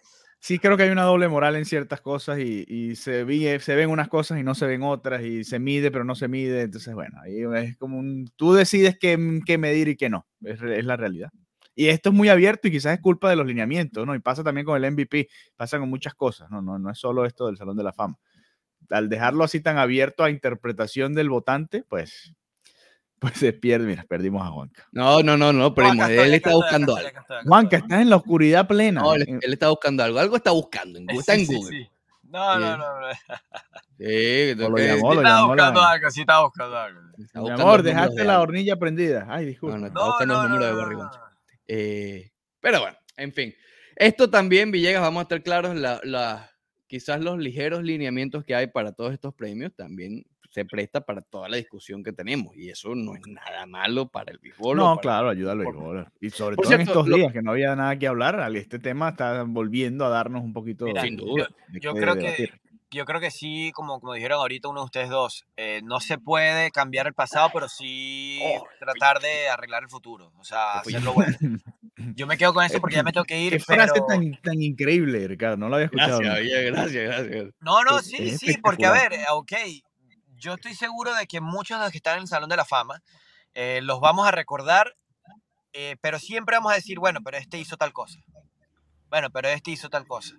sí 0.43 0.59
creo 0.59 0.77
que 0.77 0.85
hay 0.85 0.91
una 0.91 1.05
doble 1.05 1.29
moral 1.29 1.57
en 1.57 1.65
ciertas 1.67 2.01
cosas 2.03 2.39
y, 2.41 2.97
se, 2.97 3.25
vi- 3.25 3.61
se 3.61 3.77
ven 3.77 3.91
unas 3.91 4.09
cosas 4.09 4.39
y 4.41 4.43
no 4.45 4.55
se 4.57 4.67
ven 4.67 4.83
otras 4.83 5.23
y 5.25 5.45
se 5.45 5.59
mide 5.61 5.91
pero 5.93 6.05
no 6.05 6.15
se 6.17 6.29
mide. 6.29 6.63
Entonces, 6.63 6.95
bueno, 6.95 7.19
ahí 7.23 7.43
es 7.67 7.77
como 7.79 7.99
un... 7.99 8.31
Tú 8.37 8.53
decides 8.55 8.99
qué, 9.01 9.41
qué 9.47 9.59
medir 9.59 9.89
y 9.89 9.97
qué 9.97 10.11
no. 10.11 10.27
Es, 10.43 10.61
es 10.63 10.85
la 10.85 10.97
realidad. 10.97 11.31
Y 11.75 11.89
esto 11.89 12.11
es 12.11 12.15
muy 12.17 12.29
abierto 12.29 12.69
y 12.69 12.73
quizás 12.73 12.95
es 12.95 13.01
culpa 13.01 13.31
de 13.31 13.37
los 13.37 13.47
lineamientos, 13.47 14.07
¿no? 14.07 14.15
Y 14.15 14.21
pasa 14.21 14.45
también 14.45 14.67
con 14.67 14.77
el 14.77 14.85
MVP, 14.93 15.29
pasa 15.57 15.79
con 15.79 15.89
muchas 15.89 16.15
cosas, 16.15 16.51
¿no? 16.51 16.61
No, 16.63 16.79
no 16.79 16.91
es 16.91 16.99
solo 16.99 17.25
esto 17.27 17.47
del 17.47 17.57
Salón 17.57 17.77
de 17.79 17.85
la 17.85 17.95
Fama. 17.95 18.19
Al 18.91 19.09
dejarlo 19.09 19.45
así 19.45 19.61
tan 19.61 19.79
abierto 19.79 20.25
a 20.25 20.31
interpretación 20.31 21.15
del 21.15 21.31
votante, 21.31 21.85
pues, 21.89 22.35
pues 23.23 23.35
se 23.39 23.53
pierde. 23.55 23.87
Mira, 23.87 24.05
perdimos 24.07 24.47
a 24.47 24.51
Juanca. 24.51 24.87
No, 24.93 25.23
no, 25.23 25.37
no, 25.39 25.53
no, 25.53 25.59
no, 25.61 25.75
primo, 25.75 25.93
acá 26.03 26.13
él 26.13 26.35
está 26.35 26.51
acá 26.51 26.57
buscando 26.57 26.93
acá 26.97 27.07
algo. 27.07 27.19
acá 27.21 27.35
acá 27.35 27.43
Juanca, 27.49 27.77
estás 27.79 28.01
en 28.03 28.11
la 28.11 28.17
oscuridad 28.17 28.67
plena. 28.69 29.01
No, 29.01 29.15
él, 29.15 29.25
en- 29.27 29.39
él 29.43 29.53
está 29.55 29.69
buscando 29.71 30.03
algo, 30.05 30.19
algo 30.19 30.37
está 30.37 30.51
buscando, 30.51 30.99
en- 30.99 31.09
está 31.11 31.35
en 31.35 31.41
Sí, 31.41 31.47
sí, 31.47 31.55
Google. 31.55 31.79
sí. 31.79 31.89
No, 32.25 32.55
no, 32.55 32.59
Bien. 32.67 32.79
no, 32.79 33.01
no. 33.01 33.07
Sí, 33.99 34.55
lo 34.57 34.77
llamó, 34.79 35.11
Sí 35.11 35.17
lo 35.17 35.23
estaba 35.23 35.23
llamó 35.23 35.55
la- 35.55 35.63
buscando 35.65 35.83
algo, 35.83 36.11
sí 36.11 36.21
estaba 36.21 36.45
buscando 36.45 36.77
algo. 36.77 37.01
está 37.19 37.39
Mi 37.39 37.41
buscando 37.41 37.63
amor, 37.63 37.83
dejaste 37.83 38.15
de 38.17 38.25
la 38.25 38.33
algo. 38.33 38.43
hornilla 38.45 38.77
prendida. 38.77 39.27
Ay, 39.29 39.47
disculpa. 39.47 39.77
No, 39.77 39.81
no, 39.83 39.87
está 39.89 40.01
No, 40.01 40.07
buscando 40.07 40.35
no, 40.35 40.41
los 40.43 40.51
no, 40.51 40.57
números 40.57 40.77
de 40.77 40.83
no, 40.95 40.99
no, 40.99 41.05
no. 41.05 41.11
Eh, 41.69 42.33
pero 42.61 42.81
bueno, 42.81 42.97
en 43.17 43.33
fin. 43.33 43.55
Esto 43.97 44.29
también, 44.31 44.71
Villegas, 44.73 45.03
vamos 45.03 45.21
a 45.21 45.23
estar 45.23 45.43
claros, 45.43 45.77
la, 45.77 46.01
la- 46.03 46.51
quizás 46.87 47.21
los 47.21 47.39
ligeros 47.39 47.83
lineamientos 47.83 48.45
que 48.45 48.55
hay 48.55 48.67
para 48.67 48.93
todos 48.93 49.13
estos 49.13 49.35
premios 49.35 49.73
también 49.77 50.25
se 50.53 50.65
presta 50.67 51.01
para 51.01 51.23
toda 51.23 51.49
la 51.49 51.57
discusión 51.57 52.05
que 52.05 52.13
tenemos. 52.13 52.55
Y 52.57 52.69
eso 52.69 52.95
no 52.95 53.15
es 53.15 53.23
nada 53.27 53.65
malo 53.67 54.09
para 54.09 54.33
el 54.33 54.39
béisbol. 54.39 54.77
No, 54.77 54.97
claro, 54.99 55.31
ayuda 55.31 55.53
al 55.53 55.59
béisbol. 55.59 56.07
Y 56.21 56.31
sobre 56.31 56.57
Por 56.57 56.65
todo 56.67 56.75
en 56.75 56.79
cierto, 56.81 57.01
estos 57.01 57.09
lo- 57.09 57.17
días 57.17 57.33
que 57.33 57.43
no 57.43 57.53
había 57.53 57.75
nada 57.75 57.99
que 57.99 58.07
hablar, 58.07 58.55
este 58.55 58.79
tema 58.79 59.09
está 59.11 59.43
volviendo 59.45 60.05
a 60.05 60.11
darnos 60.11 60.43
un 60.45 60.53
poquito 60.53 60.85
Mira, 60.85 61.03
de, 61.03 61.09
Sin 61.09 61.17
duda. 61.17 61.49
Yo 61.81 61.95
qué 61.95 62.01
creo 62.01 62.15
que 62.17 62.51
yo 62.95 63.07
creo 63.07 63.21
que 63.21 63.31
sí, 63.31 63.73
como, 63.75 63.99
como 64.01 64.13
dijeron 64.13 64.39
ahorita 64.39 64.69
uno 64.69 64.81
de 64.81 64.85
ustedes 64.85 65.09
dos, 65.09 65.47
eh, 65.57 65.81
no 65.83 65.99
se 65.99 66.19
puede 66.19 66.71
cambiar 66.71 67.07
el 67.07 67.15
pasado, 67.15 67.49
pero 67.51 67.67
sí 67.67 68.39
Oh, 68.45 68.67
tratar 68.79 69.19
de 69.21 69.49
arreglar 69.49 69.83
el 69.85 69.89
futuro, 69.89 70.31
o 70.39 70.45
sea, 70.45 70.81
hacerlo 70.81 71.15
bueno. 71.15 71.35
Yo 72.15 72.27
me 72.27 72.37
quedo 72.37 72.53
con 72.53 72.65
eso 72.65 72.81
porque 72.81 72.97
ya 72.97 73.03
me 73.03 73.13
tengo 73.13 73.25
que 73.25 73.41
ir, 73.41 73.53
Qué 73.55 73.61
frase 73.61 73.93
pero... 73.95 74.05
tan, 74.05 74.33
tan 74.43 74.61
increíble, 74.61 75.27
Ricardo. 75.27 75.57
No 75.57 75.71
lo 75.71 75.77
había 75.77 75.87
escuchado. 75.87 76.19
Gracias. 76.19 76.41
Villegas, 76.43 76.73
gracias, 76.73 77.05
gracias. 77.05 77.55
No, 77.61 77.83
no, 77.83 77.99
sí, 78.01 78.17
es 78.29 78.39
sí, 78.39 78.59
porque 78.63 78.85
a 78.85 78.93
ver, 78.93 79.15
eh, 79.15 79.25
ok, 79.33 79.53
yo 80.43 80.55
estoy 80.55 80.75
seguro 80.75 81.15
de 81.15 81.27
que 81.27 81.41
muchos 81.41 81.79
de 81.79 81.85
los 81.85 81.93
que 81.93 81.99
están 81.99 82.17
en 82.17 82.23
el 82.23 82.29
Salón 82.29 82.49
de 82.51 82.57
la 82.57 82.65
Fama 82.65 83.01
eh, 83.55 83.81
los 83.83 84.01
vamos 84.01 84.27
a 84.27 84.31
recordar, 84.33 84.95
eh, 85.73 85.97
pero 86.01 86.19
siempre 86.19 86.57
vamos 86.57 86.73
a 86.73 86.75
decir, 86.75 86.99
bueno, 86.99 87.21
pero 87.25 87.37
este 87.39 87.59
hizo 87.59 87.77
tal 87.77 87.93
cosa. 87.93 88.19
Bueno, 89.09 89.31
pero 89.31 89.49
este 89.49 89.71
hizo 89.71 89.89
tal 89.89 90.07
cosa. 90.07 90.35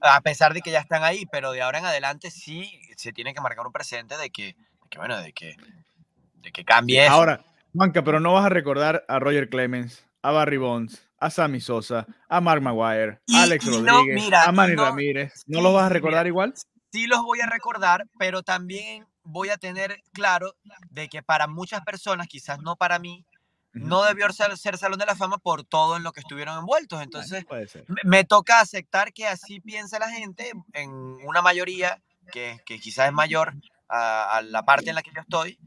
A 0.00 0.20
pesar 0.20 0.54
de 0.54 0.60
que 0.62 0.70
ya 0.70 0.80
están 0.80 1.02
ahí, 1.04 1.26
pero 1.30 1.52
de 1.52 1.62
ahora 1.62 1.78
en 1.80 1.86
adelante 1.86 2.30
sí 2.30 2.80
se 2.96 3.12
tiene 3.12 3.34
que 3.34 3.40
marcar 3.40 3.66
un 3.66 3.72
presente 3.72 4.16
de 4.16 4.30
que, 4.30 4.54
de 4.54 4.88
que 4.90 4.98
bueno, 4.98 5.18
de 5.20 5.32
que, 5.32 5.56
de 6.34 6.52
que 6.52 6.64
cambie 6.64 7.04
eso. 7.04 7.12
Ahora, 7.12 7.44
Juanca, 7.74 8.02
pero 8.02 8.20
no 8.20 8.32
vas 8.32 8.46
a 8.46 8.50
recordar 8.50 9.04
a 9.08 9.18
Roger 9.18 9.48
Clemens, 9.50 10.06
a 10.22 10.30
Barry 10.30 10.56
Bonds, 10.56 11.06
a 11.18 11.30
Sammy 11.30 11.60
Sosa, 11.60 12.06
a 12.28 12.40
Mark 12.40 12.62
Maguire, 12.62 13.20
Y- 13.26 13.36
a 13.36 13.42
Alex 13.42 13.66
y 13.66 13.70
no, 13.82 13.92
Rodríguez, 13.98 14.24
mira, 14.24 14.44
a 14.44 14.52
Manny 14.52 14.76
no- 14.76 14.84
Ramírez. 14.84 15.32
¿No 15.46 15.60
los 15.60 15.74
vas 15.74 15.84
a 15.84 15.88
recordar 15.88 16.20
mira. 16.24 16.28
igual? 16.28 16.54
sí 16.92 17.06
los 17.06 17.22
voy 17.22 17.40
a 17.40 17.46
recordar, 17.46 18.06
pero 18.18 18.42
también 18.42 19.06
voy 19.26 19.50
a 19.50 19.56
tener 19.58 20.02
claro 20.12 20.54
de 20.90 21.08
que 21.08 21.22
para 21.22 21.46
muchas 21.46 21.82
personas, 21.82 22.26
quizás 22.28 22.60
no 22.60 22.76
para 22.76 22.98
mí, 22.98 23.24
no 23.72 24.02
debió 24.04 24.32
ser, 24.32 24.56
ser 24.56 24.78
Salón 24.78 24.98
de 24.98 25.06
la 25.06 25.14
Fama 25.16 25.38
por 25.38 25.64
todo 25.64 25.96
en 25.98 26.02
lo 26.02 26.12
que 26.12 26.20
estuvieron 26.20 26.58
envueltos. 26.58 27.02
Entonces, 27.02 27.44
me, 27.88 28.00
me 28.04 28.24
toca 28.24 28.60
aceptar 28.60 29.12
que 29.12 29.26
así 29.26 29.60
piensa 29.60 29.98
la 29.98 30.10
gente 30.10 30.52
en 30.72 30.90
una 31.26 31.42
mayoría 31.42 32.00
que, 32.32 32.58
que 32.64 32.78
quizás 32.80 33.08
es 33.08 33.12
mayor 33.12 33.54
a, 33.88 34.36
a 34.38 34.42
la 34.42 34.64
parte 34.64 34.88
en 34.88 34.94
la 34.96 35.02
que 35.02 35.12
yo 35.14 35.20
estoy. 35.20 35.58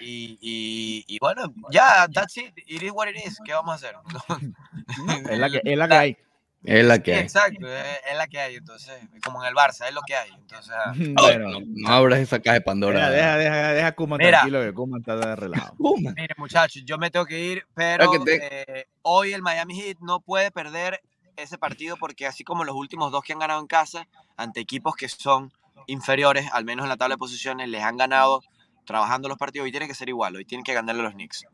Y, 0.00 0.38
y- 0.40 1.04
y 1.06 1.18
bueno, 1.20 1.52
ya, 1.70 2.08
that's 2.08 2.36
it. 2.38 2.52
It 2.66 2.82
is 2.82 2.92
what 2.92 3.08
it 3.08 3.16
is. 3.26 3.38
¿Qué 3.44 3.52
vamos 3.52 3.72
a 3.72 3.74
hacer? 3.74 3.94
Es 5.30 5.38
la 5.38 5.50
que, 5.50 5.60
es 5.64 5.76
la 5.78 5.88
que 5.88 5.94
hay. 5.94 6.16
Es 6.62 6.84
la 6.84 6.96
Sí, 6.96 7.02
que 7.02 7.14
hay. 7.14 7.20
exacto, 7.20 7.66
es, 7.66 7.86
es 8.10 8.16
la 8.18 8.26
que 8.26 8.38
hay. 8.38 8.56
Entonces, 8.56 8.92
como 9.24 9.42
en 9.42 9.48
el 9.48 9.54
Barça, 9.54 9.88
es 9.88 9.94
lo 9.94 10.02
que 10.02 10.14
hay. 10.14 10.30
Entonces, 10.30 10.72
ah, 10.76 10.92
Bueno, 11.16 11.50
no, 11.50 11.60
no 11.64 11.88
abras 11.88 12.18
esa 12.20 12.38
caja 12.40 12.54
de 12.54 12.60
Pandora. 12.60 13.08
deja, 13.10 13.36
deja, 13.36 13.54
deja, 13.54 13.72
deja 13.72 13.86
a 13.86 13.92
Koeman 13.94 14.18
Mira. 14.18 14.30
tranquilo, 14.40 14.60
que 14.60 14.74
Koeman 14.74 15.00
está 15.00 15.16
de 15.16 15.36
relajado. 15.36 15.74
Puma. 15.76 16.12
Mire, 16.16 16.34
muchachos, 16.36 16.82
yo 16.84 16.98
me 16.98 17.10
tengo 17.10 17.24
que 17.24 17.40
ir, 17.40 17.66
pero 17.74 18.10
que 18.10 18.18
te- 18.20 18.80
eh, 18.80 18.86
hoy 19.02 19.32
el 19.32 19.40
Miami 19.42 19.80
Heat 19.80 19.98
no 20.00 20.20
puede 20.20 20.50
perder 20.50 21.00
ese 21.36 21.56
partido 21.56 21.96
porque 21.96 22.26
así 22.26 22.44
como 22.44 22.64
los 22.64 22.76
últimos 22.76 23.10
dos 23.10 23.22
que 23.24 23.32
han 23.32 23.38
ganado 23.38 23.60
en 23.60 23.66
casa, 23.66 24.06
ante 24.36 24.60
equipos 24.60 24.94
que 24.96 25.08
son 25.08 25.50
inferiores, 25.86 26.46
al 26.52 26.66
menos 26.66 26.84
en 26.84 26.90
la 26.90 26.98
tabla 26.98 27.14
de 27.14 27.18
posiciones, 27.18 27.68
les 27.70 27.82
han 27.82 27.96
ganado 27.96 28.42
trabajando 28.84 29.28
los 29.28 29.38
partidos. 29.38 29.64
Hoy 29.64 29.70
tiene 29.70 29.86
que 29.88 29.94
ser 29.94 30.10
igual, 30.10 30.36
hoy 30.36 30.44
tienen 30.44 30.64
que 30.64 30.74
ganarle 30.74 31.00
a 31.00 31.04
los 31.04 31.14
Knicks. 31.14 31.44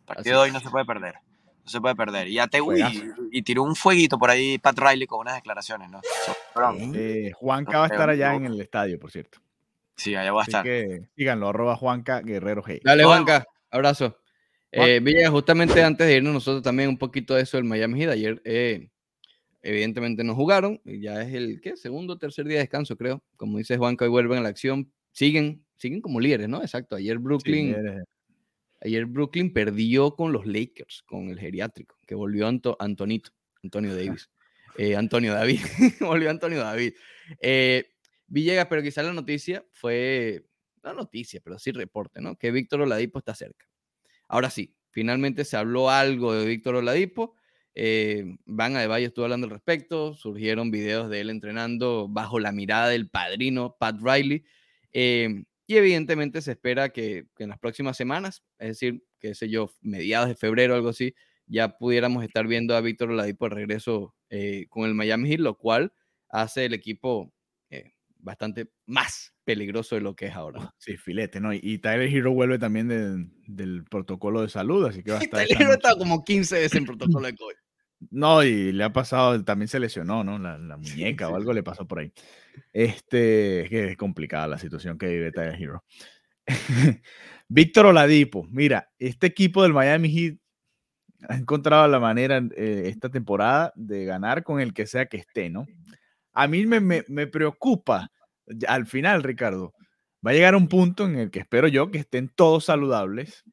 El 0.00 0.04
partido 0.04 0.36
de 0.36 0.42
hoy 0.42 0.50
no 0.50 0.60
se 0.60 0.68
puede 0.68 0.84
perder. 0.84 1.14
No 1.64 1.68
se 1.70 1.80
puede 1.80 1.94
perder. 1.94 2.28
Y 2.28 2.34
ya 2.34 2.46
te 2.48 2.60
uy, 2.60 2.80
Juegazo. 2.80 3.02
y 3.30 3.42
tiró 3.42 3.62
un 3.62 3.76
fueguito 3.76 4.18
por 4.18 4.30
ahí 4.30 4.58
Pat 4.58 4.78
Riley 4.78 5.06
con 5.06 5.20
unas 5.20 5.36
declaraciones, 5.36 5.90
¿no? 5.90 6.00
Eh, 6.94 7.30
Juanca 7.34 7.78
va 7.78 7.84
a 7.84 7.88
estar 7.88 8.10
allá 8.10 8.34
en 8.34 8.46
el 8.46 8.60
estadio, 8.60 8.98
por 8.98 9.10
cierto. 9.10 9.38
Sí, 9.96 10.14
allá 10.14 10.32
voy 10.32 10.40
a 10.40 10.42
Así 10.42 10.50
estar. 10.50 10.64
que 10.64 11.02
síganlo, 11.16 11.48
arroba 11.48 11.76
Juanca 11.76 12.20
Guerrero 12.20 12.62
G. 12.62 12.80
Dale, 12.82 13.04
Juanca. 13.04 13.46
Abrazo. 13.70 14.16
Juan- 14.74 14.88
Eh, 14.88 15.00
Villegas, 15.00 15.30
justamente 15.30 15.82
antes 15.82 16.06
de 16.06 16.16
irnos, 16.16 16.32
nosotros 16.32 16.62
también 16.62 16.88
un 16.88 16.98
poquito 16.98 17.34
de 17.34 17.42
eso 17.42 17.56
del 17.58 17.64
Miami 17.64 18.00
Heat. 18.00 18.10
Ayer, 18.10 18.42
eh, 18.44 18.88
evidentemente, 19.62 20.24
no 20.24 20.34
jugaron. 20.34 20.80
y 20.84 21.00
Ya 21.00 21.22
es 21.22 21.32
el 21.34 21.60
¿qué? 21.60 21.76
segundo 21.76 22.14
o 22.14 22.18
tercer 22.18 22.46
día 22.46 22.56
de 22.56 22.62
descanso, 22.64 22.96
creo. 22.96 23.22
Como 23.36 23.58
dice 23.58 23.76
Juanca, 23.76 24.04
hoy 24.04 24.10
vuelven 24.10 24.38
a 24.38 24.42
la 24.42 24.48
acción. 24.48 24.90
siguen, 25.14 25.62
siguen 25.76 26.00
como 26.00 26.20
líderes, 26.20 26.48
¿no? 26.48 26.62
Exacto. 26.62 26.96
Ayer 26.96 27.18
Brooklyn, 27.18 27.76
ayer 28.84 29.06
Brooklyn 29.06 29.52
perdió 29.52 30.14
con 30.14 30.32
los 30.32 30.46
Lakers, 30.46 31.02
con 31.02 31.28
el 31.28 31.38
geriátrico, 31.38 31.96
que 32.06 32.14
volvió 32.14 32.46
Antonito, 32.46 33.30
Antonio 33.62 33.94
Davis. 33.94 34.30
Eh, 34.78 34.96
Antonio 34.96 35.34
David, 35.34 35.60
volvió 36.00 36.30
Antonio 36.30 36.60
David. 36.60 36.94
Eh, 37.40 37.84
Villegas, 38.26 38.66
pero 38.66 38.82
quizás 38.82 39.04
la 39.04 39.12
noticia 39.12 39.62
fue, 39.72 40.46
no 40.82 40.94
noticia, 40.94 41.40
pero 41.44 41.58
sí 41.58 41.70
reporte, 41.70 42.22
¿no? 42.22 42.36
Que 42.36 42.50
Víctor 42.50 42.80
Oladipo 42.80 43.18
está 43.18 43.34
cerca. 43.34 43.66
Ahora 44.26 44.48
sí, 44.48 44.74
finalmente 44.90 45.44
se 45.44 45.58
habló 45.58 45.90
algo 45.90 46.32
de 46.32 46.46
Víctor 46.46 46.76
Oladipo. 46.76 47.36
Eh, 47.74 48.36
Van 48.46 48.74
Adebayo 48.74 49.06
estuvo 49.06 49.26
hablando 49.26 49.46
al 49.46 49.50
respecto, 49.50 50.14
surgieron 50.14 50.70
videos 50.70 51.10
de 51.10 51.20
él 51.20 51.28
entrenando 51.28 52.08
bajo 52.08 52.38
la 52.38 52.52
mirada 52.52 52.88
del 52.88 53.10
padrino 53.10 53.76
Pat 53.78 53.96
Riley. 54.00 54.44
Eh, 54.94 55.44
y 55.72 55.76
evidentemente 55.76 56.42
se 56.42 56.52
espera 56.52 56.90
que, 56.90 57.26
en 57.38 57.48
las 57.48 57.58
próximas 57.58 57.96
semanas, 57.96 58.42
es 58.58 58.68
decir, 58.68 59.04
qué 59.18 59.34
sé 59.34 59.48
yo, 59.48 59.70
mediados 59.80 60.28
de 60.28 60.34
febrero 60.34 60.74
o 60.74 60.76
algo 60.76 60.90
así, 60.90 61.14
ya 61.46 61.78
pudiéramos 61.78 62.24
estar 62.24 62.46
viendo 62.46 62.76
a 62.76 62.80
Víctor 62.80 63.10
Oladipo 63.10 63.48
de 63.48 63.54
regreso 63.54 64.14
eh, 64.30 64.66
con 64.68 64.84
el 64.84 64.94
Miami 64.94 65.30
Heat, 65.30 65.40
lo 65.40 65.56
cual 65.56 65.92
hace 66.28 66.66
el 66.66 66.74
equipo 66.74 67.32
bastante 68.22 68.70
más 68.86 69.34
peligroso 69.44 69.96
de 69.96 70.00
lo 70.00 70.14
que 70.14 70.26
es 70.26 70.34
ahora. 70.34 70.72
Sí, 70.78 70.96
filete, 70.96 71.40
¿no? 71.40 71.52
Y, 71.52 71.78
Tyler 71.78 72.08
Hero 72.08 72.32
vuelve 72.32 72.58
también 72.58 73.32
del 73.46 73.84
protocolo 73.84 74.42
de 74.42 74.48
salud, 74.48 74.86
así 74.86 75.02
que 75.02 75.10
va 75.10 75.18
a 75.18 75.20
estar. 75.22 75.44
Tyler 75.44 75.62
Hero 75.62 75.72
está 75.72 75.96
como 75.96 76.24
15 76.24 76.54
veces 76.60 76.74
en 76.74 76.86
protocolo 76.86 77.26
de 77.26 77.34
COVID. 77.34 77.54
No, 78.10 78.42
y 78.42 78.72
le 78.72 78.84
ha 78.84 78.92
pasado, 78.92 79.42
también 79.44 79.68
se 79.68 79.80
lesionó, 79.80 80.24
¿no? 80.24 80.38
La, 80.38 80.76
muñeca 80.76 81.28
o 81.28 81.36
algo 81.36 81.52
le 81.52 81.62
pasó 81.62 81.86
por 81.86 82.00
ahí. 82.00 82.12
Este, 82.72 83.66
que 83.68 83.90
es 83.90 83.96
complicada 83.96 84.48
la 84.48 84.58
situación 84.58 84.98
que 84.98 85.08
vive 85.08 85.32
Tyler 85.32 85.60
Hero. 85.60 85.84
Víctor 87.48 87.86
Oladipo, 87.86 88.46
mira, 88.50 88.90
este 88.98 89.26
equipo 89.26 89.62
del 89.62 89.72
Miami 89.72 90.10
Heat 90.10 90.38
ha 91.28 91.36
encontrado 91.36 91.86
la 91.86 92.00
manera 92.00 92.42
eh, 92.56 92.84
esta 92.86 93.10
temporada 93.10 93.72
de 93.76 94.04
ganar 94.04 94.42
con 94.42 94.60
el 94.60 94.72
que 94.72 94.86
sea 94.86 95.06
que 95.06 95.18
esté, 95.18 95.50
¿no? 95.50 95.66
A 96.32 96.48
mí 96.48 96.66
me, 96.66 96.80
me, 96.80 97.26
preocupa 97.26 98.10
al 98.66 98.86
final, 98.86 99.22
Ricardo. 99.22 99.74
Va 100.26 100.30
a 100.30 100.34
llegar 100.34 100.56
un 100.56 100.68
punto 100.68 101.04
en 101.04 101.16
el 101.16 101.30
que 101.30 101.40
espero 101.40 101.68
yo 101.68 101.90
que 101.90 101.98
estén 101.98 102.28
todos 102.28 102.64
saludables. 102.64 103.44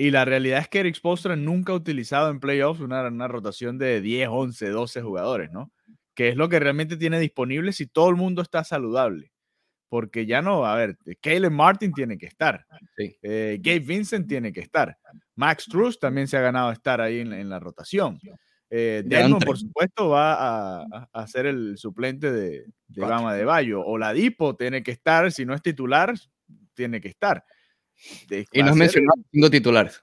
Y 0.00 0.12
la 0.12 0.24
realidad 0.24 0.60
es 0.60 0.68
que 0.68 0.80
Eric 0.80 0.94
Spoelstra 0.94 1.36
nunca 1.36 1.74
ha 1.74 1.76
utilizado 1.76 2.30
en 2.30 2.40
playoffs 2.40 2.80
una, 2.80 3.06
una, 3.06 3.28
rotación 3.28 3.76
de 3.76 4.00
10, 4.00 4.30
11, 4.30 4.70
12 4.70 5.02
jugadores, 5.02 5.52
¿no? 5.52 5.70
Que 6.14 6.30
es 6.30 6.36
lo 6.36 6.48
que 6.48 6.58
realmente 6.58 6.96
tiene 6.96 7.20
disponible 7.20 7.70
si 7.74 7.86
todo 7.86 8.08
el 8.08 8.16
mundo 8.16 8.40
está 8.40 8.64
saludable. 8.64 9.30
Porque 9.90 10.24
ya 10.24 10.40
no, 10.40 10.64
a 10.64 10.74
ver, 10.74 10.96
Caleb 11.20 11.52
Martin 11.52 11.92
tiene 11.92 12.16
que 12.16 12.24
estar. 12.24 12.64
Eh, 12.96 13.58
Gabe 13.60 13.80
Vincent 13.80 14.26
tiene 14.26 14.54
que 14.54 14.60
estar. 14.60 14.96
Max 15.34 15.66
Truss 15.66 16.00
también 16.00 16.28
se 16.28 16.38
ha 16.38 16.40
ganado 16.40 16.72
estar 16.72 17.02
ahí 17.02 17.20
en, 17.20 17.34
en 17.34 17.50
la 17.50 17.60
rotación. 17.60 18.18
Eh, 18.70 19.04
por 19.44 19.58
supuesto, 19.58 20.08
va 20.08 20.80
a, 21.12 21.26
ser 21.26 21.44
el 21.44 21.76
suplente 21.76 22.32
de, 22.32 22.64
de 22.88 23.00
Bama 23.02 23.34
de 23.34 23.44
Bayo. 23.44 23.84
Oladipo 23.84 24.56
tiene 24.56 24.82
que 24.82 24.92
estar, 24.92 25.30
si 25.30 25.44
no 25.44 25.52
es 25.52 25.60
titular, 25.60 26.14
tiene 26.72 27.02
que 27.02 27.08
estar. 27.08 27.44
Y 28.52 28.62
no 28.62 28.70
has 28.70 28.76
mencionado 28.76 29.22
cinco 29.32 29.50
titulares. 29.50 30.02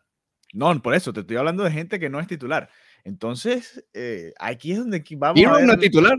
No, 0.53 0.81
por 0.81 0.95
eso, 0.95 1.13
te 1.13 1.21
estoy 1.21 1.37
hablando 1.37 1.63
de 1.63 1.71
gente 1.71 1.99
que 1.99 2.09
no 2.09 2.19
es 2.19 2.27
titular. 2.27 2.69
Entonces, 3.03 3.85
eh, 3.93 4.33
aquí 4.39 4.71
es 4.71 4.79
donde 4.79 5.03
vamos 5.17 5.39
Hero 5.39 5.55
a 5.55 5.61
no 5.61 5.73
es 5.73 5.79
titular. 5.79 6.17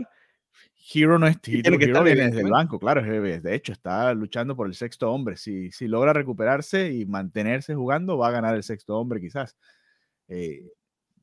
Hero 0.91 1.19
no 1.19 1.27
es 1.27 1.39
titular, 1.41 1.81
Hero 1.81 2.03
viene 2.03 2.25
desde 2.25 2.41
el 2.41 2.49
banco, 2.49 2.79
claro. 2.79 3.01
De 3.01 3.55
hecho, 3.55 3.71
está 3.71 4.13
luchando 4.13 4.55
por 4.55 4.67
el 4.67 4.73
sexto 4.73 5.11
hombre. 5.11 5.37
Si, 5.37 5.71
si 5.71 5.87
logra 5.87 6.13
recuperarse 6.13 6.91
y 6.91 7.05
mantenerse 7.05 7.75
jugando, 7.75 8.17
va 8.17 8.29
a 8.29 8.31
ganar 8.31 8.55
el 8.55 8.63
sexto 8.63 8.97
hombre 8.97 9.19
quizás. 9.19 9.55
Eh, 10.27 10.63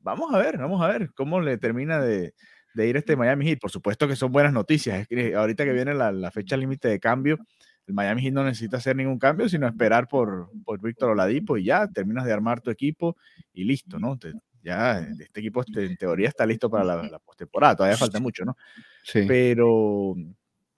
vamos 0.01 0.33
a 0.33 0.37
ver, 0.37 0.57
vamos 0.57 0.81
a 0.81 0.87
ver 0.87 1.11
cómo 1.15 1.41
le 1.41 1.57
termina 1.57 1.99
de, 1.99 2.33
ir 2.75 2.97
este 2.97 3.15
Miami 3.15 3.45
Heat. 3.45 3.59
Por 3.59 3.71
supuesto 3.71 4.07
que 4.07 4.15
son 4.15 4.31
buenas 4.31 4.53
noticias. 4.53 4.99
Es 4.99 5.07
que 5.07 5.35
ahorita 5.35 5.65
que 5.65 5.73
viene 5.73 5.93
la, 5.93 6.31
fecha 6.31 6.55
límite 6.55 6.87
de 6.87 6.99
cambio, 6.99 7.37
el 7.87 7.93
Miami 7.93 8.21
Heat 8.21 8.33
no 8.33 8.43
necesita 8.43 8.77
hacer 8.77 8.95
ningún 8.95 9.17
cambio, 9.17 9.47
sino 9.49 9.65
esperar 9.65 10.07
por, 10.07 10.51
por 10.63 10.79
Víctor 10.81 11.11
Oladipo 11.11 11.57
y 11.57 11.63
ya 11.65 11.87
terminas 11.87 12.25
de 12.25 12.33
armar 12.33 12.61
tu 12.61 12.69
equipo 12.69 13.17
y 13.53 13.63
listo, 13.63 13.97
¿no? 13.97 14.17
ya 14.61 14.99
este 14.99 15.39
equipo 15.39 15.61
este, 15.61 15.85
en 15.85 15.95
teoría 15.95 16.27
está 16.27 16.45
listo 16.45 16.69
para 16.69 16.83
la, 16.83 17.03
la 17.03 17.19
postemporada. 17.19 17.77
Todavía 17.77 17.97
falta 17.97 18.19
mucho, 18.19 18.43
¿no? 18.43 18.57
Sí. 19.03 19.23
Pero 19.25 20.15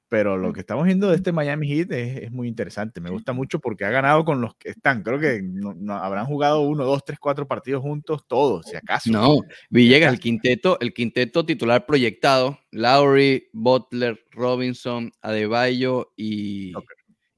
pero 0.09 0.37
lo 0.37 0.51
que 0.51 0.61
estamos 0.61 0.85
viendo 0.85 1.09
de 1.09 1.15
este 1.15 1.31
Miami 1.31 1.67
Heat 1.67 1.91
es, 1.91 2.31
muy 2.31 2.47
interesante. 2.47 2.99
Me 2.99 3.11
gusta 3.11 3.31
mucho 3.31 3.59
porque 3.59 3.85
ha 3.85 3.91
ganado 3.91 4.25
con 4.25 4.41
los 4.41 4.55
que 4.55 4.69
están. 4.69 5.03
Creo 5.03 5.19
que 5.19 5.41
no, 5.43 5.93
habrán 5.93 6.25
jugado 6.25 6.61
uno, 6.61 6.83
dos, 6.83 7.05
tres, 7.05 7.19
cuatro 7.19 7.47
partidos 7.47 7.83
juntos, 7.83 8.25
todos, 8.27 8.65
si 8.65 8.75
acaso. 8.75 9.11
No, 9.11 9.41
Villegas, 9.69 10.11
el 10.11 10.19
quinteto, 10.19 10.79
el 10.79 10.93
quinteto 10.93 11.45
titular 11.45 11.85
proyectado, 11.85 12.59
Lowry, 12.71 13.49
Butler, 13.53 14.19
Robinson, 14.31 15.11
Adebayo 15.21 16.11
y 16.17 16.73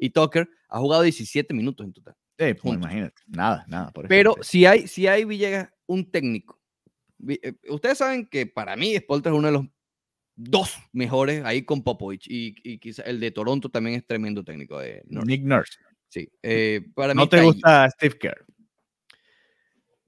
y 0.01 0.09
Tucker 0.09 0.49
ha 0.67 0.79
jugado 0.79 1.03
17 1.03 1.53
minutos 1.53 1.85
en 1.85 1.93
total. 1.93 2.15
Sí, 2.37 2.53
pues 2.55 2.73
imagínate, 2.73 3.21
nada, 3.27 3.63
nada. 3.67 3.91
Por 3.91 4.07
Pero 4.07 4.35
si 4.41 4.65
hay, 4.65 4.87
si 4.87 5.05
hay 5.05 5.25
Villegas, 5.25 5.69
un 5.85 6.09
técnico. 6.09 6.59
Eh, 7.27 7.53
ustedes 7.69 7.99
saben 7.99 8.25
que 8.25 8.47
para 8.47 8.75
mí 8.75 8.97
Spolter 8.97 9.31
es 9.31 9.37
uno 9.37 9.47
de 9.47 9.53
los 9.53 9.65
dos 10.35 10.75
mejores 10.91 11.45
ahí 11.45 11.61
con 11.61 11.83
Popovich. 11.83 12.25
Y, 12.27 12.55
y 12.63 12.79
quizá 12.79 13.03
el 13.03 13.19
de 13.19 13.29
Toronto 13.29 13.69
también 13.69 13.95
es 13.95 14.07
tremendo 14.07 14.43
técnico. 14.43 14.79
De 14.79 15.03
Nick 15.05 15.43
Nurse. 15.43 15.77
Sí. 16.09 16.27
Eh, 16.41 16.81
para 16.95 17.13
¿No 17.13 17.29
te 17.29 17.43
gusta 17.43 17.87
Steve 17.91 18.17
Kerr? 18.17 18.45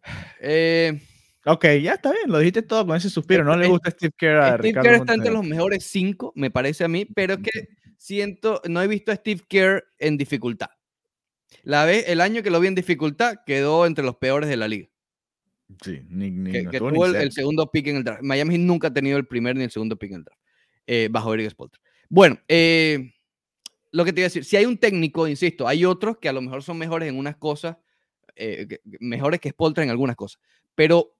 Eh, 0.41 1.01
ok, 1.45 1.63
ya 1.81 1.93
está 1.93 2.11
bien, 2.11 2.29
lo 2.29 2.37
dijiste 2.39 2.61
todo 2.61 2.85
con 2.85 2.97
ese 2.97 3.09
suspiro. 3.09 3.45
No 3.45 3.55
le 3.55 3.69
gusta 3.69 3.89
Steve 3.89 4.11
Kerr 4.17 4.37
a 4.37 4.57
Steve 4.57 4.73
Kerr 4.81 4.95
está 4.95 5.13
entre 5.13 5.31
los 5.31 5.45
mejores 5.45 5.85
cinco, 5.85 6.33
me 6.35 6.51
parece 6.51 6.83
a 6.83 6.89
mí, 6.89 7.05
pero 7.05 7.35
es 7.35 7.39
que 7.39 7.69
siento, 8.03 8.61
no 8.67 8.81
he 8.81 8.87
visto 8.87 9.13
a 9.13 9.15
Steve 9.15 9.41
Kerr 9.47 9.85
en 9.97 10.17
dificultad. 10.17 10.67
La 11.63 11.85
vez, 11.85 12.03
el 12.07 12.19
año 12.19 12.43
que 12.43 12.49
lo 12.49 12.59
vi 12.59 12.67
en 12.67 12.75
dificultad, 12.75 13.35
quedó 13.45 13.85
entre 13.85 14.03
los 14.03 14.17
peores 14.17 14.49
de 14.49 14.57
la 14.57 14.67
liga. 14.67 14.89
Sí, 15.81 16.01
que, 16.51 16.79
tuvo 16.79 17.05
el, 17.05 17.31
segundo 17.31 17.71
pick 17.71 17.87
en 17.87 17.97
el 17.97 18.03
draft. 18.03 18.21
Miami 18.21 18.57
nunca 18.57 18.89
ha 18.89 18.93
tenido 18.93 19.17
el 19.17 19.25
primer 19.25 19.55
ni 19.55 19.63
el 19.63 19.71
segundo 19.71 19.95
pick 19.95 20.11
en 20.11 20.17
el 20.17 20.23
draft, 20.25 20.41
eh, 20.85 21.07
bajo 21.09 21.33
Eric 21.33 21.49
Spolter. 21.51 21.79
Bueno, 22.09 22.37
eh, 22.49 23.13
lo 23.91 24.03
que 24.03 24.11
te 24.11 24.19
iba 24.19 24.25
a 24.25 24.29
decir, 24.29 24.43
si 24.43 24.57
hay 24.57 24.65
un 24.65 24.77
técnico, 24.77 25.25
insisto, 25.25 25.65
hay 25.65 25.85
otros 25.85 26.17
que 26.17 26.27
a 26.27 26.33
lo 26.33 26.41
mejor 26.41 26.61
son 26.61 26.77
mejores 26.77 27.07
en 27.07 27.17
unas 27.17 27.37
cosas, 27.37 27.77
eh, 28.35 28.79
mejores 28.99 29.39
que 29.39 29.51
Spolter 29.51 29.85
en 29.85 29.91
algunas 29.91 30.17
cosas, 30.17 30.41
pero 30.75 31.15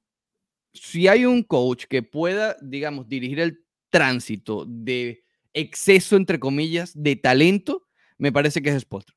si 0.74 1.08
hay 1.08 1.24
un 1.24 1.44
coach 1.44 1.86
que 1.86 2.04
pueda, 2.04 2.58
digamos, 2.62 3.08
dirigir 3.08 3.40
el 3.40 3.64
tránsito 3.90 4.66
de 4.68 5.23
exceso, 5.54 6.16
entre 6.16 6.40
comillas, 6.40 6.92
de 6.96 7.16
talento, 7.16 7.88
me 8.18 8.32
parece 8.32 8.62
que 8.62 8.70
es 8.70 8.82
Spolter 8.82 9.16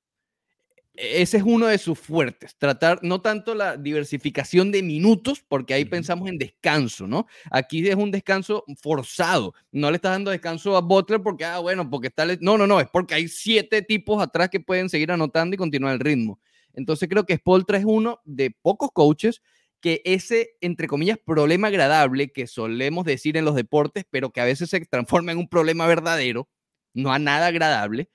ese 0.97 1.37
es 1.37 1.43
uno 1.43 1.67
de 1.67 1.79
sus 1.79 1.99
fuertes, 1.99 2.57
tratar 2.57 3.01
no 3.03 3.21
tanto 3.21 3.55
la 3.55 3.77
diversificación 3.77 4.73
de 4.73 4.83
minutos, 4.83 5.45
porque 5.47 5.75
ahí 5.75 5.85
pensamos 5.85 6.29
en 6.29 6.39
descanso, 6.39 7.07
¿no? 7.07 7.27
Aquí 7.51 7.87
es 7.87 7.95
un 7.95 8.11
descanso 8.11 8.65
forzado, 8.81 9.55
no 9.71 9.91
le 9.91 9.97
estás 9.97 10.13
dando 10.13 10.31
descanso 10.31 10.77
a 10.77 10.81
Butler 10.81 11.23
porque, 11.23 11.45
ah, 11.45 11.59
bueno, 11.59 11.89
porque 11.89 12.09
está, 12.09 12.25
no, 12.41 12.57
no, 12.57 12.67
no, 12.67 12.81
es 12.81 12.89
porque 12.91 13.15
hay 13.15 13.29
siete 13.29 13.83
tipos 13.83 14.23
atrás 14.23 14.49
que 14.49 14.61
pueden 14.61 14.89
seguir 14.89 15.13
anotando 15.13 15.55
y 15.55 15.59
continuar 15.59 15.95
el 15.95 16.01
ritmo. 16.01 16.41
Entonces 16.73 17.09
creo 17.09 17.25
que 17.25 17.37
Spoltra 17.37 17.79
es 17.79 17.85
uno 17.87 18.21
de 18.25 18.51
pocos 18.51 18.91
coaches 18.93 19.43
que 19.87 20.03
ese, 20.05 20.57
entre 20.61 20.89
comillas, 20.89 21.17
problema 21.17 21.69
agradable 21.69 22.33
que 22.33 22.49
solemos 22.49 23.05
decir 23.05 23.37
en 23.37 23.45
los 23.45 23.55
deportes, 23.55 24.05
pero 24.11 24.33
que 24.33 24.41
a 24.41 24.45
veces 24.45 24.69
se 24.69 24.81
transforma 24.81 25.31
en 25.31 25.39
un 25.39 25.49
problema 25.49 25.87
verdadero, 25.87 26.49
no 26.93 27.13
a 27.13 27.21
nada 27.21 27.47
agradable, 27.47 28.11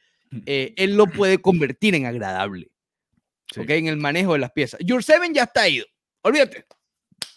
eh, 0.46 0.74
él 0.76 0.98
lo 0.98 1.08
puede 1.08 1.38
convertir 1.38 1.96
en 1.96 2.08
agradable. 2.08 2.72
¿Ok? 3.58 3.70
En 3.70 3.88
el 3.88 3.96
manejo 3.96 4.34
de 4.34 4.40
las 4.40 4.52
piezas. 4.52 4.82
Your 4.84 5.02
Seven 5.02 5.34
ya 5.34 5.44
está 5.44 5.70
ido. 5.70 5.86
Olvídate. 6.24 6.66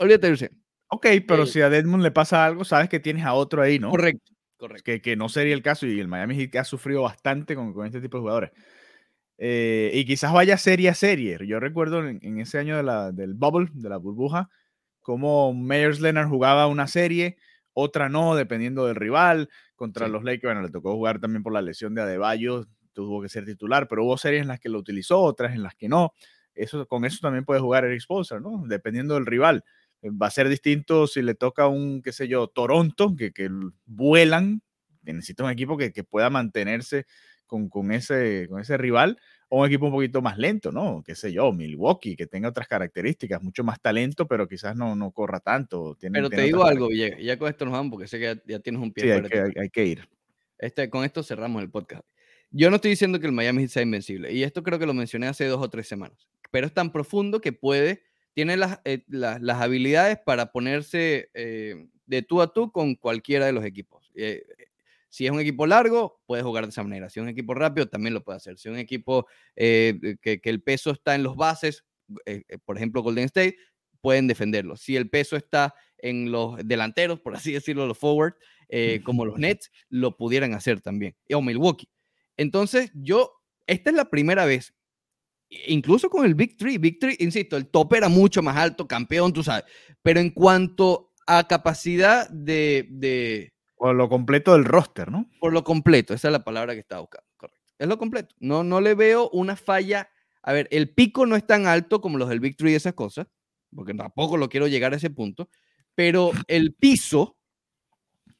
Olvídate 0.01 0.37
Your 0.37 0.51
Ok, 0.89 1.07
pero 1.29 1.45
eh, 1.45 1.47
si 1.47 1.61
a 1.61 1.71
Deadmond 1.71 2.03
le 2.03 2.11
pasa 2.11 2.45
algo, 2.45 2.65
sabes 2.65 2.89
que 2.89 2.99
tienes 2.99 3.25
a 3.25 3.35
otro 3.35 3.63
ahí, 3.63 3.79
¿no? 3.79 3.91
Correcto. 3.91 4.33
Correcto. 4.57 4.83
Que, 4.83 5.01
que 5.01 5.15
no 5.15 5.29
sería 5.29 5.55
el 5.55 5.63
caso 5.63 5.87
y 5.87 6.01
el 6.01 6.09
Miami 6.09 6.35
Heat 6.35 6.57
ha 6.57 6.65
sufrido 6.65 7.03
bastante 7.03 7.55
con, 7.55 7.73
con 7.73 7.87
este 7.87 8.01
tipo 8.01 8.17
de 8.17 8.23
jugadores. 8.23 8.51
Eh, 9.39 9.91
y 9.95 10.05
quizás 10.05 10.33
vaya 10.33 10.57
serie 10.57 10.89
a 10.89 10.95
serie. 10.95 11.39
Yo 11.47 11.61
recuerdo 11.61 12.07
en, 12.07 12.39
ese 12.39 12.59
año 12.59 12.77
de 12.77 12.83
la, 12.83 13.13
del 13.13 13.35
bubble, 13.35 13.71
de 13.75 13.89
la 13.89 13.97
burbuja, 13.97 14.49
como 15.01 15.53
Meyers 15.53 16.01
Leonard 16.01 16.29
jugaba 16.29 16.67
una 16.67 16.87
serie, 16.87 17.37
otra 17.73 18.09
no, 18.09 18.35
dependiendo 18.37 18.87
del 18.87 18.97
rival. 18.97 19.51
Contra 19.77 20.09
los 20.09 20.23
Lakers, 20.23 20.55
bueno, 20.55 20.63
le 20.63 20.71
tocó 20.71 20.95
jugar 20.95 21.19
también 21.19 21.43
por 21.43 21.53
la 21.53 21.61
lesión 21.61 21.95
de 21.95 22.03
Adebayo, 22.03 22.67
tuvo 22.93 23.21
que 23.21 23.29
ser 23.29 23.45
titular, 23.45 23.89
pero 23.89 24.05
hubo 24.05 24.17
series 24.17 24.43
en 24.43 24.49
las 24.49 24.61
que 24.61 24.69
lo 24.69 24.79
utilizó, 24.79 25.21
otras 25.21 25.55
en 25.55 25.63
las 25.63 25.75
que 25.75 25.89
no. 25.89 26.13
Eso, 26.55 26.87
con 26.87 27.05
eso 27.05 27.19
también 27.21 27.45
puede 27.45 27.61
jugar 27.61 27.85
Eric 27.85 28.01
Spoelstra, 28.01 28.39
¿no? 28.41 28.63
Dependiendo 28.67 29.15
del 29.15 29.27
rival. 29.27 29.65
Eh, 30.01 30.11
va 30.11 30.29
a 30.29 30.31
ser 30.31 30.49
distinto 30.49 31.07
si 31.07 31.21
le 31.23 31.35
toca 31.35 31.67
un, 31.67 32.01
qué 32.01 32.13
sé 32.13 32.29
yo, 32.29 32.47
Toronto, 32.47 33.15
que, 33.17 33.33
que 33.33 33.51
vuelan, 33.85 34.63
necesita 35.03 35.45
un 35.45 35.51
equipo 35.51 35.77
que, 35.77 35.93
que, 35.93 36.05
pueda 36.05 36.31
mantenerse 36.31 37.07
con, 37.47 37.69
con, 37.69 37.93
ese, 37.93 38.47
con 38.49 38.61
ese 38.61 38.77
rival 38.77 39.19
o 39.49 39.61
un 39.61 39.67
equipo 39.67 39.87
un 39.87 39.93
poquito 39.93 40.23
más 40.23 40.39
lento, 40.39 40.73
¿no? 40.73 41.03
Qué 41.05 41.15
sé 41.15 41.33
yo, 41.33 41.53
Milwaukee, 41.53 42.17
que 42.17 42.27
tenga 42.27 42.49
otras 42.49 42.67
características, 42.67 43.43
mucho 43.43 43.63
más 43.63 43.81
talento, 43.81 44.27
pero 44.27 44.49
quizás 44.49 44.75
no, 44.75 44.97
no 44.97 45.11
corra 45.13 45.41
tanto. 45.41 45.97
pero 46.13 46.31
te 46.31 46.43
digo 46.43 46.65
algo, 46.65 46.89
Villegas, 46.89 47.21
ya 47.21 47.39
con 47.39 47.49
esto 47.49 47.65
nos 47.65 47.73
vamos 47.73 47.93
porque 47.93 48.09
sé 48.09 48.19
que 48.19 48.41
ya, 48.47 48.59
tienes 48.59 48.83
un 48.83 48.93
pie. 48.93 49.05
Sí, 49.05 49.11
hay 49.11 49.23
que, 49.23 49.61
hay, 49.61 49.71
que, 49.71 49.87
ir. 49.87 50.09
Este, 50.59 50.89
con 50.91 51.05
esto 51.05 51.23
cerramos 51.23 51.63
el 51.63 51.71
podcast. 51.71 52.05
Yo 52.51 52.71
no 52.71 52.77
estoy 52.77 52.91
diciendo 52.91 53.19
que 53.21 53.27
el 53.27 53.33
Miami 53.33 53.63
Heat 53.63 53.71
sea 53.71 53.83
invencible, 53.83 54.33
y 54.33 54.45
esto 54.45 54.63
creo 54.63 54.79
que 54.79 54.87
lo 54.87 54.95
mencioné 54.95 55.27
hace 55.27 55.47
dos 55.47 55.61
o 55.61 55.69
tres 55.69 55.89
semanas, 55.89 56.29
pero 56.51 56.67
es 56.67 56.73
tan 56.73 56.93
profundo 56.93 57.41
que 57.41 57.53
puede, 57.53 58.03
tiene 58.33 58.57
las, 58.57 58.81
eh, 58.85 59.05
las 59.09 59.61
habilidades 59.61 60.19
para 60.25 60.53
ponerse 60.53 61.31
eh, 61.35 61.89
de 62.07 62.23
tú 62.23 62.43
a 62.43 62.53
tú 62.53 62.71
con 62.71 62.95
cualquiera 62.95 63.47
de 63.47 63.53
los 63.53 63.65
equipos. 63.65 64.11
Eh, 64.15 64.45
si 65.15 65.27
es 65.27 65.31
un 65.31 65.39
equipo 65.39 65.65
largo, 65.65 66.21
puede 66.27 66.43
jugar 66.43 66.65
de 66.65 66.71
esa 66.71 66.83
manera. 66.83 67.09
Si 67.09 67.21
es 67.21 67.23
un 67.23 67.29
equipo 67.29 67.55
rápido, 67.55 67.87
también 67.89 68.15
lo 68.15 68.25
puede 68.25 68.39
hacer. 68.39 68.59
Si 68.59 68.69
es 68.69 68.73
un 68.73 68.81
equipo 68.81 69.29
que, 69.55 70.19
que, 70.21 70.51
el 70.51 70.61
peso 70.61 70.91
está 70.91 71.15
en 71.15 71.23
los 71.23 71.37
bases, 71.37 71.85
por 72.65 72.77
ejemplo 72.77 73.01
Golden 73.01 73.27
State, 73.27 73.57
pueden 74.01 74.27
defenderlo. 74.27 74.75
Si 74.75 74.97
el 74.97 75.09
peso 75.09 75.37
está 75.37 75.73
en 75.99 76.33
los 76.33 76.57
delanteros, 76.67 77.21
por 77.21 77.37
así 77.37 77.53
decirlo, 77.61 77.87
los 77.87 77.97
forward, 77.97 78.35
como 79.05 79.25
los 79.25 79.39
Nets, 79.39 79.71
lo 79.89 80.17
pudieran 80.17 80.53
hacer 80.53 80.81
también. 80.81 81.15
O 81.33 81.41
Milwaukee. 81.41 81.89
Entonces, 82.37 82.91
yo, 82.93 83.31
esta 83.69 83.91
es 83.91 83.97
la 83.97 84.11
primera 84.11 84.45
vez, 84.47 84.75
incluso 85.49 86.11
con 86.11 86.27
el 86.27 86.35
Big 86.35 86.57
Three, 86.57 86.79
Big 86.79 86.99
Three, 86.99 87.19
insisto, 87.21 87.57
el 87.57 87.69
top 87.69 87.95
era 87.95 88.09
mucho 88.09 88.43
más 88.43 88.57
alto, 88.57 88.89
campeón, 88.89 89.33
tú 89.33 89.45
sabes, 89.45 89.63
pero 90.03 90.19
en 90.19 90.31
cuanto 90.31 91.13
a 91.25 91.47
capacidad 91.47 92.29
de... 92.31 92.89
de 92.91 93.54
por 93.85 93.97
lo 93.97 94.09
completo 94.09 94.55
del 94.55 94.65
roster, 94.65 95.11
¿no? 95.11 95.29
Por 95.39 95.53
lo 95.53 95.63
completo, 95.63 96.15
esa 96.15 96.29
es 96.29 96.33
la 96.33 96.43
palabra 96.43 96.73
que 96.73 96.81
estaba 96.81 97.03
buscando, 97.03 97.29
correcto. 97.37 97.61
Es 97.79 97.87
lo 97.87 97.99
completo. 97.99 98.35
No, 98.41 98.65
no 98.65 98.81
le 98.81 98.95
veo 98.95 99.29
una 99.29 99.57
falla. 99.57 100.09
A 100.43 100.55
ver, 100.55 100.69
el 100.71 100.89
pico 100.89 101.27
no 101.27 101.37
es 101.37 101.47
tan 101.47 101.67
alto 101.67 102.01
como 102.01 102.17
los 102.17 102.31
del 102.31 102.41
Three 102.57 102.73
y 102.73 102.77
esas 102.77 102.95
cosas, 102.95 103.27
porque 103.77 103.93
tampoco 103.93 104.39
lo 104.39 104.49
quiero 104.49 104.69
llegar 104.69 104.95
a 104.95 104.97
ese 104.97 105.11
punto, 105.11 105.51
pero 105.95 106.31
el 106.49 106.73
piso, 106.73 107.37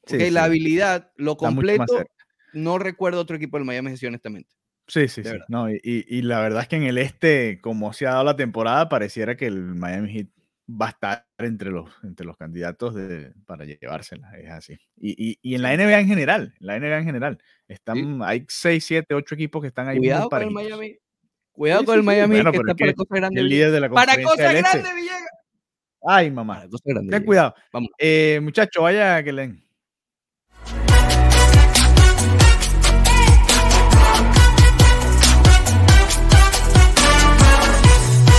la 0.31 0.45
habilidad, 0.45 1.11
lo 1.15 1.37
completo, 1.37 2.03
no 2.53 2.79
recuerdo 2.79 3.21
otro 3.21 3.35
equipo 3.35 3.57
del 3.57 3.67
Miami 3.67 3.91
Heat, 3.91 4.07
honestamente. 4.07 4.49
Sí, 4.87 5.07
sí, 5.07 5.23
sí. 5.23 5.29
No, 5.47 5.69
y, 5.69 5.79
y, 5.83 6.23
la 6.23 6.39
verdad 6.39 6.63
es 6.63 6.67
que 6.69 6.77
en 6.77 6.83
el 6.83 6.97
este, 6.97 7.61
como 7.61 7.93
se 7.93 8.07
ha 8.07 8.13
dado 8.13 8.23
la 8.23 8.35
temporada, 8.35 8.89
pareciera 8.89 9.37
que 9.37 9.45
el 9.45 9.75
Miami 9.75 10.11
Heat 10.11 10.27
va 10.67 10.87
a 10.87 10.89
estar 10.89 11.27
entre 11.37 11.69
los, 11.69 11.89
entre 12.03 12.25
los 12.25 12.37
candidatos 12.37 12.95
de, 12.95 13.33
para 13.45 13.65
llevársela. 13.65 14.31
Es 14.37 14.49
así. 14.49 14.77
Y, 14.97 15.37
y, 15.41 15.55
en 15.55 15.61
la 15.61 15.75
NBA 15.75 15.99
en 15.99 16.07
general, 16.07 16.53
la 16.59 16.79
NBA 16.79 16.97
en 16.97 17.05
general, 17.05 17.37
están, 17.67 18.21
hay 18.23 18.45
6, 18.47 18.83
7, 18.83 19.15
8 19.15 19.35
equipos 19.35 19.61
que 19.61 19.67
están 19.67 19.87
ahí. 19.87 19.97
Cuidado 19.97 20.29
con 20.29 20.41
el 20.41 20.51
Miami. 20.51 20.97
Cuidado 21.51 21.85
con 21.85 21.95
el 21.95 22.03
Miami, 22.03 22.41
que 22.41 22.57
está 22.57 22.75
para 22.75 22.93
cosas 22.93 23.17
grandes. 23.17 23.41
El 23.41 23.49
líder 23.49 23.71
de 23.71 23.79
la 23.79 23.89
para 23.89 24.21
cosas 24.21 24.53
grandes, 24.53 24.95
Villegas. 24.95 25.29
Ay, 26.07 26.29
mamá. 26.29 26.65
Ten 27.09 27.23
cuidado. 27.23 27.55
Vamos. 27.73 27.89
Eh, 27.97 28.39
muchacho, 28.43 28.83
vaya 28.83 29.23
que 29.23 29.33
leen. 29.33 29.64